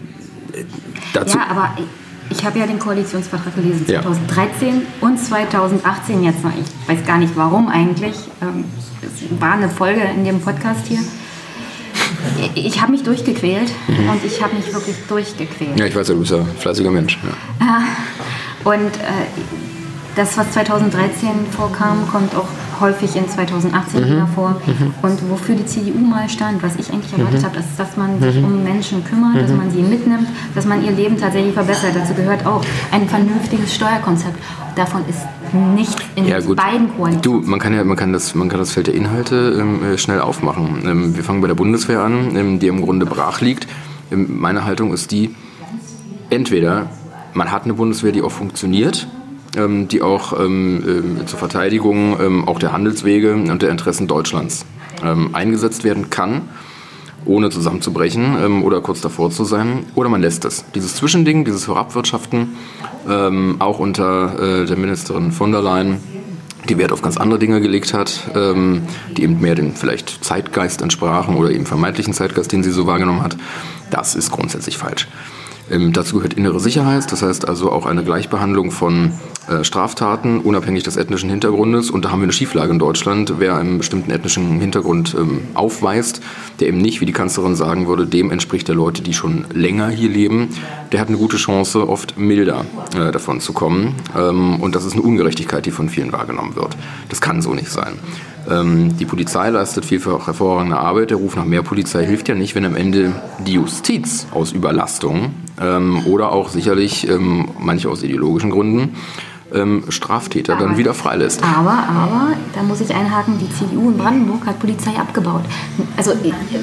[1.14, 1.38] dazu.
[1.38, 1.70] Ja, aber
[2.30, 5.08] ich habe ja den Koalitionsvertrag gelesen, 2013 ja.
[5.08, 6.52] und 2018 jetzt noch.
[6.52, 8.16] Ich weiß gar nicht warum eigentlich.
[8.42, 8.66] Ähm,
[9.02, 11.00] es war eine Folge in dem Podcast hier.
[12.56, 14.10] Ich habe mich durchgequält mhm.
[14.10, 15.78] und ich habe mich wirklich durchgequält.
[15.80, 17.20] Ja, ich weiß ja, du bist ja ein fleißiger Mensch.
[17.60, 17.84] Ja.
[18.64, 19.73] Und äh,
[20.16, 22.48] das, was 2013 vorkam, kommt auch
[22.80, 24.06] häufig in 2018 mhm.
[24.06, 24.62] wieder vor.
[24.66, 24.94] Mhm.
[25.02, 27.46] Und wofür die CDU mal stand, was ich eigentlich erwartet mhm.
[27.46, 28.46] habe, ist, dass man sich mhm.
[28.46, 29.58] um Menschen kümmert, dass mhm.
[29.58, 31.92] man sie mitnimmt, dass man ihr Leben tatsächlich verbessert.
[31.96, 34.38] Dazu gehört auch ein vernünftiges Steuerkonzept.
[34.76, 35.22] Davon ist
[35.76, 37.22] nichts in ja, beiden Koalitionen.
[37.22, 39.98] Du, man kann ja, man kann das, man kann das Feld der Inhalte ähm, äh,
[39.98, 40.84] schnell aufmachen.
[40.86, 43.68] Ähm, wir fangen bei der Bundeswehr an, ähm, die im Grunde brach liegt.
[44.12, 45.36] Ähm, meine Haltung ist die:
[46.32, 46.88] Entweder
[47.34, 49.08] man hat eine Bundeswehr, die auch funktioniert,
[49.58, 54.66] ähm, die auch ähm, äh, zur Verteidigung ähm, auch der Handelswege und der Interessen Deutschlands
[55.04, 56.44] ähm, eingesetzt werden kann,
[57.26, 59.86] ohne zusammenzubrechen ähm, oder kurz davor zu sein.
[59.96, 60.66] Oder man lässt es.
[60.74, 62.56] Dieses Zwischending, dieses Vorabwirtschaften,
[63.10, 66.00] ähm, auch unter äh, der Ministerin von der Leyen,
[66.70, 71.36] die Wert auf ganz andere Dinge gelegt hat, die eben mehr dem vielleicht Zeitgeist entsprachen
[71.36, 73.36] oder eben vermeintlichen Zeitgeist, den sie so wahrgenommen hat,
[73.92, 75.10] das ist grundsätzlich falsch.
[75.74, 79.12] Ähm, dazu gehört innere Sicherheit, das heißt also auch eine Gleichbehandlung von
[79.48, 81.90] äh, Straftaten, unabhängig des ethnischen Hintergrundes.
[81.90, 83.34] Und da haben wir eine Schieflage in Deutschland.
[83.40, 86.22] Wer einen bestimmten ethnischen Hintergrund ähm, aufweist,
[86.60, 89.90] der eben nicht, wie die Kanzlerin sagen würde, dem entspricht der Leute, die schon länger
[89.90, 90.50] hier leben,
[90.92, 92.66] der hat eine gute Chance, oft milder
[92.96, 93.96] äh, davon zu kommen.
[94.16, 96.78] Ähm, und das ist eine Ungerechtigkeit, die von vielen wahrgenommen wird.
[97.10, 97.94] Das kann so nicht sein.
[98.50, 101.10] Ähm, die Polizei leistet vielfach hervorragende Arbeit.
[101.10, 103.14] Der Ruf nach mehr Polizei hilft ja nicht, wenn am Ende
[103.46, 105.32] die Justiz aus Überlastung
[105.62, 108.96] ähm, oder auch sicherlich ähm, manche aus ideologischen Gründen
[109.54, 111.44] ähm, Straftäter aber, dann wieder freilässt.
[111.44, 115.44] Aber, aber, da muss ich einhaken, die CDU in Brandenburg hat Polizei abgebaut.
[115.96, 116.12] Also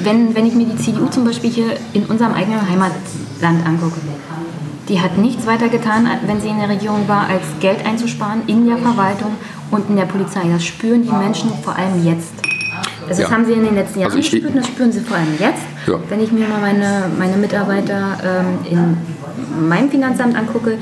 [0.03, 4.01] wenn, wenn ich mir die CDU zum Beispiel hier in unserem eigenen Heimatland angucke,
[4.89, 8.67] die hat nichts weiter getan, wenn sie in der Regierung war, als Geld einzusparen in
[8.67, 9.35] der Verwaltung
[9.69, 10.41] und in der Polizei.
[10.51, 12.33] Das spüren die Menschen vor allem jetzt.
[13.07, 13.31] Also das ja.
[13.31, 15.63] haben sie in den letzten Jahren also gespürt und das spüren sie vor allem jetzt.
[15.87, 15.95] Ja.
[16.09, 20.77] Wenn ich mir mal meine, meine Mitarbeiter ähm, in meinem Finanzamt angucke,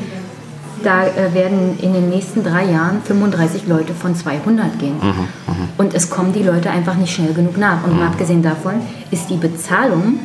[0.83, 4.95] da äh, werden in den nächsten drei Jahren 35 Leute von 200 gehen.
[5.01, 5.53] Mhm, mh.
[5.77, 7.83] Und es kommen die Leute einfach nicht schnell genug nach.
[7.83, 8.03] Und mhm.
[8.03, 8.75] abgesehen davon
[9.11, 10.19] ist die Bezahlung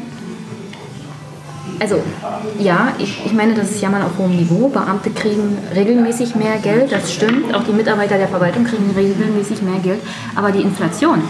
[1.81, 2.01] also
[2.59, 4.69] ja, ich, ich meine, das ist ja mal auf hohem Niveau.
[4.69, 7.55] Beamte kriegen regelmäßig mehr Geld, das stimmt.
[7.55, 10.01] Auch die Mitarbeiter der Verwaltung kriegen regelmäßig mehr Geld.
[10.35, 11.23] Aber die Inflation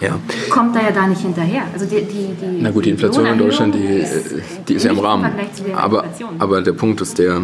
[0.00, 0.18] ja.
[0.50, 1.62] kommt da ja da nicht hinterher.
[1.72, 4.04] Also die, die, die Na gut, die Inflation in Deutschland, die,
[4.68, 5.30] die ist ja im Rahmen.
[5.74, 6.04] Aber,
[6.38, 7.42] aber der Punkt ist der,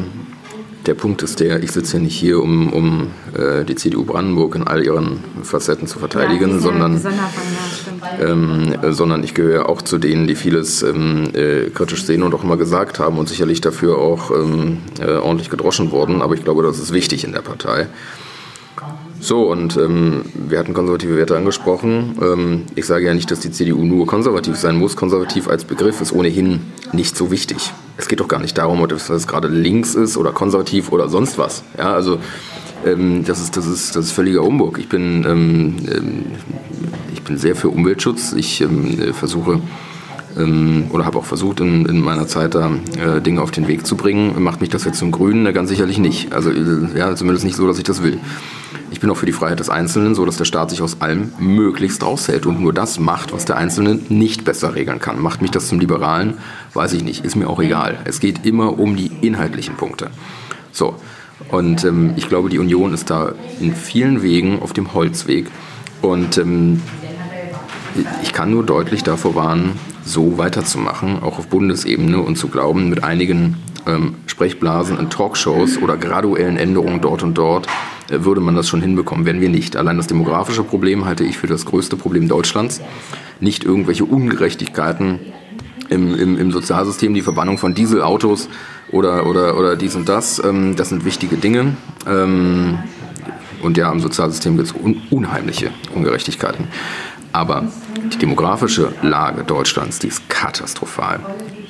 [0.86, 4.56] der Punkt ist der, ich sitze ja nicht hier, um, um äh, die CDU Brandenburg
[4.56, 7.00] in all ihren Facetten zu verteidigen, ja, sondern,
[8.20, 12.42] ähm, sondern ich gehöre auch zu denen, die vieles ähm, äh, kritisch sehen und auch
[12.42, 16.20] immer gesagt haben und sicherlich dafür auch ähm, äh, ordentlich gedroschen wurden.
[16.20, 17.86] Aber ich glaube, das ist wichtig in der Partei.
[19.22, 22.16] So, und ähm, wir hatten konservative Werte angesprochen.
[22.20, 24.96] Ähm, ich sage ja nicht, dass die CDU nur konservativ sein muss.
[24.96, 26.58] Konservativ als Begriff ist ohnehin
[26.92, 27.72] nicht so wichtig.
[27.96, 31.38] Es geht doch gar nicht darum, ob das gerade links ist oder konservativ oder sonst
[31.38, 31.62] was.
[31.78, 32.18] Ja, also
[32.84, 34.80] ähm, das, ist, das, ist, das ist völliger Umbug.
[34.80, 36.24] Ich bin, ähm, ähm,
[37.14, 38.32] ich bin sehr für Umweltschutz.
[38.32, 39.60] Ich ähm, versuche
[40.34, 43.98] oder habe auch versucht, in, in meiner Zeit da äh, Dinge auf den Weg zu
[43.98, 44.42] bringen.
[44.42, 45.52] Macht mich das jetzt zum Grünen?
[45.52, 46.32] Ganz sicherlich nicht.
[46.32, 48.18] Also äh, ja, zumindest nicht so, dass ich das will.
[48.92, 51.32] Ich bin auch für die Freiheit des Einzelnen, so dass der Staat sich aus allem
[51.38, 55.18] möglichst raushält und nur das macht, was der Einzelne nicht besser regeln kann.
[55.18, 56.34] Macht mich das zum Liberalen?
[56.74, 57.24] Weiß ich nicht.
[57.24, 57.98] Ist mir auch egal.
[58.04, 60.10] Es geht immer um die inhaltlichen Punkte.
[60.72, 60.96] So.
[61.48, 65.46] Und ähm, ich glaube, die Union ist da in vielen Wegen auf dem Holzweg.
[66.02, 66.82] Und ähm,
[68.22, 73.02] ich kann nur deutlich davor warnen, so weiterzumachen, auch auf Bundesebene und zu glauben, mit
[73.04, 73.56] einigen
[73.86, 77.66] ähm, Sprechblasen in Talkshows oder graduellen Änderungen dort und dort
[78.10, 79.26] äh, würde man das schon hinbekommen.
[79.26, 79.76] Werden wir nicht.
[79.76, 82.80] Allein das demografische Problem halte ich für das größte Problem Deutschlands.
[83.40, 85.20] Nicht irgendwelche Ungerechtigkeiten
[85.88, 88.48] im, im, im Sozialsystem, die Verbannung von Dieselautos
[88.90, 90.42] oder, oder, oder dies und das.
[90.44, 91.76] Ähm, das sind wichtige Dinge.
[92.06, 92.78] Ähm,
[93.62, 96.66] und ja, im Sozialsystem gibt es un unheimliche Ungerechtigkeiten.
[97.32, 97.64] Aber
[98.12, 101.20] die demografische Lage Deutschlands, die ist katastrophal.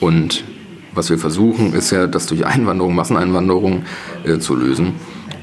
[0.01, 0.43] Und
[0.95, 3.85] Was wir versuchen, ist ja, das durch Einwanderung, Masseneinwanderung
[4.25, 4.95] äh, zu lösen.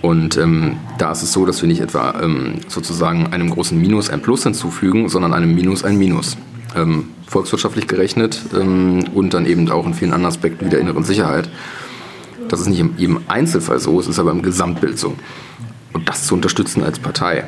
[0.01, 4.09] Und ähm, da ist es so, dass wir nicht etwa ähm, sozusagen einem großen Minus
[4.09, 6.37] ein Plus hinzufügen, sondern einem Minus ein Minus.
[6.75, 11.03] Ähm, volkswirtschaftlich gerechnet ähm, und dann eben auch in vielen anderen Aspekten wie der inneren
[11.03, 11.49] Sicherheit.
[12.47, 15.15] Das ist nicht in jedem Einzelfall so, es ist aber im Gesamtbild so.
[15.93, 17.45] Und das zu unterstützen als Partei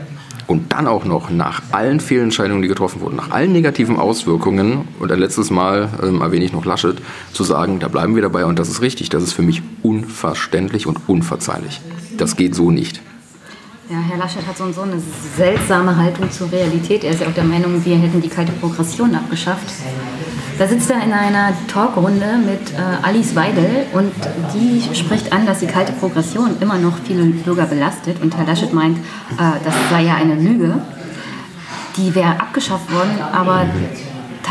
[0.48, 5.12] und dann auch noch nach allen Fehlentscheidungen, die getroffen wurden, nach allen negativen Auswirkungen und
[5.12, 6.96] ein letztes Mal ähm, erwähne ich noch Laschet,
[7.34, 10.88] zu sagen, da bleiben wir dabei und das ist richtig, das ist für mich unverständlich
[10.88, 11.82] und unverzeihlich.
[12.18, 13.02] Das geht so nicht.
[13.92, 15.02] Ja, Herr Laschet hat so und so eine
[15.36, 17.04] seltsame Haltung zur Realität.
[17.04, 19.68] Er ist ja auch der Meinung, wir hätten die kalte Progression abgeschafft.
[20.58, 24.14] Da sitzt er in einer Talkrunde mit äh, Alice Weidel und
[24.54, 28.22] die spricht an, dass die kalte Progression immer noch viele Bürger belastet.
[28.22, 30.82] Und Herr Laschet meint, äh, das sei ja eine Lüge.
[31.98, 33.66] Die wäre abgeschafft worden, aber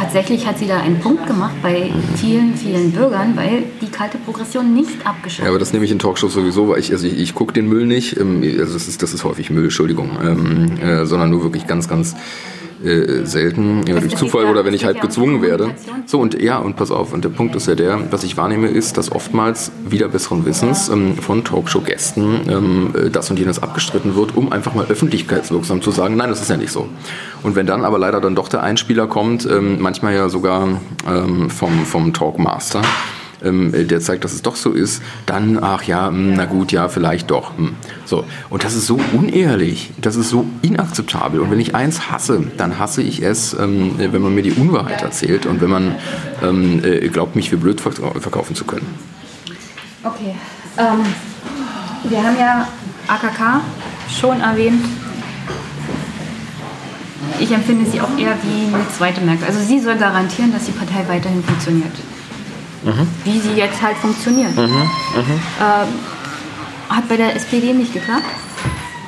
[0.01, 4.75] tatsächlich hat sie da einen Punkt gemacht bei vielen, vielen Bürgern, weil die kalte Progression
[4.75, 5.47] nicht abgeschafft wird.
[5.47, 7.69] Ja, aber das nehme ich in Talkshows sowieso, weil ich, also ich, ich gucke den
[7.69, 11.43] Müll nicht, ähm, also das ist, das ist häufig Müll, Entschuldigung, ähm, äh, sondern nur
[11.43, 12.17] wirklich ganz, ganz
[12.85, 15.75] äh, selten, ja, durch Zufall oder wenn ich halt gezwungen werde.
[16.07, 18.69] So und ja, und pass auf, und der Punkt ist ja der, was ich wahrnehme,
[18.69, 24.17] ist, dass oftmals wieder besseren Wissens ähm, von Talkshow-Gästen ähm, äh, das und jenes abgestritten
[24.17, 26.89] wird, um einfach mal öffentlichkeitswirksam zu sagen, nein, das ist ja nicht so.
[27.43, 30.69] Und wenn dann aber leider dann doch der Einspieler kommt, ähm, manchmal ja sogar
[31.05, 32.81] ähm, vom, vom Talkmaster,
[33.43, 36.71] ähm, der zeigt, dass es doch so ist, dann, ach ja, mh, hm, na gut,
[36.71, 37.59] ja, vielleicht doch.
[37.59, 37.67] Mh.
[37.67, 37.77] Hm.
[38.05, 38.25] So.
[38.51, 41.41] Und das ist so unehrlich, das ist so inakzeptabel.
[41.41, 45.03] Und wenn ich eins hasse, dann hasse ich es, ähm, wenn man mir die Unwahrheit
[45.03, 45.97] erzählt und wenn man
[46.41, 48.87] ähm, äh, glaubt, mich für blöd verkaufen zu können.
[50.05, 50.37] Okay.
[50.79, 51.01] Ähm,
[52.05, 52.69] wir haben ja
[53.09, 53.61] AKK
[54.09, 54.85] schon erwähnt.
[57.41, 59.49] Ich empfinde sie auch eher wie eine zweite Merkmal.
[59.49, 61.93] Also sie soll garantieren, dass die Partei weiterhin funktioniert
[62.85, 63.07] mhm.
[63.25, 64.57] wie sie jetzt halt funktioniert.
[64.57, 64.63] Mhm.
[64.63, 65.41] Mhm.
[65.61, 65.89] Ähm,
[66.89, 68.25] hat bei der SPD nicht geklappt,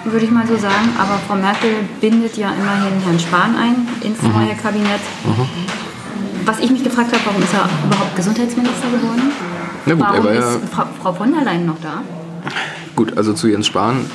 [0.04, 0.90] würde ich mal so sagen.
[0.98, 1.70] Aber Frau Merkel
[2.00, 4.32] bindet ja immerhin Herrn Spahn ein ins mhm.
[4.32, 5.00] neue Kabinett.
[5.24, 5.46] Mhm.
[6.44, 9.30] Was ich mich gefragt habe, warum ist er überhaupt Gesundheitsminister geworden?
[9.86, 12.02] Na gut, warum er war ja ist Frau, Frau von der Leyen noch da?
[12.96, 14.06] Gut, also zu Jens Spahn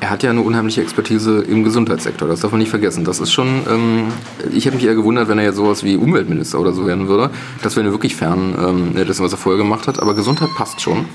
[0.00, 3.04] er hat ja eine unheimliche Expertise im Gesundheitssektor, das darf man nicht vergessen.
[3.04, 4.04] Das ist schon, ähm,
[4.52, 7.30] ich hätte mich eher gewundert, wenn er jetzt sowas wie Umweltminister oder so werden würde.
[7.62, 10.00] Das wäre wirklich fern ähm, dessen, was er vorher gemacht hat.
[10.00, 11.06] Aber Gesundheit passt schon.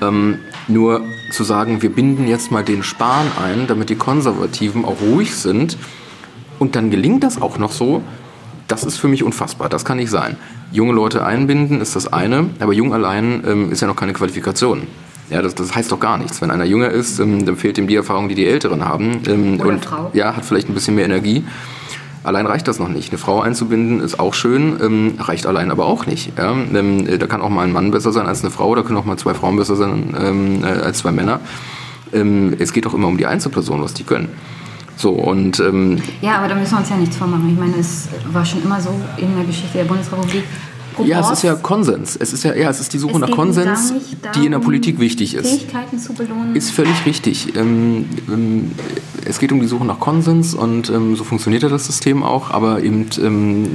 [0.00, 0.38] Ähm,
[0.68, 5.34] nur zu sagen, wir binden jetzt mal den Spahn ein, damit die Konservativen auch ruhig
[5.34, 5.76] sind
[6.58, 8.02] und dann gelingt das auch noch so,
[8.68, 9.68] das ist für mich unfassbar.
[9.68, 10.36] Das kann nicht sein.
[10.70, 14.86] Junge Leute einbinden ist das eine, aber jung allein ähm, ist ja noch keine Qualifikation.
[15.30, 16.40] Ja, das, das heißt doch gar nichts.
[16.40, 19.22] Wenn einer jünger ist, ähm, dann fehlt ihm die Erfahrung, die die Älteren haben.
[19.26, 20.10] Ähm, Oder und Frau.
[20.14, 21.44] ja, hat vielleicht ein bisschen mehr Energie.
[22.24, 23.10] Allein reicht das noch nicht.
[23.10, 26.36] Eine Frau einzubinden ist auch schön, ähm, reicht allein aber auch nicht.
[26.36, 26.52] Ja?
[26.52, 29.04] Ähm, da kann auch mal ein Mann besser sein als eine Frau, da können auch
[29.04, 31.40] mal zwei Frauen besser sein ähm, äh, als zwei Männer.
[32.12, 34.28] Ähm, es geht doch immer um die Einzelpersonen, was die können.
[34.96, 37.48] So, und, ähm, ja, aber da müssen wir uns ja nichts vormachen.
[37.52, 40.42] Ich meine, es war schon immer so in der Geschichte der Bundesrepublik.
[41.04, 42.16] Ja, es ist ja Konsens.
[42.16, 44.02] Es ist ja, ja, es ist die Suche nach Konsens, darum,
[44.34, 45.48] die in der Politik wichtig ist.
[45.48, 46.54] Fähigkeiten zu belohnen.
[46.56, 47.56] Ist völlig richtig.
[47.56, 48.72] Ähm, ähm,
[49.24, 52.50] es geht um die Suche nach Konsens und ähm, so funktioniert ja das System auch,
[52.50, 53.68] aber eben ähm,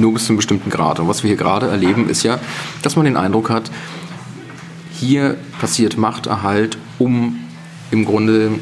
[0.00, 1.00] nur bis zu einem bestimmten Grad.
[1.00, 2.38] Und was wir hier gerade erleben, ist ja,
[2.82, 3.70] dass man den Eindruck hat,
[4.92, 7.38] hier passiert Machterhalt um
[7.90, 8.52] im Grunde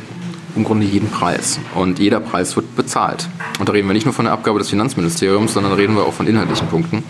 [0.54, 1.58] im Grunde jeden Preis.
[1.74, 3.28] Und jeder Preis wird bezahlt.
[3.58, 6.12] Und da reden wir nicht nur von der Abgabe des Finanzministeriums, sondern reden wir auch
[6.12, 7.02] von inhaltlichen Punkten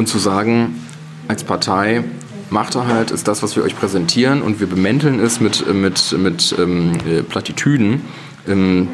[0.00, 0.82] und zu sagen,
[1.28, 2.02] als Partei,
[2.48, 6.92] Machterhalt ist das, was wir euch präsentieren und wir bemänteln es mit, mit, mit ähm,
[7.06, 8.00] äh, Plattitüden,
[8.48, 8.88] ähm,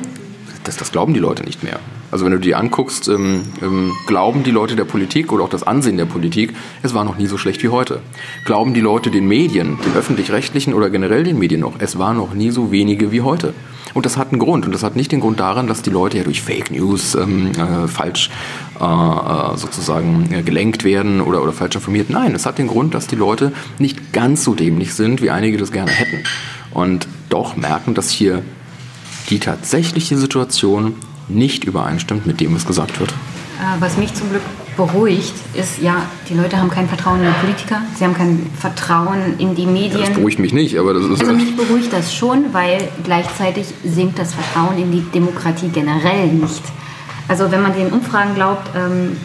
[0.65, 1.79] das, das glauben die Leute nicht mehr.
[2.11, 5.63] Also wenn du dir anguckst, ähm, ähm, glauben die Leute der Politik oder auch das
[5.63, 8.01] Ansehen der Politik, es war noch nie so schlecht wie heute.
[8.45, 12.35] Glauben die Leute den Medien, den öffentlich-rechtlichen oder generell den Medien noch, es war noch
[12.35, 13.55] nie so wenige wie heute.
[13.97, 14.67] Und das hat einen Grund.
[14.67, 17.53] Und das hat nicht den Grund daran, dass die Leute ja durch Fake News ähm,
[17.53, 18.29] äh, falsch
[18.79, 22.11] äh, äh sozusagen äh, gelenkt werden oder, oder falsch informiert.
[22.11, 25.57] Nein, es hat den Grund, dass die Leute nicht ganz so dämlich sind, wie einige
[25.57, 26.25] das gerne hätten.
[26.75, 28.43] Und doch merken, dass hier
[29.31, 30.97] die tatsächliche Situation
[31.29, 33.15] nicht übereinstimmt mit dem, was gesagt wird.
[33.59, 34.43] Äh, was mich zum Glück
[34.77, 39.39] beruhigt, ist, ja, die Leute haben kein Vertrauen in die Politiker, sie haben kein Vertrauen
[39.39, 40.01] in die Medien.
[40.01, 41.21] Ja, das beruhigt mich nicht, aber das ist...
[41.21, 46.63] Also mich beruhigt das schon, weil gleichzeitig sinkt das Vertrauen in die Demokratie generell nicht.
[47.29, 49.17] Also wenn man den Umfragen glaubt, ähm,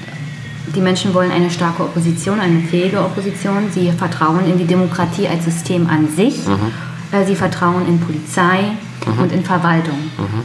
[0.73, 5.45] die Menschen wollen eine starke Opposition, eine fähige Opposition, sie vertrauen in die Demokratie als
[5.45, 6.71] System an sich, mhm.
[7.11, 8.71] Äh, sie vertrauen in Polizei
[9.05, 9.23] mhm.
[9.23, 9.97] und in Verwaltung.
[10.17, 10.43] Mhm.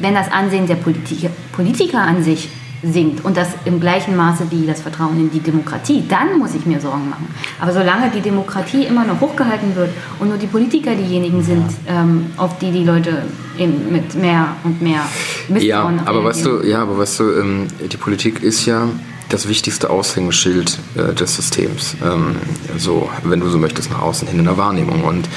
[0.00, 2.48] Wenn das Ansehen der Politik Politiker an sich
[2.82, 6.66] sinkt und das im gleichen Maße wie das Vertrauen in die Demokratie, dann muss ich
[6.66, 7.26] mir Sorgen machen.
[7.60, 12.26] Aber solange die Demokratie immer noch hochgehalten wird und nur die Politiker diejenigen sind, ähm,
[12.36, 13.22] auf die die Leute
[13.58, 15.02] mit mehr und mehr
[15.48, 18.88] Misstrauen ja, aber weißt du, Ja, aber weißt du, ähm, die Politik ist ja
[19.28, 22.36] das wichtigste Aushängeschild äh, des Systems, ähm,
[22.76, 25.04] so, wenn du so möchtest, nach außen hin in der Wahrnehmung.
[25.04, 25.28] Und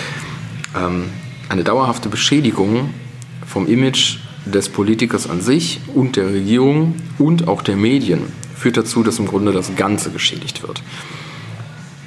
[0.75, 1.05] ähm,
[1.49, 2.89] eine dauerhafte Beschädigung
[3.45, 8.21] vom Image des Politikers an sich und der Regierung und auch der Medien
[8.55, 10.81] führt dazu, dass im Grunde das Ganze geschädigt wird.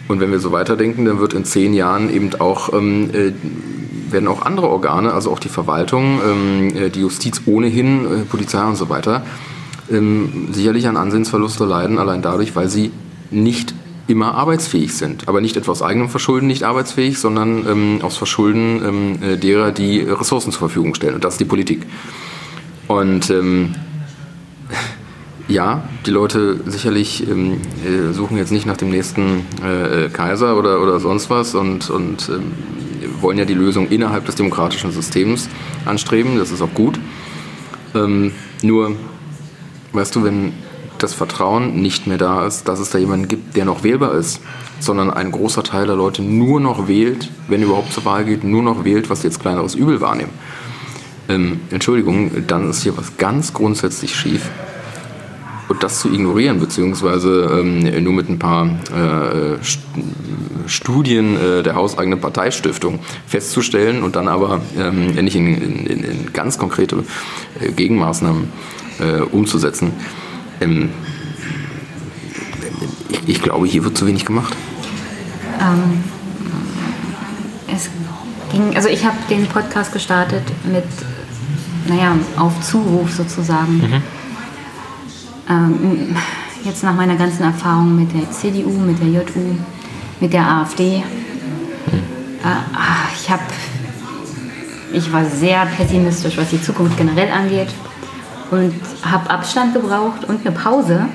[0.09, 3.33] Und wenn wir so weiterdenken, dann wird in zehn Jahren eben auch, ähm, äh,
[4.11, 8.65] werden auch andere Organe, also auch die Verwaltung, ähm, äh, die Justiz ohnehin, äh, Polizei
[8.65, 9.27] und so weiter,
[9.91, 12.91] ähm, sicherlich an Ansehensverluste leiden, allein dadurch, weil sie
[13.31, 13.75] nicht
[14.09, 15.29] immer arbeitsfähig sind.
[15.29, 19.71] Aber nicht etwa aus eigenem Verschulden nicht arbeitsfähig, sondern ähm, aus Verschulden ähm, äh, derer,
[19.71, 21.15] die Ressourcen zur Verfügung stellen.
[21.15, 21.87] Und das ist die Politik.
[22.89, 23.75] Und ähm,
[25.49, 30.57] ja, die Leute sicherlich ähm, äh, suchen jetzt nicht nach dem nächsten äh, äh, Kaiser
[30.57, 32.53] oder, oder sonst was und, und ähm,
[33.21, 35.51] wollen ja die Lösung innerhalb des demokratischen Systems
[35.85, 36.39] anstreben.
[36.39, 36.99] Das ist auch gut.
[37.95, 38.33] Ähm,
[38.63, 38.97] nur,
[39.93, 40.55] weißt du, wenn
[40.99, 44.41] das Vertrauen nicht mehr da ist, dass es da jemanden gibt, der noch wählbar ist,
[44.81, 48.63] sondern ein großer Teil der Leute nur noch wählt, wenn überhaupt zur Wahl geht, nur
[48.63, 50.33] noch wählt, was sie jetzt kleineres Übel wahrnehmen.
[51.29, 54.49] Ähm, Entschuldigung, dann ist hier was ganz grundsätzlich schief.
[55.69, 59.59] Und das zu ignorieren, beziehungsweise ähm, nur mit ein paar äh,
[60.67, 66.59] Studien äh, der hauseigenen Parteistiftung festzustellen und dann aber ähm, nicht in, in, in, ganz
[66.59, 67.05] konkrete
[67.61, 68.49] äh, Gegenmaßnahmen
[69.01, 69.93] äh, umzusetzen.
[70.61, 70.91] Ähm,
[73.11, 74.55] ich, ich, glaube, hier wird zu wenig gemacht.
[75.61, 76.05] Ähm,
[77.67, 77.91] es
[78.53, 80.85] ging, also ich habe den Podcast gestartet mit,
[81.87, 83.79] naja, auf Zuruf sozusagen.
[83.79, 84.03] Mhm.
[85.51, 86.17] Ähm,
[86.65, 89.57] jetzt nach meiner ganzen Erfahrung mit der CDU, mit der JU,
[90.21, 90.99] mit der AfD.
[90.99, 91.93] Mhm.
[92.45, 93.43] Äh, ich habe,
[94.93, 97.69] ich war sehr pessimistisch, was die Zukunft generell angeht
[98.51, 101.07] und habe Abstand gebraucht und eine Pause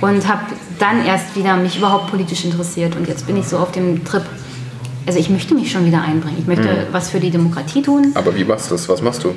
[0.00, 0.42] und habe
[0.78, 4.24] dann erst wieder mich überhaupt politisch interessiert und jetzt bin ich so auf dem Trip.
[5.06, 6.38] Also ich möchte mich schon wieder einbringen.
[6.38, 6.92] Ich möchte mhm.
[6.92, 8.12] was für die Demokratie tun.
[8.14, 8.88] Aber wie machst du das?
[8.88, 9.34] Was machst du?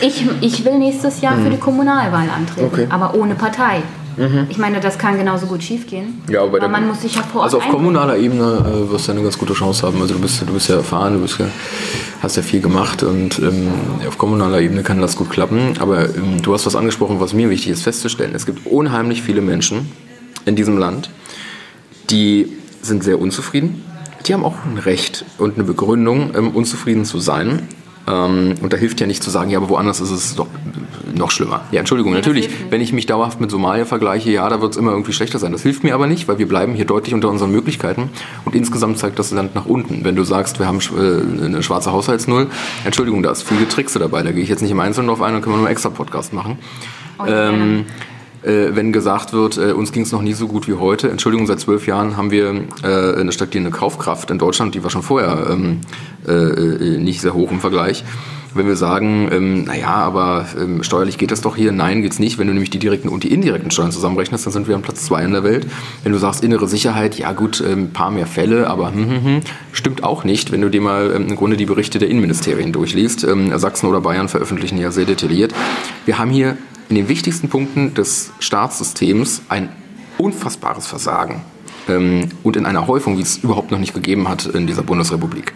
[0.00, 1.44] Ich, ich will nächstes Jahr mhm.
[1.44, 2.86] für die Kommunalwahl antreten, okay.
[2.90, 3.82] aber ohne Partei.
[4.16, 4.46] Mhm.
[4.48, 6.22] Ich meine, das kann genauso gut schiefgehen.
[6.28, 9.12] Ja, aber, aber man muss sich ja vor Also auf kommunaler Ebene äh, wirst du
[9.12, 10.00] eine ganz gute Chance haben.
[10.00, 11.46] Also du bist, du bist ja erfahren, du bist ja,
[12.22, 13.68] hast ja viel gemacht und ähm,
[14.06, 15.74] auf kommunaler Ebene kann das gut klappen.
[15.78, 18.34] Aber ähm, du hast was angesprochen, was mir wichtig ist festzustellen.
[18.34, 19.90] Es gibt unheimlich viele Menschen
[20.44, 21.10] in diesem Land,
[22.10, 22.48] die
[22.82, 23.84] sind sehr unzufrieden.
[24.26, 27.68] Die haben auch ein Recht und eine Begründung, ähm, unzufrieden zu sein.
[28.08, 30.46] Ähm, und da hilft ja nicht zu sagen, ja, aber woanders ist es doch
[31.14, 31.62] noch schlimmer.
[31.70, 34.92] Ja, Entschuldigung, natürlich, wenn ich mich dauerhaft mit Somalia vergleiche, ja, da wird es immer
[34.92, 35.52] irgendwie schlechter sein.
[35.52, 38.10] Das hilft mir aber nicht, weil wir bleiben hier deutlich unter unseren Möglichkeiten
[38.44, 40.04] und insgesamt zeigt das Land nach unten.
[40.04, 42.48] Wenn du sagst, wir haben äh, eine schwarze Haushaltsnull,
[42.84, 45.32] Entschuldigung, da ist viel Getrickse dabei, da gehe ich jetzt nicht im Einzelnen drauf ein,
[45.32, 46.58] dann können wir nur einen extra Podcast machen.
[47.18, 47.84] Oh, ähm,
[48.42, 51.10] äh, wenn gesagt wird, äh, uns ging es noch nie so gut wie heute.
[51.10, 55.02] Entschuldigung, seit zwölf Jahren haben wir äh, eine stagnierende Kaufkraft in Deutschland, die war schon
[55.02, 55.80] vorher ähm,
[56.26, 58.04] äh, äh, nicht sehr hoch im Vergleich.
[58.52, 62.36] Wenn wir sagen, ähm, naja, aber ähm, steuerlich geht das doch hier, nein, geht's nicht.
[62.36, 65.04] Wenn du nämlich die direkten und die indirekten Steuern zusammenrechnest, dann sind wir an Platz
[65.04, 65.68] zwei in der Welt.
[66.02, 69.24] Wenn du sagst innere Sicherheit, ja gut, ein ähm, paar mehr Fälle, aber hm, hm,
[69.24, 69.40] hm,
[69.72, 73.22] stimmt auch nicht, wenn du dir mal ähm, im Grunde die Berichte der Innenministerien durchliest.
[73.22, 75.54] Ähm, Sachsen oder Bayern veröffentlichen ja sehr detailliert.
[76.04, 76.56] Wir haben hier
[76.90, 79.70] in den wichtigsten Punkten des Staatssystems ein
[80.18, 81.40] unfassbares Versagen
[81.88, 85.54] ähm, und in einer Häufung, wie es überhaupt noch nicht gegeben hat in dieser Bundesrepublik.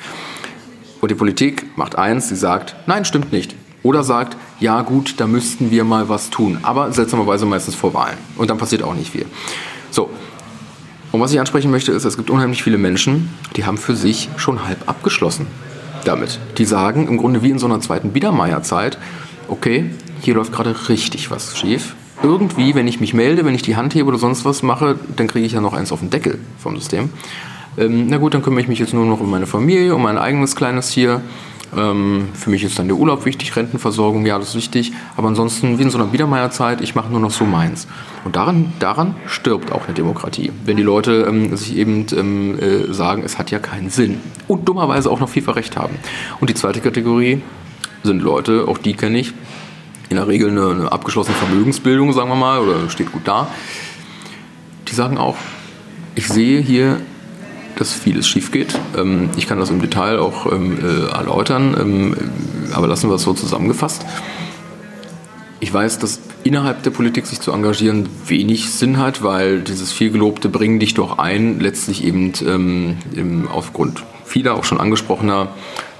[1.00, 3.54] Und die Politik macht eins, sie sagt, nein, stimmt nicht.
[3.82, 6.60] Oder sagt, ja gut, da müssten wir mal was tun.
[6.62, 8.16] Aber seltsamerweise meistens vor Wahlen.
[8.36, 9.26] Und dann passiert auch nicht viel.
[9.90, 10.08] So.
[11.12, 14.30] Und was ich ansprechen möchte, ist, es gibt unheimlich viele Menschen, die haben für sich
[14.36, 15.46] schon halb abgeschlossen
[16.04, 16.38] damit.
[16.58, 18.98] Die sagen im Grunde wie in so einer zweiten Biedermeierzeit,
[19.48, 19.90] okay,
[20.24, 21.94] hier läuft gerade richtig was schief.
[22.22, 25.26] Irgendwie, wenn ich mich melde, wenn ich die Hand hebe oder sonst was mache, dann
[25.26, 27.10] kriege ich ja noch eins auf den Deckel vom System.
[27.76, 30.16] Ähm, na gut, dann kümmere ich mich jetzt nur noch um meine Familie, um mein
[30.16, 31.20] eigenes kleines hier.
[31.76, 34.92] Ähm, für mich ist dann der Urlaub wichtig, Rentenversorgung, ja, das ist wichtig.
[35.16, 37.88] Aber ansonsten, wie in so einer Biedermeierzeit, ich mache nur noch so meins.
[38.24, 40.52] Und daran, daran stirbt auch eine Demokratie.
[40.64, 44.20] Wenn die Leute ähm, sich eben ähm, äh, sagen, es hat ja keinen Sinn.
[44.46, 45.96] Und dummerweise auch noch vielfach recht haben.
[46.40, 47.42] Und die zweite Kategorie
[48.04, 49.32] sind Leute, auch die kenne ich,
[50.14, 53.48] in der Regel eine, eine abgeschlossene Vermögensbildung, sagen wir mal, oder steht gut da.
[54.86, 55.36] Die sagen auch,
[56.14, 57.00] ich sehe hier,
[57.74, 58.78] dass vieles schief geht.
[58.96, 62.16] Ähm, ich kann das im Detail auch ähm, äh, erläutern, ähm,
[62.72, 64.06] aber lassen wir es so zusammengefasst.
[65.58, 70.48] Ich weiß, dass innerhalb der Politik sich zu engagieren wenig Sinn hat, weil dieses vielgelobte
[70.48, 75.48] Bringen dich doch ein letztlich eben aufgrund vieler auch schon angesprochener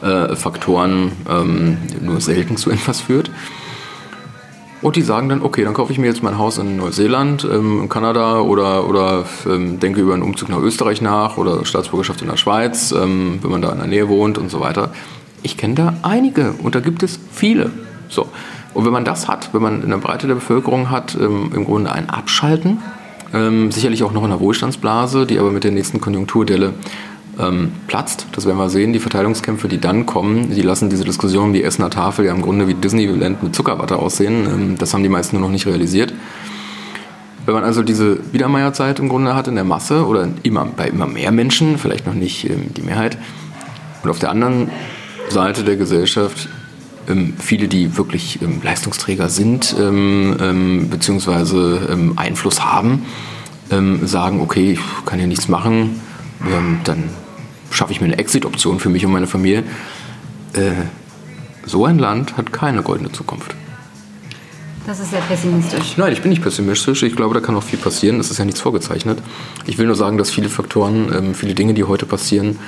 [0.02, 1.12] äh, Faktoren
[2.02, 3.30] nur selten zu etwas führt.
[4.84, 7.80] Und die sagen dann, okay, dann kaufe ich mir jetzt mein Haus in Neuseeland, ähm,
[7.80, 12.28] in Kanada oder, oder ähm, denke über einen Umzug nach Österreich nach oder Staatsbürgerschaft in
[12.28, 14.92] der Schweiz, ähm, wenn man da in der Nähe wohnt und so weiter.
[15.42, 17.70] Ich kenne da einige und da gibt es viele.
[18.10, 18.28] So.
[18.74, 21.64] Und wenn man das hat, wenn man in der Breite der Bevölkerung hat, ähm, im
[21.64, 22.82] Grunde ein Abschalten,
[23.32, 26.74] ähm, sicherlich auch noch in einer Wohlstandsblase, die aber mit der nächsten Konjunkturdelle
[27.38, 28.26] ähm, platzt.
[28.32, 28.92] Das werden wir sehen.
[28.92, 32.42] Die Verteilungskämpfe, die dann kommen, die lassen diese Diskussion um die Essener Tafel ja im
[32.42, 34.46] Grunde wie Disneyland mit Zuckerwatte aussehen.
[34.46, 36.12] Ähm, das haben die meisten nur noch nicht realisiert.
[37.46, 41.06] Wenn man also diese Biedermeierzeit im Grunde hat in der Masse oder immer, bei immer
[41.06, 43.18] mehr Menschen, vielleicht noch nicht ähm, die Mehrheit,
[44.02, 44.70] und auf der anderen
[45.30, 46.48] Seite der Gesellschaft
[47.08, 53.06] ähm, viele, die wirklich ähm, Leistungsträger sind, ähm, beziehungsweise Einfluss haben,
[54.02, 56.00] sagen, okay, ich kann hier nichts machen,
[56.84, 57.04] dann
[57.74, 59.64] schaffe ich mir eine Exit-Option für mich und meine Familie.
[60.52, 60.72] Äh,
[61.66, 63.54] so ein Land hat keine goldene Zukunft.
[64.86, 65.96] Das ist sehr pessimistisch.
[65.96, 67.02] Nein, ich bin nicht pessimistisch.
[67.02, 68.20] Ich glaube, da kann noch viel passieren.
[68.20, 69.18] Es ist ja nichts vorgezeichnet.
[69.66, 72.58] Ich will nur sagen, dass viele Faktoren, ähm, viele Dinge, die heute passieren,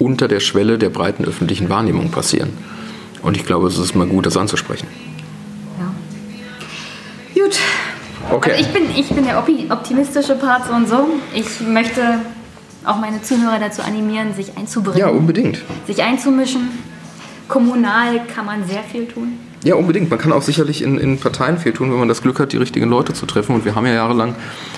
[0.00, 2.50] unter der Schwelle der breiten öffentlichen Wahrnehmung passieren.
[3.22, 4.88] Und ich glaube, es ist mal gut, das anzusprechen.
[5.78, 7.44] Ja.
[7.44, 7.58] Gut.
[8.32, 8.52] Okay.
[8.52, 11.08] Also ich bin, ich bin der optimistische Part so und so.
[11.32, 12.20] Ich möchte
[12.84, 14.98] auch meine Zuhörer dazu animieren, sich einzubringen.
[14.98, 15.60] Ja, unbedingt.
[15.86, 16.70] Sich einzumischen.
[17.48, 19.38] Kommunal kann man sehr viel tun.
[19.62, 20.08] Ja, unbedingt.
[20.08, 22.56] Man kann auch sicherlich in, in Parteien viel tun, wenn man das Glück hat, die
[22.56, 23.54] richtigen Leute zu treffen.
[23.54, 24.34] Und wir haben ja jahrelang,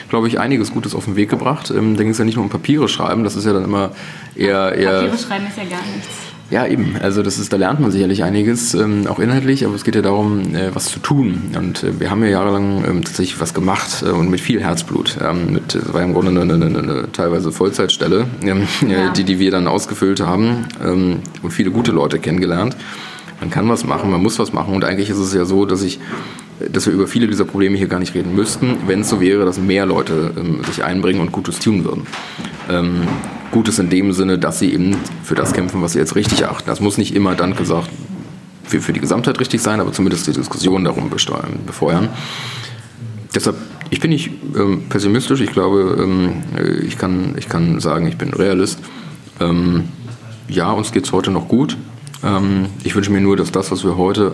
[0.08, 1.70] glaube ich, einiges Gutes auf den Weg gebracht.
[1.70, 3.92] Ähm, da ging es ja nicht nur um Papiere schreiben, das ist ja dann immer
[4.34, 4.74] eher...
[4.74, 6.08] eher Papiere schreiben ist ja gar nichts.
[6.52, 6.96] Ja, eben.
[7.00, 10.02] Also das ist, da lernt man sicherlich einiges, ähm, auch inhaltlich, aber es geht ja
[10.02, 11.50] darum, äh, was zu tun.
[11.56, 15.16] Und äh, wir haben ja jahrelang ähm, tatsächlich was gemacht äh, und mit viel Herzblut.
[15.22, 19.08] Ähm, mit, das war im Grunde eine, eine, eine teilweise Vollzeitstelle, ähm, ja.
[19.12, 22.76] die, die wir dann ausgefüllt haben ähm, und viele gute Leute kennengelernt.
[23.40, 25.82] Man kann was machen, man muss was machen und eigentlich ist es ja so, dass
[25.82, 26.00] ich
[26.70, 29.44] dass wir über viele dieser Probleme hier gar nicht reden müssten, wenn es so wäre,
[29.44, 32.06] dass mehr Leute ähm, sich einbringen und Gutes tun würden.
[32.70, 33.00] Ähm,
[33.52, 36.66] Gutes in dem Sinne, dass sie eben für das kämpfen, was sie jetzt richtig erachten.
[36.66, 37.90] Das muss nicht immer dann gesagt
[38.64, 42.08] für, für die Gesamtheit richtig sein, aber zumindest die Diskussion darum besteuern, befeuern.
[43.34, 43.56] Deshalb,
[43.90, 46.42] ich bin nicht ähm, pessimistisch, ich glaube, ähm,
[46.84, 48.80] ich, kann, ich kann sagen, ich bin Realist.
[49.40, 49.84] Ähm,
[50.48, 51.76] ja, uns geht es heute noch gut.
[52.24, 54.32] Ähm, ich wünsche mir nur, dass das, was wir heute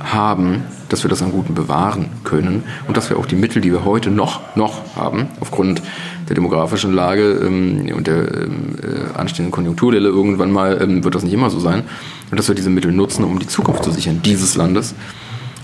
[0.00, 3.72] haben, dass wir das am Guten bewahren können und dass wir auch die Mittel, die
[3.72, 5.82] wir heute noch, noch haben, aufgrund
[6.28, 11.22] der demografischen Lage ähm, und der ähm, äh, anstehenden Konjunkturdelle irgendwann mal, ähm, wird das
[11.22, 11.84] nicht immer so sein,
[12.30, 14.94] und dass wir diese Mittel nutzen, um die Zukunft zu sichern dieses Landes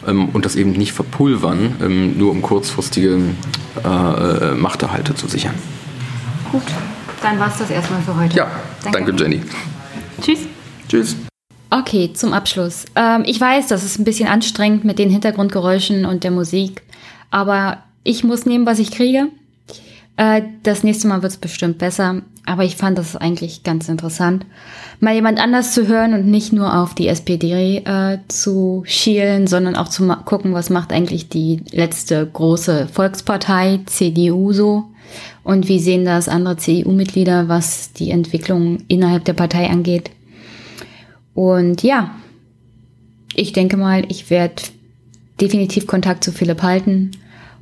[0.07, 3.19] ähm, und das eben nicht verpulvern, ähm, nur um kurzfristige
[3.85, 5.55] äh, äh, Machterhalte zu sichern.
[6.51, 6.63] Gut,
[7.23, 8.37] dann war es das erstmal für heute.
[8.37, 8.51] Ja,
[8.83, 9.43] danke, danke Jenny.
[10.21, 10.41] Tschüss.
[10.89, 11.17] Tschüss.
[11.77, 12.85] Okay, zum Abschluss.
[12.95, 16.83] Ähm, ich weiß, das ist ein bisschen anstrengend mit den Hintergrundgeräuschen und der Musik,
[17.33, 19.27] aber ich muss nehmen, was ich kriege.
[20.17, 24.47] Äh, das nächste Mal wird es bestimmt besser, aber ich fand das eigentlich ganz interessant,
[25.01, 29.75] mal jemand anders zu hören und nicht nur auf die SPD äh, zu schielen, sondern
[29.75, 34.85] auch zu gucken, was macht eigentlich die letzte große Volkspartei, CDU so.
[35.43, 40.13] Und wie sehen das andere CDU-Mitglieder, was die Entwicklung innerhalb der Partei angeht?
[41.35, 42.15] Und ja,
[43.35, 44.63] ich denke mal, ich werde
[45.41, 47.11] definitiv Kontakt zu Philipp halten.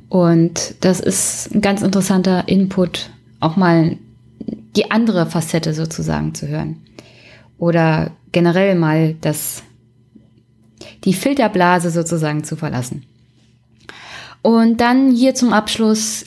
[0.09, 3.09] Und das ist ein ganz interessanter Input,
[3.39, 3.97] auch mal
[4.75, 6.77] die andere Facette sozusagen zu hören.
[7.57, 9.63] Oder generell mal das,
[11.03, 13.05] die Filterblase sozusagen zu verlassen.
[14.41, 16.25] Und dann hier zum Abschluss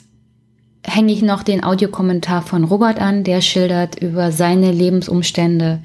[0.82, 5.82] hänge ich noch den Audiokommentar von Robert an, der schildert über seine Lebensumstände,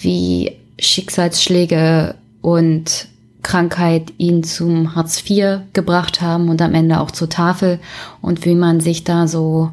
[0.00, 3.08] wie Schicksalsschläge und
[3.42, 7.78] Krankheit ihn zum Hartz IV gebracht haben und am Ende auch zur Tafel
[8.20, 9.70] und wie man sich da so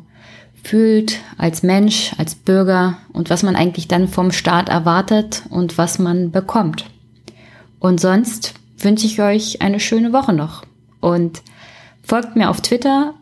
[0.63, 5.99] fühlt als Mensch, als Bürger und was man eigentlich dann vom Staat erwartet und was
[5.99, 6.85] man bekommt.
[7.79, 10.63] Und sonst wünsche ich euch eine schöne Woche noch
[11.01, 11.41] und
[12.03, 13.13] folgt mir auf Twitter,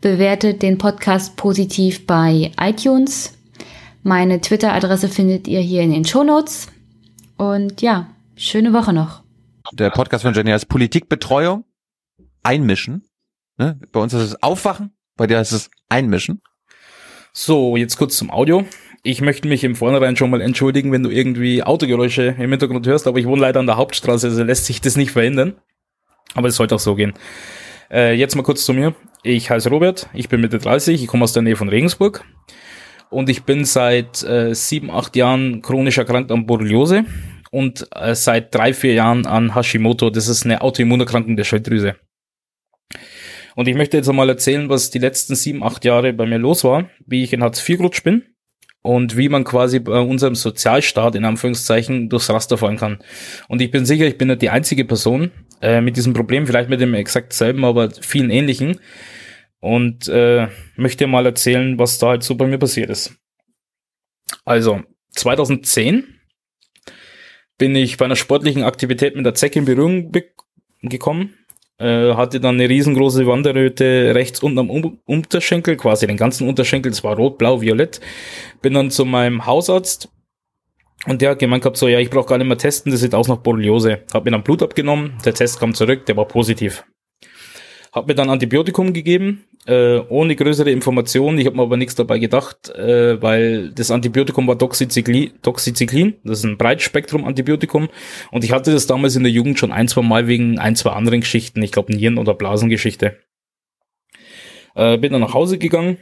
[0.00, 3.34] bewertet den Podcast positiv bei iTunes.
[4.02, 6.68] Meine Twitter-Adresse findet ihr hier in den Show Notes.
[7.38, 9.22] Und ja, schöne Woche noch.
[9.72, 11.64] Der Podcast von Jenny heißt Politikbetreuung,
[12.42, 13.04] Einmischen.
[13.56, 13.78] Ne?
[13.92, 16.42] Bei uns ist es Aufwachen, bei dir heißt es Einmischen.
[17.32, 18.64] So, jetzt kurz zum Audio.
[19.04, 23.06] Ich möchte mich im Vornherein schon mal entschuldigen, wenn du irgendwie Autogeräusche im Hintergrund hörst,
[23.06, 25.54] aber ich wohne leider an der Hauptstraße, also lässt sich das nicht verhindern.
[26.34, 27.14] Aber es sollte auch so gehen.
[27.88, 28.96] Äh, jetzt mal kurz zu mir.
[29.22, 32.24] Ich heiße Robert, ich bin Mitte 30, ich komme aus der Nähe von Regensburg
[33.10, 37.04] und ich bin seit äh, sieben, acht Jahren chronisch erkrankt an Borreliose
[37.50, 40.10] und äh, seit drei, vier Jahren an Hashimoto.
[40.10, 41.96] Das ist eine Autoimmunerkrankung der Schilddrüse.
[43.54, 46.62] Und ich möchte jetzt einmal erzählen, was die letzten sieben, acht Jahre bei mir los
[46.62, 48.22] war, wie ich in Hartz IV gerutscht bin
[48.82, 52.98] und wie man quasi bei unserem Sozialstaat in Anführungszeichen durchs Raster fallen kann.
[53.48, 56.70] Und ich bin sicher, ich bin nicht die einzige Person äh, mit diesem Problem, vielleicht
[56.70, 58.78] mit dem exakt selben, aber vielen ähnlichen.
[59.60, 63.14] Und äh, möchte mal erzählen, was da halt so bei mir passiert ist.
[64.44, 64.82] Also,
[65.16, 66.04] 2010
[67.56, 70.12] bin ich bei einer sportlichen Aktivität mit der Zecke in Berührung
[70.82, 71.34] gekommen
[71.78, 76.92] äh, hatte dann eine riesengroße Wanderröte rechts unten am um Unterschenkel, quasi den ganzen Unterschenkel,
[76.92, 78.00] es war rot, blau, violett.
[78.62, 80.08] Bin dann zu meinem Hausarzt
[81.06, 83.14] und der hat gemeint gehabt, so, ja, ich brauche gar nicht mehr testen, das sieht
[83.14, 84.02] aus nach Borreliose.
[84.12, 86.84] Hab mir dann Blut abgenommen, der Test kam zurück, der war positiv.
[87.98, 91.36] Hab mir dann Antibiotikum gegeben, äh, ohne größere Informationen.
[91.38, 96.14] Ich habe mir aber nichts dabei gedacht, äh, weil das Antibiotikum war Doxycyclin, Doxycyclin.
[96.22, 97.88] Das ist ein Breitspektrum-Antibiotikum.
[98.30, 100.90] Und ich hatte das damals in der Jugend schon ein, zwei Mal wegen ein, zwei
[100.90, 101.60] anderen Geschichten.
[101.60, 103.18] Ich glaube Nieren- oder Blasengeschichte.
[104.76, 105.98] Äh, bin dann nach Hause gegangen,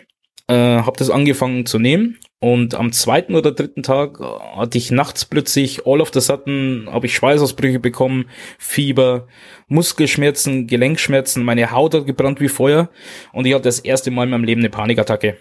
[0.49, 5.25] äh, habe das angefangen zu nehmen und am zweiten oder dritten Tag hatte ich nachts
[5.25, 8.29] plötzlich all of the sudden habe ich Schweißausbrüche bekommen,
[8.59, 9.27] Fieber,
[9.69, 12.91] Muskelschmerzen, Gelenkschmerzen, meine Haut hat gebrannt wie Feuer
[13.33, 15.39] und ich hatte das erste Mal in meinem Leben eine Panikattacke.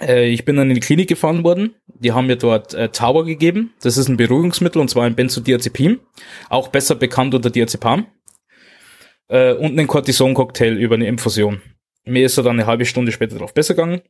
[0.00, 1.74] Äh, ich bin dann in die Klinik gefahren worden.
[1.86, 3.72] Die haben mir dort äh, Tauber gegeben.
[3.82, 6.00] Das ist ein Beruhigungsmittel und zwar ein Benzodiazepin,
[6.48, 8.06] auch besser bekannt unter Diazepam.
[9.28, 11.62] Äh, und einen Cortison-Cocktail über eine Infusion.
[12.04, 14.02] Mir ist er dann eine halbe Stunde später drauf besser gegangen.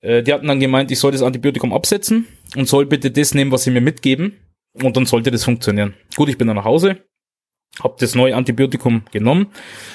[0.00, 2.26] Äh, die hatten dann gemeint, ich soll das Antibiotikum absetzen
[2.56, 4.36] und soll bitte das nehmen, was sie mir mitgeben.
[4.72, 5.94] Und dann sollte das funktionieren.
[6.14, 6.98] Gut, ich bin dann nach Hause,
[7.82, 9.48] habe das neue Antibiotikum genommen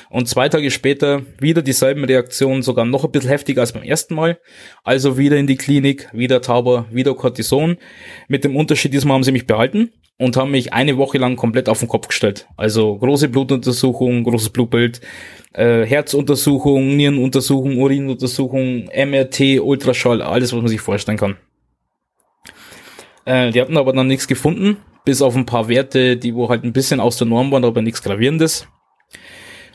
[0.10, 4.16] und zwei Tage später wieder dieselben Reaktionen, sogar noch ein bisschen heftiger als beim ersten
[4.16, 4.38] Mal.
[4.84, 7.78] Also wieder in die Klinik, wieder Tauber, wieder Cortison.
[8.28, 11.68] Mit dem Unterschied, diesmal haben sie mich behalten und haben mich eine Woche lang komplett
[11.68, 12.48] auf den Kopf gestellt.
[12.56, 15.02] Also große Blutuntersuchung, großes Blutbild,
[15.54, 21.38] äh, Herzuntersuchung, Nierenuntersuchung, Urinuntersuchung, MRT, Ultraschall, alles, was man sich vorstellen kann.
[23.26, 26.64] Äh, die hatten aber dann nichts gefunden, bis auf ein paar Werte, die wo halt
[26.64, 28.68] ein bisschen aus der Norm waren, aber nichts Gravierendes.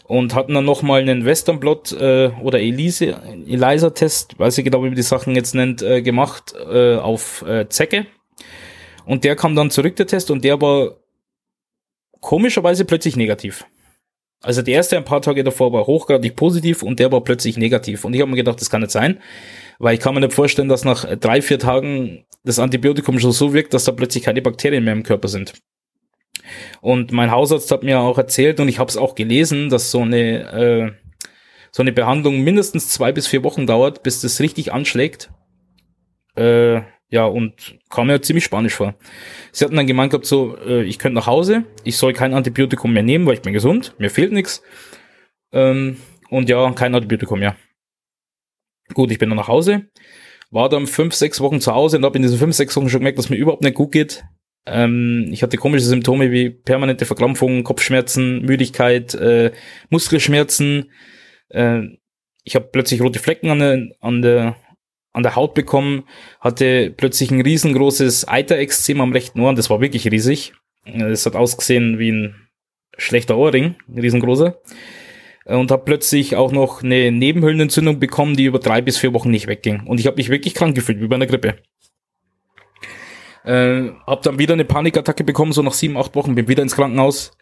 [0.04, 4.88] Und hatten dann nochmal einen Western Blot äh, oder Elise, ELISA-Test, weiß ich genau, wie
[4.88, 8.06] man die Sachen jetzt nennt, äh, gemacht äh, auf äh, Zecke.
[9.10, 10.92] Und der kam dann zurück, der Test, und der war
[12.20, 13.66] komischerweise plötzlich negativ.
[14.40, 18.04] Also der erste ein paar Tage davor war hochgradig positiv und der war plötzlich negativ.
[18.04, 19.18] Und ich habe mir gedacht, das kann nicht sein,
[19.80, 23.52] weil ich kann mir nicht vorstellen, dass nach drei, vier Tagen das Antibiotikum schon so
[23.52, 25.54] wirkt, dass da plötzlich keine Bakterien mehr im Körper sind.
[26.80, 30.02] Und mein Hausarzt hat mir auch erzählt und ich habe es auch gelesen, dass so
[30.02, 30.92] eine äh,
[31.72, 35.32] so eine Behandlung mindestens zwei bis vier Wochen dauert, bis das richtig anschlägt.
[36.36, 38.94] Äh, ja, und kam mir ziemlich spanisch vor.
[39.52, 42.92] Sie hatten dann gemeint gehabt, so, äh, ich könnte nach Hause, ich soll kein Antibiotikum
[42.92, 44.62] mehr nehmen, weil ich bin gesund, mir fehlt nichts.
[45.52, 45.96] Ähm,
[46.30, 47.56] und ja, kein Antibiotikum mehr.
[48.94, 49.88] Gut, ich bin dann nach Hause,
[50.50, 53.00] war dann fünf, sechs Wochen zu Hause und habe in diesen fünf, sechs Wochen schon
[53.00, 54.24] gemerkt, dass mir überhaupt nicht gut geht.
[54.66, 59.50] Ähm, ich hatte komische Symptome wie permanente Verkrampfung, Kopfschmerzen, Müdigkeit, äh,
[59.88, 60.92] Muskelschmerzen.
[61.48, 61.82] Äh,
[62.44, 64.56] ich habe plötzlich rote Flecken an der, an der
[65.12, 66.04] an der Haut bekommen,
[66.40, 70.52] hatte plötzlich ein riesengroßes Eiterexzem am rechten Ohr und das war wirklich riesig.
[70.84, 72.48] Es hat ausgesehen wie ein
[72.96, 74.58] schlechter Ohrring, ein riesengroßer.
[75.46, 79.46] Und habe plötzlich auch noch eine Nebenhöhlenentzündung bekommen, die über drei bis vier Wochen nicht
[79.46, 79.86] wegging.
[79.86, 81.56] Und ich habe mich wirklich krank gefühlt, wie bei einer Grippe.
[83.44, 86.76] Äh, hab dann wieder eine Panikattacke bekommen, so nach sieben, acht Wochen, bin wieder ins
[86.76, 87.32] Krankenhaus.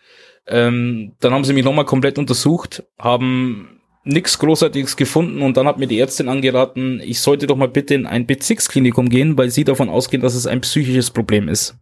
[0.46, 3.77] Ähm, dann haben sie mich nochmal komplett untersucht, haben
[4.08, 7.94] nichts Großartiges gefunden und dann hat mir die Ärztin angeraten, ich sollte doch mal bitte
[7.94, 11.76] in ein Bezirksklinikum gehen, weil sie davon ausgehen, dass es ein psychisches Problem ist.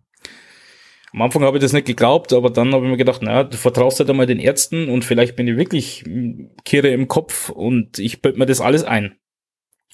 [1.13, 3.57] Am Anfang habe ich das nicht geglaubt, aber dann habe ich mir gedacht, naja, du
[3.57, 6.05] vertraust halt einmal den Ärzten und vielleicht bin ich wirklich
[6.65, 9.15] Kirre im Kopf und ich bild mir das alles ein.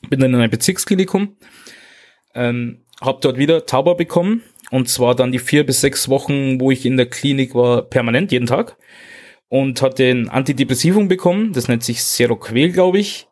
[0.08, 1.36] Bin dann in ein Bezirksklinikum,
[2.34, 6.70] ähm, habe dort wieder Tauber bekommen und zwar dann die vier bis sechs Wochen, wo
[6.70, 8.78] ich in der Klinik war, permanent jeden Tag
[9.52, 11.52] und hat den Antidepressivum bekommen.
[11.52, 13.28] Das nennt sich Seroquel, glaube ich,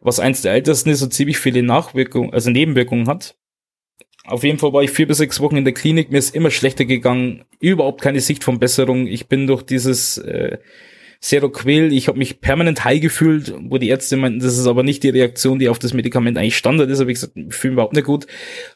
[0.00, 3.36] was eins der ältesten ist und ziemlich viele Nachwirkungen, also Nebenwirkungen hat.
[4.24, 6.10] Auf jeden Fall war ich vier bis sechs Wochen in der Klinik.
[6.10, 7.44] Mir ist immer schlechter gegangen.
[7.60, 9.06] Überhaupt keine Sicht von Besserung.
[9.06, 10.58] Ich bin durch dieses äh,
[11.20, 15.04] Seroquel, ich habe mich permanent high gefühlt, wo die Ärzte meinten, das ist aber nicht
[15.04, 16.98] die Reaktion, die auf das Medikament eigentlich Standard ist.
[16.98, 18.26] Aber ich gesagt, ich fühle mich überhaupt nicht gut.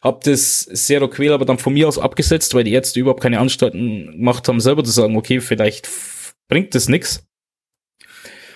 [0.00, 4.12] Hab das Seroquel aber dann von mir aus abgesetzt, weil die Ärzte überhaupt keine Anstalten
[4.12, 5.88] gemacht haben, selber zu sagen, okay, vielleicht
[6.48, 7.26] bringt das nix.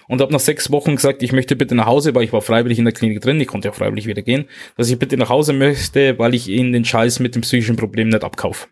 [0.09, 2.79] und habe nach sechs Wochen gesagt, ich möchte bitte nach Hause, weil ich war freiwillig
[2.79, 5.53] in der Klinik drin, ich konnte ja freiwillig wieder gehen, dass ich bitte nach Hause
[5.53, 8.69] möchte, weil ich ihnen den Scheiß mit dem psychischen Problem nicht abkaufe.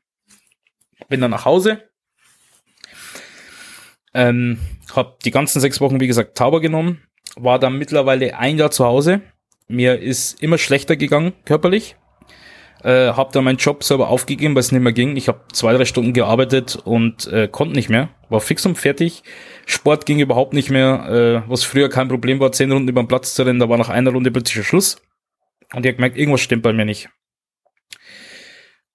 [1.08, 1.82] Bin dann nach Hause,
[4.14, 4.58] ähm,
[4.94, 7.02] habe die ganzen sechs Wochen, wie gesagt, Tauber genommen,
[7.36, 9.20] war dann mittlerweile ein Jahr zu Hause.
[9.68, 11.96] Mir ist immer schlechter gegangen, körperlich.
[12.82, 15.16] Äh, habe dann meinen Job selber aufgegeben, weil es nicht mehr ging.
[15.16, 18.10] Ich habe zwei, drei Stunden gearbeitet und äh, konnte nicht mehr.
[18.28, 19.22] War fix und fertig.
[19.64, 21.42] Sport ging überhaupt nicht mehr.
[21.46, 23.78] Äh, was früher kein Problem war, zehn Runden über den Platz zu rennen, da war
[23.78, 24.96] nach einer Runde plötzlich Schluss.
[25.72, 27.08] Und ich habe gemerkt, irgendwas stimmt bei mir nicht.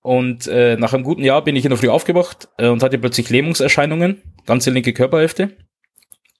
[0.01, 2.97] Und äh, nach einem guten Jahr bin ich in der Früh aufgewacht äh, und hatte
[2.97, 5.57] plötzlich Lähmungserscheinungen, ganze linke Körperhälfte.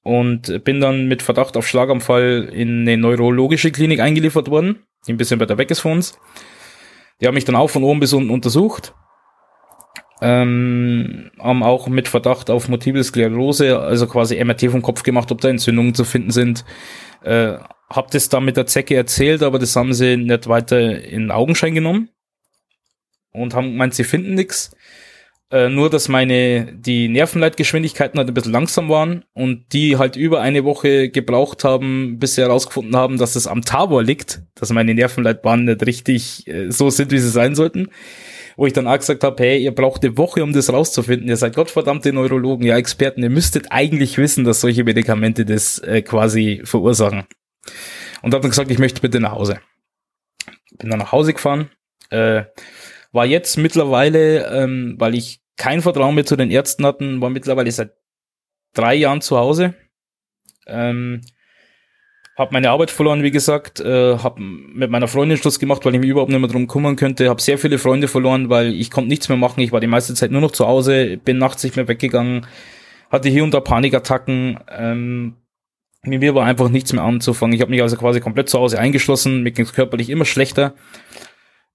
[0.04, 5.18] Und bin dann mit Verdacht auf Schlaganfall in eine neurologische Klinik eingeliefert worden, die ein
[5.18, 6.18] bisschen weiter weg ist von uns.
[7.22, 8.96] Die haben mich dann auch von oben bis unten untersucht.
[10.24, 15.42] Ähm, haben auch mit Verdacht auf Multiple Sklerose, also quasi MRT vom Kopf gemacht, ob
[15.42, 16.66] da Entzündungen zu finden sind.
[17.24, 17.58] Äh,
[17.90, 21.74] hab das dann mit der Zecke erzählt, aber das haben sie nicht weiter in Augenschein
[21.76, 22.10] genommen
[23.32, 24.76] und haben gemeint, sie finden nichts.
[25.52, 30.40] Äh, nur, dass meine, die Nervenleitgeschwindigkeiten halt ein bisschen langsam waren und die halt über
[30.40, 34.94] eine Woche gebraucht haben, bis sie herausgefunden haben, dass es am Tabor liegt, dass meine
[34.94, 37.90] Nervenleitbahnen nicht richtig äh, so sind, wie sie sein sollten.
[38.56, 41.28] Wo ich dann auch gesagt habe, hey, ihr braucht eine Woche, um das rauszufinden.
[41.28, 46.02] Ihr seid gottverdammte Neurologen, ja Experten, ihr müsstet eigentlich wissen, dass solche Medikamente das äh,
[46.02, 47.24] quasi verursachen.
[48.22, 49.60] Und habe dann gesagt, ich möchte bitte nach Hause.
[50.78, 51.70] Bin dann nach Hause gefahren,
[52.10, 52.44] äh,
[53.12, 57.72] war jetzt mittlerweile, ähm, weil ich kein Vertrauen mehr zu den Ärzten hatten, war mittlerweile
[57.72, 57.92] seit
[58.74, 59.76] drei Jahren zu Hause.
[60.66, 61.22] Ähm,
[62.36, 66.00] hab meine Arbeit verloren, wie gesagt, äh, hab mit meiner Freundin Schluss gemacht, weil ich
[66.00, 67.30] mich überhaupt nicht mehr drum kümmern könnte.
[67.30, 69.60] Hab sehr viele Freunde verloren, weil ich konnte nichts mehr machen.
[69.60, 72.48] Ich war die meiste Zeit nur noch zu Hause, bin nachts nicht mehr weggegangen,
[73.12, 74.60] hatte hier und da Panikattacken.
[74.68, 75.36] Ähm,
[76.04, 77.54] mit mir war einfach nichts mehr anzufangen.
[77.54, 80.74] Ich habe mich also quasi komplett zu Hause eingeschlossen, mir ging es körperlich immer schlechter.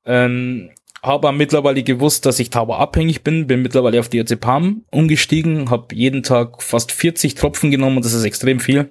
[0.04, 0.70] Ähm,
[1.06, 6.62] habe mittlerweile gewusst, dass ich tauberabhängig bin, bin mittlerweile auf Diazepam umgestiegen, habe jeden Tag
[6.62, 8.90] fast 40 Tropfen genommen und das ist extrem viel.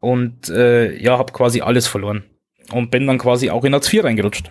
[0.00, 2.24] Und äh, ja, habe quasi alles verloren
[2.72, 4.50] und bin dann quasi auch in Hartz IV reingerutscht.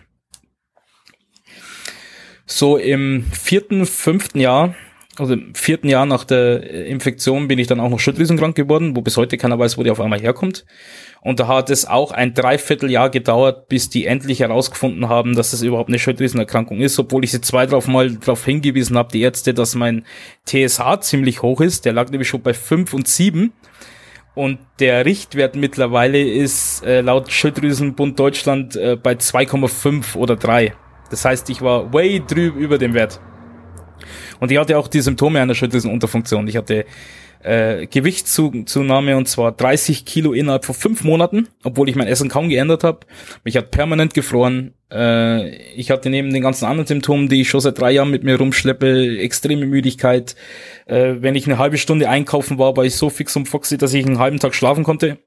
[2.46, 4.76] So im vierten, fünften Jahr,
[5.20, 9.02] also im vierten Jahr nach der Infektion bin ich dann auch noch schilddrüsenkrank geworden, wo
[9.02, 10.66] bis heute keiner weiß, wo die auf einmal herkommt.
[11.22, 15.62] Und da hat es auch ein Dreivierteljahr gedauert, bis die endlich herausgefunden haben, dass das
[15.62, 19.54] überhaupt eine Schilddrüsenerkrankung ist, obwohl ich sie zwei drauf mal darauf hingewiesen habe, die Ärzte,
[19.54, 20.06] dass mein
[20.46, 21.86] TSH ziemlich hoch ist.
[21.86, 23.52] Der lag nämlich schon bei fünf und sieben
[24.36, 30.74] Und der Richtwert mittlerweile ist äh, laut Schilddrüsenbund Deutschland äh, bei 2,5 oder 3.
[31.10, 33.20] Das heißt, ich war way drüber über dem Wert.
[34.40, 36.48] Und ich hatte auch die Symptome einer Schilddrüsenunterfunktion.
[36.48, 36.86] Ich hatte
[37.42, 42.50] äh, Gewichtszunahme und zwar 30 Kilo innerhalb von fünf Monaten, obwohl ich mein Essen kaum
[42.50, 43.00] geändert habe.
[43.44, 44.74] Mich hat permanent gefroren.
[44.92, 48.24] Äh, ich hatte neben den ganzen anderen Symptomen, die ich schon seit drei Jahren mit
[48.24, 50.36] mir rumschleppe, extreme Müdigkeit.
[50.86, 53.94] Äh, wenn ich eine halbe Stunde einkaufen war, war ich so fix und foxy, dass
[53.94, 55.18] ich einen halben Tag schlafen konnte.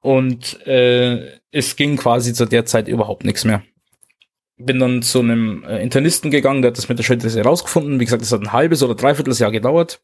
[0.00, 3.62] Und äh, es ging quasi zu der Zeit überhaupt nichts mehr
[4.58, 8.00] bin dann zu einem äh, Internisten gegangen, der hat das mit der Schilddrüse herausgefunden.
[8.00, 10.00] Wie gesagt, das hat ein halbes oder dreiviertel Jahr gedauert.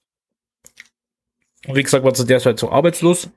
[1.67, 3.31] Und wie gesagt, war zu der Zeit so arbeitslos.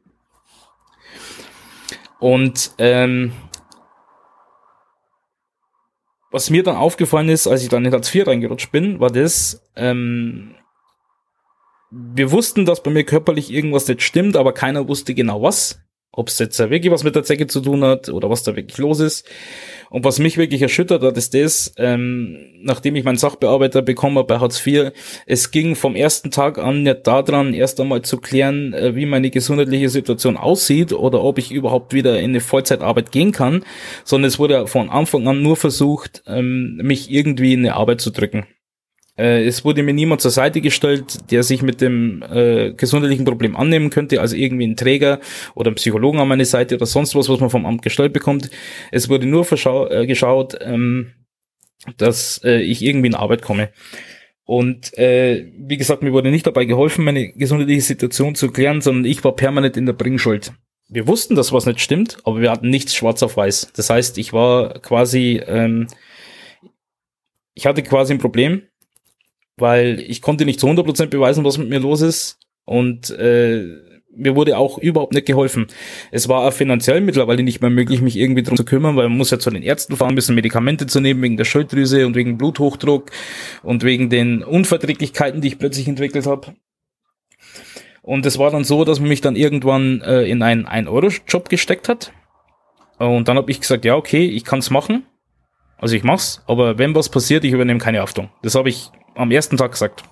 [2.20, 3.34] Und ähm,
[6.32, 9.64] was mir dann aufgefallen ist, als ich dann in Hartz IV reingerutscht bin, war das,
[9.76, 10.56] ähm,
[11.92, 15.80] wir wussten, dass bei mir körperlich irgendwas nicht stimmt, aber keiner wusste genau was.
[16.16, 18.78] Ob es jetzt wirklich was mit der Zecke zu tun hat oder was da wirklich
[18.78, 19.28] los ist.
[19.90, 24.28] Und was mich wirklich erschüttert hat, ist das, ähm, nachdem ich meinen Sachbearbeiter bekommen habe
[24.28, 24.92] bei Hartz IV,
[25.26, 29.30] es ging vom ersten Tag an nicht daran, erst einmal zu klären, äh, wie meine
[29.30, 33.64] gesundheitliche Situation aussieht oder ob ich überhaupt wieder in eine Vollzeitarbeit gehen kann,
[34.04, 38.12] sondern es wurde von Anfang an nur versucht, ähm, mich irgendwie in eine Arbeit zu
[38.12, 38.46] drücken.
[39.18, 43.56] Äh, es wurde mir niemand zur Seite gestellt, der sich mit dem äh, gesundheitlichen Problem
[43.56, 45.20] annehmen könnte, also irgendwie ein Träger
[45.54, 48.50] oder ein Psychologen an meine Seite oder sonst was, was man vom Amt gestellt bekommt.
[48.92, 49.46] Es wurde nur
[49.92, 51.14] äh, geschaut, ähm,
[51.98, 53.70] dass äh, ich irgendwie in Arbeit komme.
[54.44, 59.06] Und äh, wie gesagt, mir wurde nicht dabei geholfen, meine gesundheitliche Situation zu klären, sondern
[59.06, 60.54] ich war permanent in der Bringschuld.
[60.88, 63.72] Wir wussten, dass was nicht stimmt, aber wir hatten nichts schwarz auf weiß.
[63.76, 65.88] Das heißt, ich war quasi, ähm,
[67.56, 68.62] ich hatte quasi ein Problem,
[69.58, 73.66] weil ich konnte nicht zu 100% beweisen, was mit mir los ist und äh,
[74.16, 75.68] mir wurde auch überhaupt nicht geholfen.
[76.12, 79.18] Es war auch finanziell mittlerweile nicht mehr möglich, mich irgendwie drum zu kümmern, weil man
[79.18, 82.38] muss ja zu den Ärzten fahren, müssen Medikamente zu nehmen wegen der Schilddrüse und wegen
[82.38, 83.12] Bluthochdruck
[83.62, 86.56] und wegen den Unverträglichkeiten, die ich plötzlich entwickelt habe.
[88.02, 91.90] Und es war dann so, dass man mich dann irgendwann äh, in einen 1-Euro-Job gesteckt
[91.90, 92.14] hat.
[93.00, 95.06] Und dann habe ich gesagt, ja, okay, ich kann's machen.
[95.78, 98.30] Also ich mach's, aber wenn was passiert, ich übernehme keine Haftung.
[98.42, 100.04] Das habe ich am ersten Tag gesagt.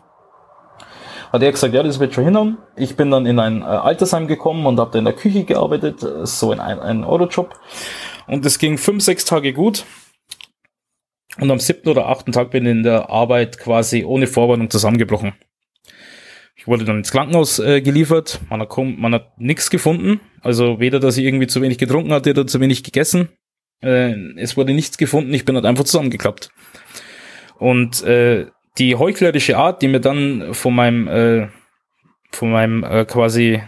[1.32, 2.58] Hat er gesagt, ja, das wird schon hinhauen.
[2.76, 6.04] Ich bin dann in ein äh, Altersheim gekommen und habe da in der Küche gearbeitet,
[6.04, 7.60] äh, so in einem Euro-Job.
[8.28, 9.86] Und es ging fünf, sechs Tage gut.
[11.40, 15.34] Und am siebten oder achten Tag bin ich in der Arbeit quasi ohne Vorwarnung zusammengebrochen.
[16.56, 18.40] Ich wurde dann ins Krankenhaus äh, geliefert.
[18.50, 20.22] Man hat, man hat nichts gefunden.
[20.42, 23.30] Also weder, dass ich irgendwie zu wenig getrunken hatte oder zu wenig gegessen.
[23.82, 25.34] Äh, es wurde nichts gefunden.
[25.34, 26.52] Ich bin halt einfach zusammengeklappt.
[27.58, 28.48] Und äh,
[28.78, 31.48] die heuchlerische Art, die mir dann von meinem, äh,
[32.32, 33.62] von meinem äh, quasi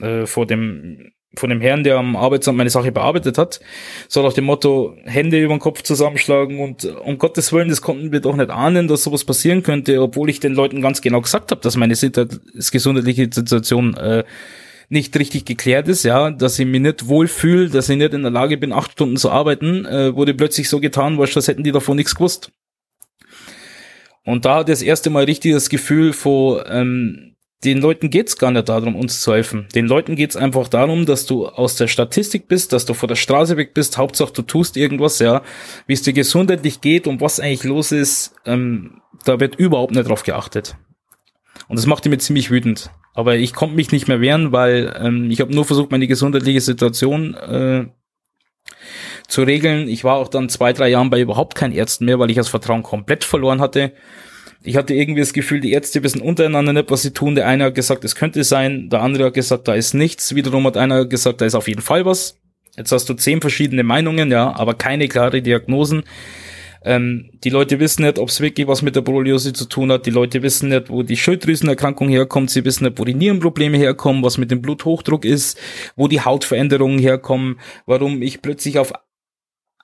[0.00, 3.60] äh, vor dem von dem Herrn, der am Arbeitsamt meine Sache bearbeitet hat,
[4.08, 8.12] so nach dem Motto, Hände über den Kopf zusammenschlagen und um Gottes Willen, das konnten
[8.12, 11.50] wir doch nicht ahnen, dass sowas passieren könnte, obwohl ich den Leuten ganz genau gesagt
[11.50, 14.24] habe, dass meine gesundheitliche Situation äh,
[14.90, 18.30] nicht richtig geklärt ist, ja, dass ich mich nicht wohlfühle, dass ich nicht in der
[18.30, 21.72] Lage bin, acht Stunden zu arbeiten, äh, wurde plötzlich so getan, weil das hätten die
[21.72, 22.52] davon nichts gewusst.
[24.24, 28.50] Und da hat das erste Mal richtig das Gefühl von, ähm, den Leuten geht's gar
[28.50, 29.68] nicht darum, uns zu helfen.
[29.74, 33.14] Den Leuten geht's einfach darum, dass du aus der Statistik bist, dass du vor der
[33.14, 33.98] Straße weg bist.
[33.98, 35.42] Hauptsache, du tust irgendwas, ja.
[35.86, 40.08] Wie es dir gesundheitlich geht und was eigentlich los ist, ähm, da wird überhaupt nicht
[40.08, 40.76] drauf geachtet.
[41.68, 42.90] Und das macht mich ziemlich wütend.
[43.14, 46.60] Aber ich konnte mich nicht mehr wehren, weil ähm, ich habe nur versucht, meine gesundheitliche
[46.60, 47.86] Situation äh,
[49.32, 49.88] zu regeln.
[49.88, 52.48] Ich war auch dann zwei, drei Jahren bei überhaupt keinen Ärzten mehr, weil ich das
[52.48, 53.92] Vertrauen komplett verloren hatte
[54.64, 57.34] ich hatte irgendwie das Gefühl, die Ärzte wissen untereinander nicht, was sie tun.
[57.34, 60.34] Der eine hat gesagt, es könnte sein, der andere hat gesagt, da ist nichts.
[60.34, 62.38] Wiederum hat einer gesagt, da ist auf jeden Fall was.
[62.76, 66.04] Jetzt hast du zehn verschiedene Meinungen, ja, aber keine klare Diagnosen.
[66.84, 70.06] Ähm, die Leute wissen nicht, ob es wirklich was mit der Borreliose zu tun hat.
[70.06, 72.50] Die Leute wissen nicht, wo die Schilddrüsenerkrankung herkommt.
[72.50, 75.58] Sie wissen nicht, wo die Nierenprobleme herkommen, was mit dem Bluthochdruck ist,
[75.96, 78.92] wo die Hautveränderungen herkommen, warum ich plötzlich auf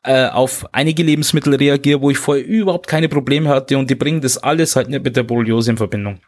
[0.04, 4.20] äh, auf einige Lebensmittel reagiere, wo ich vorher überhaupt keine Probleme hatte und die bringen
[4.20, 6.20] das alles halt nicht mit der Borreliose in Verbindung.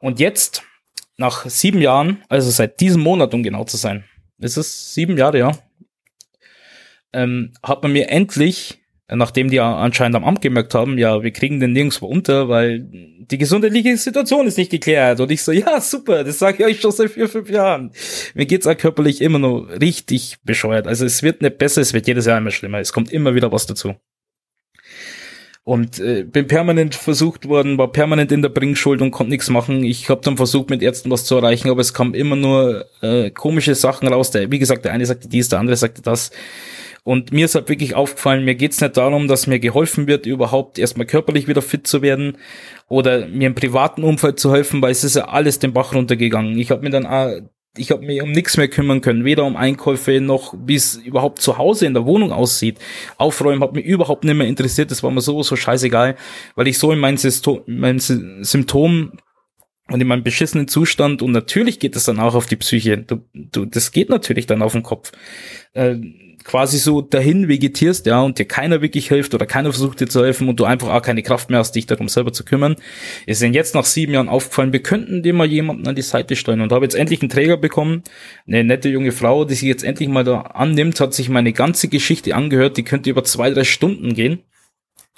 [0.00, 0.62] Und jetzt,
[1.16, 4.04] nach sieben Jahren, also seit diesem Monat, um genau zu sein,
[4.38, 5.52] ist es sieben Jahre, ja,
[7.12, 11.60] ähm, hat man mir endlich nachdem die anscheinend am Amt gemerkt haben, ja, wir kriegen
[11.60, 15.20] den nirgendwo unter, weil die gesundheitliche Situation ist nicht geklärt.
[15.20, 17.92] Und ich so, ja, super, das sage ich euch schon seit vier, fünf Jahren.
[18.34, 20.88] Mir geht's auch körperlich immer noch richtig bescheuert.
[20.88, 22.80] Also es wird nicht besser, es wird jedes Jahr immer schlimmer.
[22.80, 23.94] Es kommt immer wieder was dazu.
[25.62, 29.82] Und äh, bin permanent versucht worden, war permanent in der Bringschuld und konnte nichts machen.
[29.82, 33.30] Ich habe dann versucht, mit Ärzten was zu erreichen, aber es kam immer nur äh,
[33.30, 34.30] komische Sachen raus.
[34.30, 36.30] Der, wie gesagt, der eine sagte dies, der andere sagte das.
[37.06, 40.76] Und mir ist halt wirklich aufgefallen, mir geht's nicht darum, dass mir geholfen wird, überhaupt
[40.76, 42.36] erstmal körperlich wieder fit zu werden
[42.88, 46.58] oder mir im privaten Umfeld zu helfen, weil es ist ja alles den Bach runtergegangen.
[46.58, 47.30] Ich habe mir dann auch
[47.76, 51.40] ich habe mich um nichts mehr kümmern können, weder um Einkäufe noch wie es überhaupt
[51.40, 52.80] zu Hause in der Wohnung aussieht.
[53.18, 56.16] Aufräumen hat mich überhaupt nicht mehr interessiert, das war mir sowieso scheißegal,
[56.56, 57.18] weil ich so in meinen
[57.66, 59.12] mein Symptom
[59.88, 62.98] und in meinem beschissenen Zustand und natürlich geht das dann auch auf die Psyche.
[62.98, 65.12] Du, du, das geht natürlich dann auf den Kopf.
[65.72, 65.98] Äh,
[66.46, 70.24] quasi so dahin vegetierst, ja, und dir keiner wirklich hilft oder keiner versucht dir zu
[70.24, 72.76] helfen und du einfach auch keine Kraft mehr hast, dich darum selber zu kümmern,
[73.26, 76.36] ist denn jetzt nach sieben Jahren aufgefallen, wir könnten dir mal jemanden an die Seite
[76.36, 76.60] stellen.
[76.60, 78.02] Und habe jetzt endlich einen Träger bekommen,
[78.46, 81.88] eine nette junge Frau, die sich jetzt endlich mal da annimmt, hat sich meine ganze
[81.88, 84.38] Geschichte angehört, die könnte über zwei, drei Stunden gehen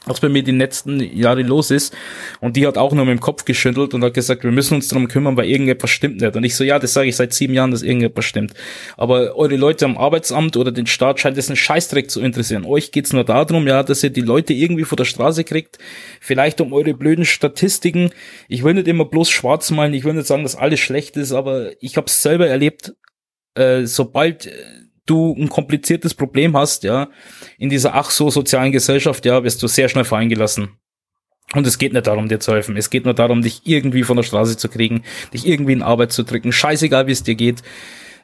[0.06, 1.94] was bei mir die letzten Jahre los ist.
[2.40, 4.88] Und die hat auch nur mit dem Kopf geschüttelt und hat gesagt, wir müssen uns
[4.88, 6.36] darum kümmern, weil irgendetwas stimmt nicht.
[6.36, 8.54] Und ich so, ja, das sage ich seit sieben Jahren, dass irgendetwas stimmt.
[8.96, 12.64] Aber eure Leute am Arbeitsamt oder den Staat scheint es einen Scheißdreck zu interessieren.
[12.64, 15.78] Euch geht's nur darum, ja, dass ihr die Leute irgendwie vor der Straße kriegt.
[16.20, 18.10] Vielleicht um eure blöden Statistiken.
[18.48, 19.94] Ich will nicht immer bloß schwarz malen.
[19.94, 22.94] Ich will nicht sagen, dass alles schlecht ist, aber ich habe es selber erlebt.
[23.54, 24.48] Äh, sobald
[25.08, 27.08] du ein kompliziertes Problem hast, ja,
[27.58, 30.78] in dieser ach so sozialen Gesellschaft, ja, wirst du sehr schnell fallen gelassen.
[31.54, 32.76] Und es geht nicht darum, dir zu helfen.
[32.76, 35.02] Es geht nur darum, dich irgendwie von der Straße zu kriegen,
[35.32, 36.52] dich irgendwie in Arbeit zu drücken.
[36.52, 37.62] Scheißegal, wie es dir geht.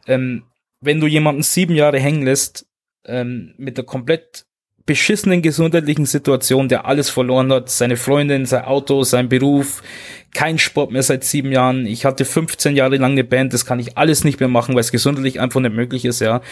[0.07, 0.45] Ähm,
[0.81, 2.67] wenn du jemanden sieben Jahre hängen lässt,
[3.07, 4.45] ähm, mit der komplett
[4.87, 9.83] beschissenen gesundheitlichen Situation, der alles verloren hat, seine Freundin, sein Auto, sein Beruf,
[10.35, 11.87] kein Sport mehr seit sieben Jahren.
[11.87, 14.83] Ich hatte 15 Jahre lang eine Band, das kann ich alles nicht mehr machen, weil
[14.83, 16.43] es gesundheitlich einfach nicht möglich ist, ja.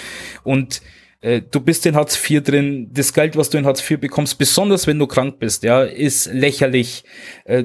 [0.44, 0.80] Und
[1.20, 4.38] äh, du bist in Hartz IV drin, das Geld, was du in Hartz IV bekommst,
[4.38, 7.04] besonders wenn du krank bist, ja, ist lächerlich.
[7.44, 7.64] Äh,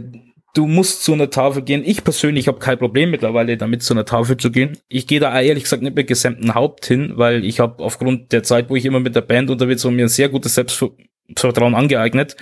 [0.57, 1.83] du musst zu einer Tafel gehen.
[1.85, 4.77] Ich persönlich habe kein Problem mittlerweile damit, zu einer Tafel zu gehen.
[4.87, 8.41] Ich gehe da ehrlich gesagt nicht mit gesamten Haupt hin, weil ich habe aufgrund der
[8.41, 12.35] Zeit, wo ich immer mit der Band unterwegs war, mir ein sehr gutes Selbstvertrauen angeeignet.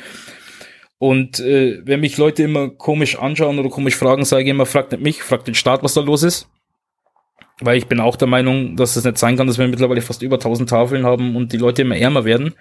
[0.97, 4.93] Und äh, wenn mich Leute immer komisch anschauen oder komisch fragen, sage ich immer, fragt
[4.93, 6.47] nicht mich, fragt den Staat, was da los ist.
[7.59, 10.21] Weil ich bin auch der Meinung, dass es nicht sein kann, dass wir mittlerweile fast
[10.21, 12.53] über 1000 Tafeln haben und die Leute immer ärmer werden.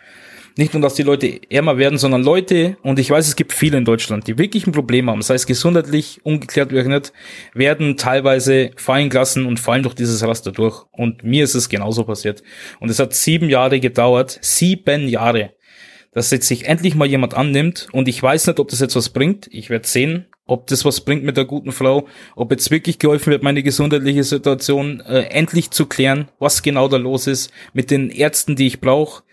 [0.56, 3.76] Nicht nur, dass die Leute ärmer werden, sondern Leute, und ich weiß, es gibt viele
[3.76, 7.12] in Deutschland, die wirklich ein Problem haben, sei es gesundheitlich, ungeklärt oder nicht,
[7.54, 10.84] werden teilweise fallen gelassen und fallen durch dieses Raster durch.
[10.92, 12.44] Und mir ist es genauso passiert.
[12.78, 15.54] Und es hat sieben Jahre gedauert, sieben Jahre,
[16.12, 19.08] dass jetzt sich endlich mal jemand annimmt und ich weiß nicht, ob das jetzt was
[19.08, 19.48] bringt.
[19.50, 22.06] Ich werde sehen, ob das was bringt mit der guten Frau,
[22.36, 26.98] ob jetzt wirklich geholfen wird, meine gesundheitliche Situation äh, endlich zu klären, was genau da
[26.98, 29.24] los ist, mit den Ärzten, die ich brauche,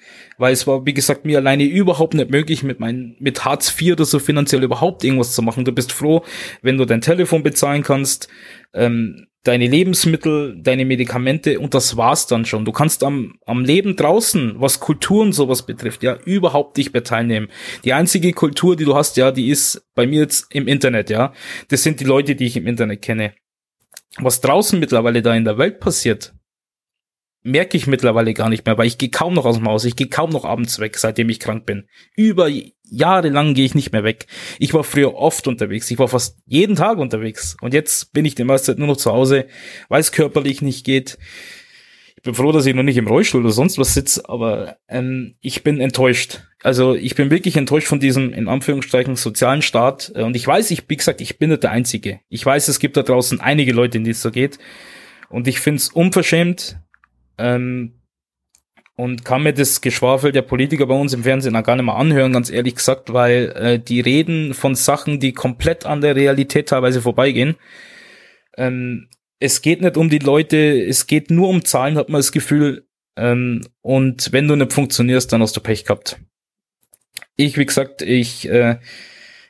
[0.42, 3.94] weil es war, wie gesagt, mir alleine überhaupt nicht möglich, mit meinen, mit Hartz IV
[3.94, 5.66] oder so finanziell überhaupt irgendwas zu machen.
[5.66, 6.24] Du bist froh,
[6.64, 8.28] wenn du dein Telefon bezahlen kannst,
[8.74, 12.66] ähm, deine Lebensmittel, deine Medikamente und das war's dann schon.
[12.66, 17.04] Du kannst am, am Leben draußen, was Kultur und sowas betrifft, ja, überhaupt nicht mehr
[17.04, 17.48] teilnehmen.
[17.86, 21.34] Die einzige Kultur, die du hast, ja, die ist bei mir jetzt im Internet, ja.
[21.68, 23.34] Das sind die Leute, die ich im Internet kenne.
[24.18, 26.34] Was draußen mittlerweile da in der Welt passiert,
[27.44, 29.96] merke ich mittlerweile gar nicht mehr, weil ich gehe kaum noch aus dem Haus, ich
[29.96, 31.88] gehe kaum noch abends weg, seitdem ich krank bin.
[32.16, 32.50] Über
[32.90, 34.28] Jahre lang gehe ich nicht mehr weg.
[34.60, 38.36] Ich war früher oft unterwegs, ich war fast jeden Tag unterwegs und jetzt bin ich
[38.36, 39.48] die meiste Zeit nur noch zu Hause,
[39.90, 41.18] weil es körperlich nicht geht.
[42.22, 45.34] Ich bin froh, dass ich noch nicht im Rollstuhl oder sonst was sitze, aber ähm,
[45.42, 46.44] ich bin enttäuscht.
[46.62, 50.12] Also ich bin wirklich enttäuscht von diesem, in Anführungszeichen, sozialen Staat.
[50.12, 52.20] Und ich weiß, ich, wie gesagt, ich bin nicht der Einzige.
[52.30, 54.60] Ich weiß, es gibt da draußen einige Leute, in die es so geht.
[55.30, 56.78] Und ich finde es unverschämt,
[57.42, 58.02] ähm,
[58.96, 61.96] und kann mir das Geschwafel der Politiker bei uns im Fernsehen auch gar nicht mehr
[61.96, 66.70] anhören, ganz ehrlich gesagt, weil äh, die reden von Sachen, die komplett an der Realität
[66.70, 67.56] teilweise vorbeigehen.
[68.58, 69.10] Ähm,
[69.40, 72.88] es geht nicht um die Leute, es geht nur um Zahlen, hat man das Gefühl.
[73.18, 76.20] Ähm, und wenn du nicht funktionierst, dann hast du Pech gehabt.
[77.38, 78.78] Ich, wie gesagt, ich äh,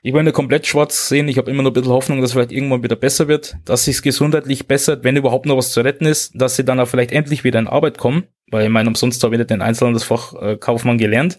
[0.04, 1.28] ich wollte komplett schwarz sehen.
[1.28, 3.86] Ich habe immer noch ein bisschen Hoffnung, dass es vielleicht irgendwann wieder besser wird, dass
[3.86, 7.12] sich gesundheitlich bessert, wenn überhaupt noch was zu retten ist, dass sie dann auch vielleicht
[7.12, 10.58] endlich wieder in Arbeit kommen, weil ich meine, umsonst habe ich nicht den Einzelhandelsfach äh,
[10.58, 11.38] Kaufmann gelernt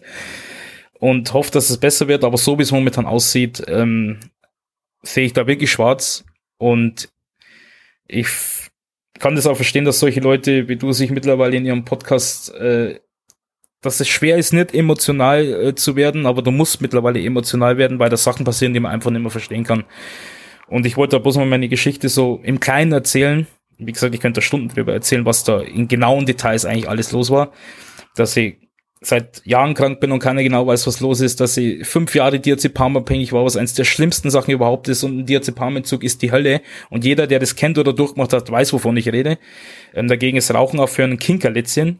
[0.99, 4.19] und hoffe, dass es besser wird, aber so wie es momentan aussieht, ähm,
[5.01, 6.23] sehe ich da wirklich schwarz
[6.57, 7.09] und
[8.07, 8.27] ich
[9.19, 12.99] kann das auch verstehen, dass solche Leute wie du sich mittlerweile in ihrem Podcast äh,
[13.83, 17.99] dass es schwer ist, nicht emotional äh, zu werden, aber du musst mittlerweile emotional werden,
[17.99, 19.83] weil da Sachen passieren, die man einfach nicht mehr verstehen kann.
[20.67, 23.45] Und ich wollte da bloß mal meine Geschichte so im Kleinen erzählen.
[23.77, 27.29] Wie gesagt, ich könnte Stunden drüber erzählen, was da in genauen Details eigentlich alles los
[27.29, 27.51] war.
[28.15, 28.57] Dass ich
[29.01, 32.39] seit Jahren krank bin und keiner genau weiß, was los ist, dass ich fünf Jahre
[32.39, 36.61] Diazepam-abhängig war, was eins der schlimmsten Sachen überhaupt ist und ein Diazepamentzug ist die Hölle
[36.89, 39.39] und jeder, der das kennt oder durchgemacht hat, weiß, wovon ich rede.
[39.93, 41.99] Ähm, dagegen ist Rauchen auch für einen Kinkerlitzchen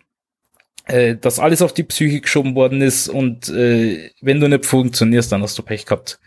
[0.85, 5.31] äh, dass alles auf die Psyche geschoben worden ist und äh, wenn du nicht funktionierst,
[5.31, 6.19] dann hast du Pech gehabt.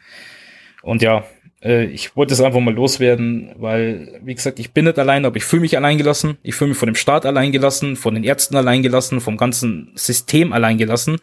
[0.83, 1.25] Und ja,
[1.63, 5.37] äh, ich wollte es einfach mal loswerden, weil, wie gesagt, ich bin nicht allein, aber
[5.37, 6.39] ich fühle mich alleingelassen.
[6.43, 11.19] Ich fühle mich von dem Staat alleingelassen, von den Ärzten alleingelassen, vom ganzen System alleingelassen.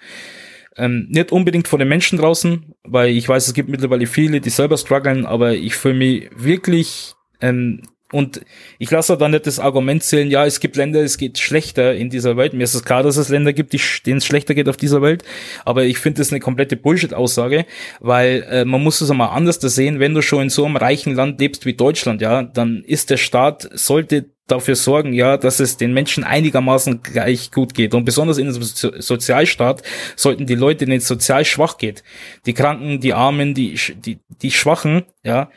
[0.76, 4.50] Ähm, nicht unbedingt von den Menschen draußen, weil ich weiß, es gibt mittlerweile viele, die
[4.50, 7.84] selber strugglen, aber ich fühle mich wirklich ähm,
[8.14, 8.42] und
[8.78, 12.10] ich lasse da nicht das Argument zählen, ja, es gibt Länder, es geht schlechter in
[12.10, 12.54] dieser Welt.
[12.54, 13.74] Mir ist es klar, dass es Länder gibt,
[14.06, 15.24] denen es schlechter geht auf dieser Welt.
[15.66, 17.66] Aber ich finde das eine komplette Bullshit-Aussage,
[18.00, 20.00] weil äh, man muss es einmal anders sehen.
[20.00, 23.18] Wenn du schon in so einem reichen Land lebst wie Deutschland, ja, dann ist der
[23.18, 27.94] Staat, sollte dafür sorgen, ja, dass es den Menschen einigermaßen gleich gut geht.
[27.94, 29.84] Und besonders in einem so Sozialstaat
[30.16, 32.04] sollten die Leute, denen es sozial schwach geht,
[32.46, 35.50] die Kranken, die Armen, die, die, die Schwachen, ja,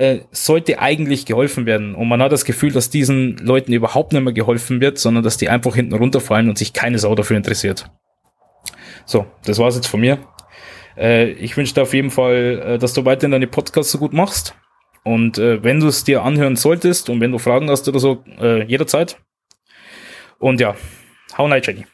[0.00, 1.94] äh, sollte eigentlich geholfen werden.
[1.94, 5.36] Und man hat das Gefühl, dass diesen Leuten überhaupt nicht mehr geholfen wird, sondern dass
[5.36, 7.90] die einfach hinten runterfallen und sich keine Sau dafür interessiert.
[9.04, 10.18] So, das war's jetzt von mir.
[10.96, 14.14] Äh, ich wünsche dir auf jeden Fall, äh, dass du weiterhin deine Podcasts so gut
[14.14, 14.54] machst.
[15.04, 18.24] Und äh, wenn du es dir anhören solltest und wenn du Fragen hast oder so,
[18.40, 19.18] äh, jederzeit.
[20.38, 20.76] Und ja,
[21.36, 21.84] hau rein, Jenny.